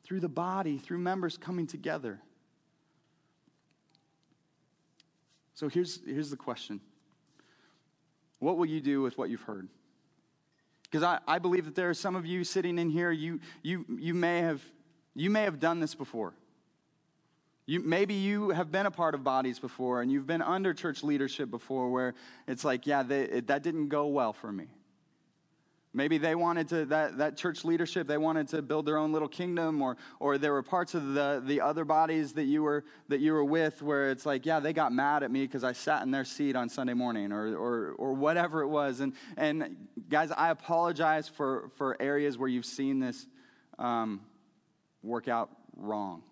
through 0.04 0.20
the 0.20 0.28
body, 0.28 0.78
through 0.78 0.98
members 0.98 1.36
coming 1.36 1.66
together. 1.66 2.20
So 5.54 5.68
here's, 5.68 6.00
here's 6.04 6.30
the 6.30 6.36
question 6.36 6.80
What 8.38 8.56
will 8.56 8.66
you 8.66 8.80
do 8.80 9.02
with 9.02 9.18
what 9.18 9.30
you've 9.30 9.42
heard? 9.42 9.68
Because 10.84 11.02
I, 11.02 11.18
I 11.26 11.38
believe 11.38 11.66
that 11.66 11.74
there 11.74 11.90
are 11.90 11.94
some 11.94 12.16
of 12.16 12.24
you 12.24 12.44
sitting 12.44 12.78
in 12.78 12.88
here, 12.88 13.10
you, 13.10 13.40
you, 13.62 13.84
you, 13.98 14.14
may 14.14 14.40
have, 14.40 14.62
you 15.14 15.28
may 15.28 15.42
have 15.42 15.60
done 15.60 15.80
this 15.80 15.94
before. 15.94 16.32
You, 17.68 17.80
maybe 17.80 18.14
you 18.14 18.48
have 18.48 18.72
been 18.72 18.86
a 18.86 18.90
part 18.90 19.14
of 19.14 19.22
bodies 19.22 19.58
before 19.58 20.00
and 20.00 20.10
you've 20.10 20.26
been 20.26 20.40
under 20.40 20.72
church 20.72 21.02
leadership 21.02 21.50
before 21.50 21.90
where 21.90 22.14
it's 22.46 22.64
like, 22.64 22.86
yeah, 22.86 23.02
they, 23.02 23.24
it, 23.24 23.48
that 23.48 23.62
didn't 23.62 23.88
go 23.88 24.06
well 24.06 24.32
for 24.32 24.50
me. 24.50 24.68
Maybe 25.92 26.16
they 26.16 26.34
wanted 26.34 26.68
to, 26.68 26.86
that, 26.86 27.18
that 27.18 27.36
church 27.36 27.66
leadership, 27.66 28.06
they 28.06 28.16
wanted 28.16 28.48
to 28.48 28.62
build 28.62 28.86
their 28.86 28.96
own 28.96 29.12
little 29.12 29.28
kingdom, 29.28 29.82
or, 29.82 29.98
or 30.18 30.38
there 30.38 30.52
were 30.52 30.62
parts 30.62 30.94
of 30.94 31.12
the, 31.12 31.42
the 31.44 31.60
other 31.60 31.84
bodies 31.84 32.32
that 32.34 32.44
you, 32.44 32.62
were, 32.62 32.84
that 33.08 33.20
you 33.20 33.34
were 33.34 33.44
with 33.44 33.82
where 33.82 34.10
it's 34.10 34.24
like, 34.24 34.46
yeah, 34.46 34.60
they 34.60 34.72
got 34.72 34.90
mad 34.90 35.22
at 35.22 35.30
me 35.30 35.42
because 35.42 35.62
I 35.62 35.72
sat 35.72 36.02
in 36.04 36.10
their 36.10 36.24
seat 36.24 36.56
on 36.56 36.70
Sunday 36.70 36.94
morning, 36.94 37.32
or, 37.32 37.54
or, 37.54 37.92
or 37.98 38.14
whatever 38.14 38.62
it 38.62 38.68
was. 38.68 39.00
And, 39.00 39.12
and 39.36 39.76
guys, 40.08 40.30
I 40.30 40.48
apologize 40.48 41.28
for, 41.28 41.70
for 41.76 42.00
areas 42.00 42.38
where 42.38 42.48
you've 42.48 42.64
seen 42.64 42.98
this 42.98 43.26
um, 43.78 44.22
work 45.02 45.28
out 45.28 45.50
wrong. 45.76 46.22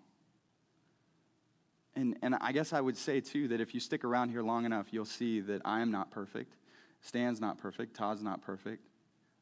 And, 1.97 2.15
and 2.21 2.35
I 2.35 2.51
guess 2.51 2.73
I 2.73 2.79
would 2.79 2.95
say, 2.95 3.19
too, 3.21 3.47
that 3.47 3.59
if 3.59 3.73
you 3.73 3.79
stick 3.79 4.03
around 4.03 4.29
here 4.29 4.43
long 4.43 4.65
enough, 4.65 4.85
you'll 4.91 5.03
see 5.03 5.39
that 5.41 5.63
I 5.65 5.81
am 5.81 5.89
not 5.89 6.11
perfect. 6.11 6.53
Stan's 7.01 7.41
not 7.41 7.57
perfect. 7.57 7.95
Todd's 7.95 8.21
not 8.21 8.43
perfect. 8.43 8.85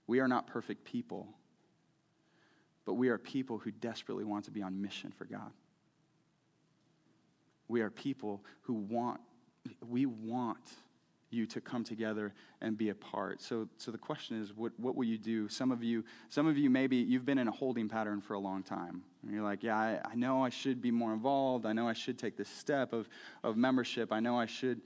We 0.07 0.21
are 0.21 0.27
not 0.29 0.47
perfect 0.47 0.85
people. 0.85 1.27
But 2.85 2.93
we 2.93 3.09
are 3.09 3.17
people 3.17 3.57
who 3.57 3.71
desperately 3.71 4.23
want 4.23 4.45
to 4.45 4.51
be 4.51 4.61
on 4.61 4.81
mission 4.81 5.11
for 5.11 5.25
God. 5.25 5.51
We 7.67 7.81
are 7.81 7.89
people 7.89 8.41
who 8.61 8.75
want, 8.75 9.19
we 9.85 10.05
want 10.05 10.71
you 11.31 11.45
to 11.47 11.59
come 11.59 11.83
together 11.83 12.33
and 12.61 12.77
be 12.77 12.87
a 12.87 12.95
part. 12.95 13.41
So, 13.41 13.67
so 13.75 13.91
the 13.91 13.97
question 13.97 14.41
is, 14.41 14.53
what, 14.53 14.71
what 14.77 14.95
will 14.95 15.03
you 15.03 15.17
do? 15.17 15.49
Some 15.49 15.71
of 15.71 15.83
you, 15.83 16.05
some 16.29 16.47
of 16.47 16.57
you 16.57 16.69
maybe 16.69 16.95
you've 16.95 17.25
been 17.25 17.39
in 17.39 17.49
a 17.49 17.51
holding 17.51 17.89
pattern 17.89 18.21
for 18.21 18.35
a 18.35 18.39
long 18.39 18.63
time. 18.63 19.03
And 19.25 19.33
you're 19.33 19.43
like, 19.43 19.63
yeah, 19.63 19.75
I, 19.75 19.99
I 20.11 20.15
know 20.15 20.43
I 20.43 20.49
should 20.49 20.81
be 20.81 20.91
more 20.91 21.11
involved. 21.11 21.65
I 21.65 21.73
know 21.73 21.87
I 21.87 21.93
should 21.93 22.19
take 22.19 22.37
this 22.37 22.47
step 22.47 22.93
of, 22.93 23.09
of 23.43 23.57
membership. 23.57 24.13
I 24.13 24.19
know 24.19 24.39
I 24.39 24.45
should. 24.45 24.81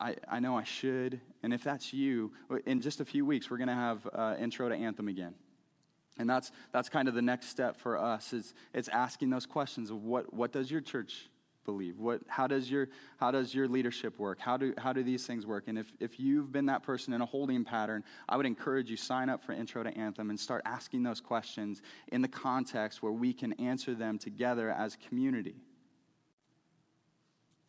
I, 0.00 0.14
I 0.28 0.38
know 0.38 0.56
I 0.56 0.62
should. 0.62 1.20
And 1.42 1.52
if 1.52 1.64
that's 1.64 1.92
you, 1.92 2.32
in 2.66 2.80
just 2.80 3.00
a 3.00 3.04
few 3.04 3.26
weeks, 3.26 3.50
we're 3.50 3.56
going 3.56 3.68
to 3.68 3.74
have 3.74 4.08
uh, 4.14 4.36
intro 4.38 4.68
to 4.68 4.74
Anthem 4.76 5.08
again. 5.08 5.34
And 6.18 6.28
that's, 6.28 6.52
that's 6.70 6.88
kind 6.88 7.08
of 7.08 7.14
the 7.14 7.22
next 7.22 7.48
step 7.48 7.76
for 7.76 7.98
us 7.98 8.32
is 8.32 8.54
it's 8.74 8.88
asking 8.88 9.30
those 9.30 9.46
questions 9.46 9.90
of 9.90 10.04
what, 10.04 10.32
what 10.32 10.52
does 10.52 10.70
your 10.70 10.82
church 10.82 11.29
believe? 11.64 11.98
What, 11.98 12.22
how, 12.28 12.46
does 12.46 12.70
your, 12.70 12.88
how 13.18 13.30
does 13.30 13.54
your 13.54 13.68
leadership 13.68 14.18
work? 14.18 14.40
How 14.40 14.56
do, 14.56 14.74
how 14.78 14.92
do 14.92 15.02
these 15.02 15.26
things 15.26 15.46
work? 15.46 15.64
And 15.66 15.78
if, 15.78 15.92
if 16.00 16.18
you've 16.18 16.50
been 16.52 16.66
that 16.66 16.82
person 16.82 17.12
in 17.12 17.20
a 17.20 17.26
holding 17.26 17.64
pattern, 17.64 18.04
I 18.28 18.36
would 18.36 18.46
encourage 18.46 18.90
you 18.90 18.96
sign 18.96 19.28
up 19.28 19.44
for 19.44 19.52
Intro 19.52 19.82
to 19.82 19.96
Anthem 19.96 20.30
and 20.30 20.38
start 20.38 20.62
asking 20.64 21.02
those 21.02 21.20
questions 21.20 21.82
in 22.08 22.22
the 22.22 22.28
context 22.28 23.02
where 23.02 23.12
we 23.12 23.32
can 23.32 23.52
answer 23.54 23.94
them 23.94 24.18
together 24.18 24.70
as 24.70 24.96
community. 25.08 25.56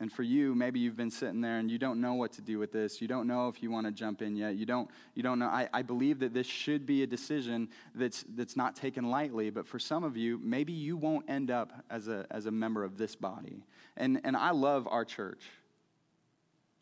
And 0.02 0.12
for 0.12 0.24
you, 0.24 0.56
maybe 0.56 0.80
you've 0.80 0.98
been 0.98 1.12
sitting 1.12 1.42
there 1.42 1.60
and 1.60 1.70
you 1.70 1.78
don't 1.78 2.02
know 2.02 2.16
what 2.16 2.32
to 2.32 2.42
do 2.42 2.58
with 2.58 2.72
this. 2.72 3.04
You 3.04 3.08
don't 3.08 3.28
know 3.28 3.50
if 3.50 3.62
you 3.62 3.70
want 3.70 3.86
to 3.86 3.92
jump 3.92 4.24
in 4.24 4.36
yet. 4.36 4.56
You 4.56 4.66
don't, 4.66 4.90
you 5.14 5.22
don't 5.22 5.38
know. 5.38 5.46
I, 5.46 5.70
I 5.72 5.84
believe 5.84 6.18
that 6.22 6.34
this 6.34 6.48
should 6.48 6.88
be 6.88 7.04
a 7.04 7.08
decision 7.08 7.70
that's, 7.94 8.26
that's 8.36 8.58
not 8.58 8.76
taken 8.76 9.12
lightly. 9.12 9.52
But 9.52 9.68
for 9.68 9.78
some 9.78 10.04
of 10.04 10.18
you, 10.18 10.40
maybe 10.42 10.74
you 10.74 10.98
won't 10.98 11.30
end 11.30 11.52
up 11.52 11.72
as 11.92 12.08
a, 12.08 12.26
as 12.32 12.48
a 12.48 12.52
member 12.52 12.84
of 12.84 12.98
this 12.98 13.16
body. 13.16 13.64
And, 13.96 14.20
and 14.24 14.36
I 14.36 14.50
love 14.50 14.88
our 14.90 15.06
church. 15.06 15.44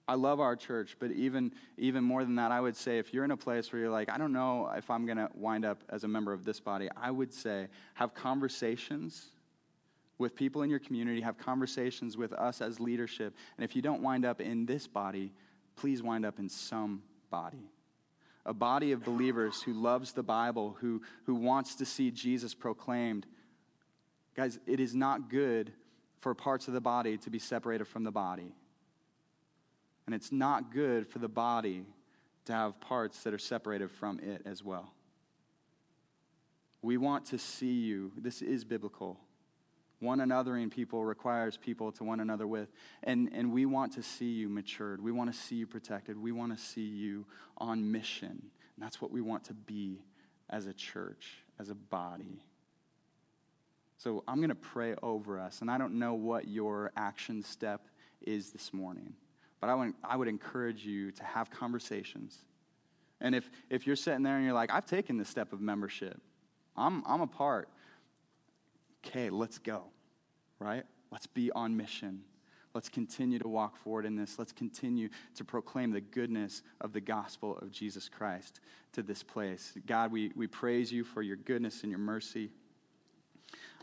I 0.07 0.13
love 0.15 0.39
our 0.39 0.55
church, 0.55 0.95
but 0.97 1.11
even, 1.11 1.51
even 1.77 2.05
more 2.05 2.23
than 2.23 2.35
that, 2.35 2.53
I 2.53 2.61
would 2.61 2.77
say 2.77 2.99
if 2.99 3.13
you're 3.13 3.25
in 3.25 3.31
a 3.31 3.37
place 3.37 3.71
where 3.73 3.81
you're 3.81 3.91
like, 3.91 4.09
I 4.09 4.17
don't 4.17 4.31
know 4.31 4.71
if 4.77 4.89
I'm 4.89 5.05
going 5.05 5.17
to 5.17 5.29
wind 5.35 5.65
up 5.65 5.83
as 5.89 6.05
a 6.05 6.07
member 6.07 6.31
of 6.31 6.45
this 6.45 6.61
body, 6.61 6.87
I 6.95 7.11
would 7.11 7.33
say 7.33 7.67
have 7.95 8.13
conversations 8.13 9.25
with 10.19 10.35
people 10.35 10.61
in 10.61 10.69
your 10.69 10.79
community, 10.79 11.21
have 11.21 11.37
conversations 11.37 12.17
with 12.17 12.33
us 12.33 12.61
as 12.61 12.79
leadership. 12.79 13.33
And 13.57 13.63
if 13.63 13.75
you 13.75 13.81
don't 13.81 14.03
wind 14.03 14.25
up 14.25 14.41
in 14.41 14.65
this 14.65 14.85
body, 14.85 15.31
please 15.75 16.03
wind 16.03 16.25
up 16.25 16.37
in 16.37 16.49
some 16.49 17.01
body. 17.31 17.71
A 18.45 18.53
body 18.53 18.91
of 18.91 19.03
believers 19.03 19.61
who 19.61 19.73
loves 19.73 20.11
the 20.11 20.23
Bible, 20.23 20.75
who, 20.81 21.01
who 21.25 21.35
wants 21.35 21.75
to 21.75 21.85
see 21.85 22.11
Jesus 22.11 22.53
proclaimed. 22.53 23.25
Guys, 24.35 24.59
it 24.67 24.79
is 24.79 24.93
not 24.93 25.29
good 25.29 25.71
for 26.19 26.35
parts 26.35 26.67
of 26.67 26.73
the 26.73 26.81
body 26.81 27.17
to 27.17 27.29
be 27.29 27.39
separated 27.39 27.87
from 27.87 28.03
the 28.03 28.11
body. 28.11 28.53
And 30.05 30.13
it's 30.13 30.31
not 30.31 30.71
good 30.73 31.07
for 31.07 31.19
the 31.19 31.29
body 31.29 31.85
to 32.45 32.53
have 32.53 32.81
parts 32.81 33.23
that 33.23 33.33
are 33.33 33.39
separated 33.39 33.89
from 33.89 34.19
it 34.19 34.41
as 34.45 34.63
well. 34.63 34.91
We 36.81 36.97
want 36.97 37.25
to 37.27 37.37
see 37.37 37.81
you. 37.81 38.11
This 38.17 38.41
is 38.41 38.65
biblical. 38.65 39.19
One 39.99 40.19
anothering 40.19 40.71
people 40.71 41.03
requires 41.03 41.57
people 41.57 41.91
to 41.93 42.03
one 42.03 42.21
another 42.21 42.47
with. 42.47 42.69
And, 43.03 43.29
and 43.33 43.51
we 43.51 43.65
want 43.65 43.93
to 43.93 44.03
see 44.03 44.31
you 44.31 44.47
matured. 44.47 45.03
We 45.03 45.11
want 45.11 45.31
to 45.31 45.37
see 45.37 45.55
you 45.55 45.67
protected. 45.67 46.17
We 46.17 46.31
want 46.31 46.57
to 46.57 46.63
see 46.63 46.85
you 46.85 47.25
on 47.57 47.91
mission. 47.91 48.29
And 48.29 48.85
that's 48.85 49.01
what 49.01 49.11
we 49.11 49.19
want 49.19 49.43
to 49.45 49.53
be 49.53 50.01
as 50.49 50.67
a 50.67 50.73
church, 50.73 51.43
as 51.59 51.69
a 51.69 51.75
body. 51.75 52.41
So 53.97 54.23
I'm 54.25 54.37
going 54.37 54.49
to 54.49 54.55
pray 54.55 54.95
over 55.03 55.37
us. 55.37 55.59
And 55.59 55.69
I 55.69 55.77
don't 55.77 55.99
know 55.99 56.13
what 56.13 56.47
your 56.47 56.91
action 56.95 57.43
step 57.43 57.81
is 58.21 58.51
this 58.51 58.73
morning, 58.73 59.13
but 59.59 59.69
I 59.69 59.75
would, 59.75 59.93
I 60.03 60.15
would 60.15 60.29
encourage 60.29 60.85
you 60.85 61.11
to 61.11 61.23
have 61.25 61.51
conversations. 61.51 62.37
And 63.19 63.35
if, 63.35 63.49
if 63.69 63.85
you're 63.85 63.97
sitting 63.97 64.23
there 64.23 64.37
and 64.37 64.45
you're 64.45 64.53
like, 64.53 64.71
I've 64.71 64.85
taken 64.85 65.17
the 65.17 65.25
step 65.25 65.51
of 65.51 65.59
membership, 65.59 66.21
I'm, 66.77 67.03
I'm 67.05 67.19
a 67.19 67.27
part 67.27 67.67
okay, 69.05 69.29
let's 69.29 69.57
go, 69.57 69.83
right? 70.59 70.83
Let's 71.11 71.27
be 71.27 71.51
on 71.51 71.75
mission. 71.75 72.21
Let's 72.73 72.89
continue 72.89 73.39
to 73.39 73.47
walk 73.47 73.77
forward 73.77 74.05
in 74.05 74.15
this. 74.15 74.37
Let's 74.37 74.51
continue 74.51 75.09
to 75.35 75.43
proclaim 75.43 75.91
the 75.91 76.01
goodness 76.01 76.61
of 76.81 76.93
the 76.93 77.01
gospel 77.01 77.57
of 77.57 77.71
Jesus 77.71 78.07
Christ 78.07 78.59
to 78.93 79.01
this 79.01 79.23
place. 79.23 79.73
God, 79.87 80.11
we, 80.11 80.31
we 80.35 80.45
praise 80.45 80.91
you 80.91 81.03
for 81.03 81.21
your 81.21 81.35
goodness 81.35 81.81
and 81.81 81.89
your 81.89 81.99
mercy. 81.99 82.51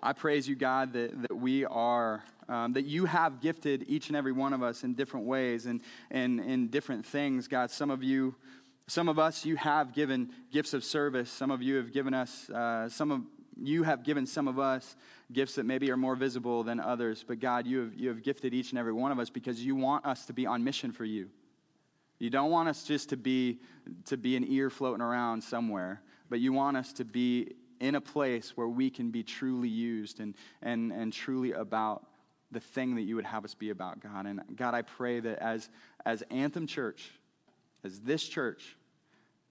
I 0.02 0.12
praise 0.12 0.48
you, 0.48 0.54
God, 0.54 0.92
that, 0.92 1.22
that 1.22 1.36
we 1.36 1.64
are, 1.64 2.22
um, 2.48 2.74
that 2.74 2.84
you 2.84 3.06
have 3.06 3.40
gifted 3.40 3.84
each 3.88 4.08
and 4.08 4.16
every 4.16 4.32
one 4.32 4.52
of 4.52 4.62
us 4.62 4.84
in 4.84 4.94
different 4.94 5.26
ways 5.26 5.66
and, 5.66 5.80
and 6.10 6.38
in 6.38 6.68
different 6.68 7.04
things. 7.04 7.48
God, 7.48 7.70
some 7.72 7.90
of 7.90 8.04
you, 8.04 8.36
some 8.86 9.08
of 9.08 9.18
us, 9.18 9.44
you 9.44 9.56
have 9.56 9.94
given 9.94 10.30
gifts 10.52 10.74
of 10.74 10.84
service. 10.84 11.28
Some 11.30 11.50
of 11.50 11.60
you 11.60 11.76
have 11.76 11.92
given 11.92 12.14
us, 12.14 12.48
uh, 12.50 12.88
some 12.88 13.10
of 13.10 13.22
you 13.60 13.82
have 13.82 14.02
given 14.02 14.26
some 14.26 14.48
of 14.48 14.58
us 14.58 14.96
gifts 15.32 15.54
that 15.54 15.64
maybe 15.64 15.90
are 15.90 15.96
more 15.96 16.16
visible 16.16 16.62
than 16.62 16.78
others, 16.80 17.24
but 17.26 17.40
God, 17.40 17.66
you 17.66 17.80
have, 17.80 17.94
you 17.94 18.08
have 18.08 18.22
gifted 18.22 18.54
each 18.54 18.70
and 18.70 18.78
every 18.78 18.92
one 18.92 19.12
of 19.12 19.18
us 19.18 19.30
because 19.30 19.64
you 19.64 19.74
want 19.74 20.04
us 20.04 20.26
to 20.26 20.32
be 20.32 20.46
on 20.46 20.62
mission 20.62 20.92
for 20.92 21.04
you. 21.04 21.28
You 22.18 22.30
don't 22.30 22.50
want 22.50 22.68
us 22.68 22.84
just 22.84 23.10
to 23.10 23.16
be, 23.16 23.60
to 24.06 24.16
be 24.16 24.36
an 24.36 24.44
ear 24.46 24.70
floating 24.70 25.02
around 25.02 25.42
somewhere, 25.42 26.00
but 26.30 26.40
you 26.40 26.52
want 26.52 26.76
us 26.76 26.92
to 26.94 27.04
be 27.04 27.54
in 27.80 27.94
a 27.94 28.00
place 28.00 28.56
where 28.56 28.68
we 28.68 28.88
can 28.88 29.10
be 29.10 29.22
truly 29.22 29.68
used 29.68 30.20
and, 30.20 30.34
and, 30.62 30.92
and 30.92 31.12
truly 31.12 31.52
about 31.52 32.06
the 32.52 32.60
thing 32.60 32.94
that 32.94 33.02
you 33.02 33.16
would 33.16 33.26
have 33.26 33.44
us 33.44 33.54
be 33.54 33.70
about, 33.70 34.00
God. 34.00 34.26
And 34.26 34.40
God, 34.54 34.74
I 34.74 34.82
pray 34.82 35.20
that 35.20 35.38
as, 35.40 35.68
as 36.04 36.22
Anthem 36.30 36.66
Church, 36.66 37.10
as 37.84 38.00
this 38.00 38.22
church, 38.22 38.75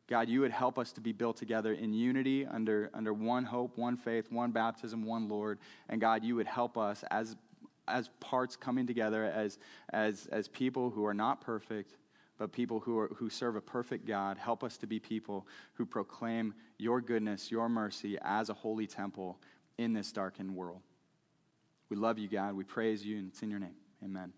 God, 0.08 0.30
you 0.30 0.42
would 0.42 0.52
help 0.52 0.78
us 0.78 0.92
to 0.94 1.02
be 1.02 1.12
built 1.12 1.38
together 1.38 1.74
in 1.74 1.92
unity 1.92 2.46
under, 2.46 2.92
under 2.94 3.14
one 3.14 3.44
hope, 3.44 3.78
one 3.78 3.98
faith, 3.98 4.32
one 4.32 4.52
baptism, 4.52 5.04
one 5.04 5.28
Lord. 5.28 5.58
And 5.90 6.00
God, 6.00 6.24
you 6.24 6.36
would 6.36 6.46
help 6.46 6.78
us 6.78 7.04
as, 7.10 7.36
as 7.88 8.10
parts 8.20 8.56
coming 8.56 8.86
together, 8.86 9.26
as, 9.26 9.58
as, 9.90 10.28
as 10.32 10.48
people 10.48 10.92
who 10.92 11.06
are 11.06 11.14
not 11.14 11.42
perfect, 11.42 11.96
but 12.38 12.52
people 12.52 12.80
who, 12.80 13.00
are, 13.00 13.08
who 13.16 13.30
serve 13.30 13.56
a 13.56 13.62
perfect 13.62 14.06
God. 14.06 14.38
Help 14.38 14.64
us 14.64 14.78
to 14.78 14.88
be 14.88 15.00
people 15.00 15.48
who 15.74 15.86
proclaim 15.88 16.54
your 16.78 17.02
goodness, 17.02 17.50
your 17.50 17.68
mercy 17.68 18.18
as 18.22 18.50
a 18.50 18.54
holy 18.54 18.86
temple 18.86 19.40
in 19.80 19.94
this 19.94 20.12
darkened 20.12 20.56
world. 20.56 20.82
We 21.90 21.98
love 21.98 22.20
you, 22.20 22.28
God. 22.28 22.56
We 22.56 22.64
praise 22.64 23.04
you, 23.04 23.18
and 23.18 23.30
it's 23.30 23.42
in 23.42 23.50
your 23.50 23.60
name. 23.60 23.76
Amen. 24.04 24.34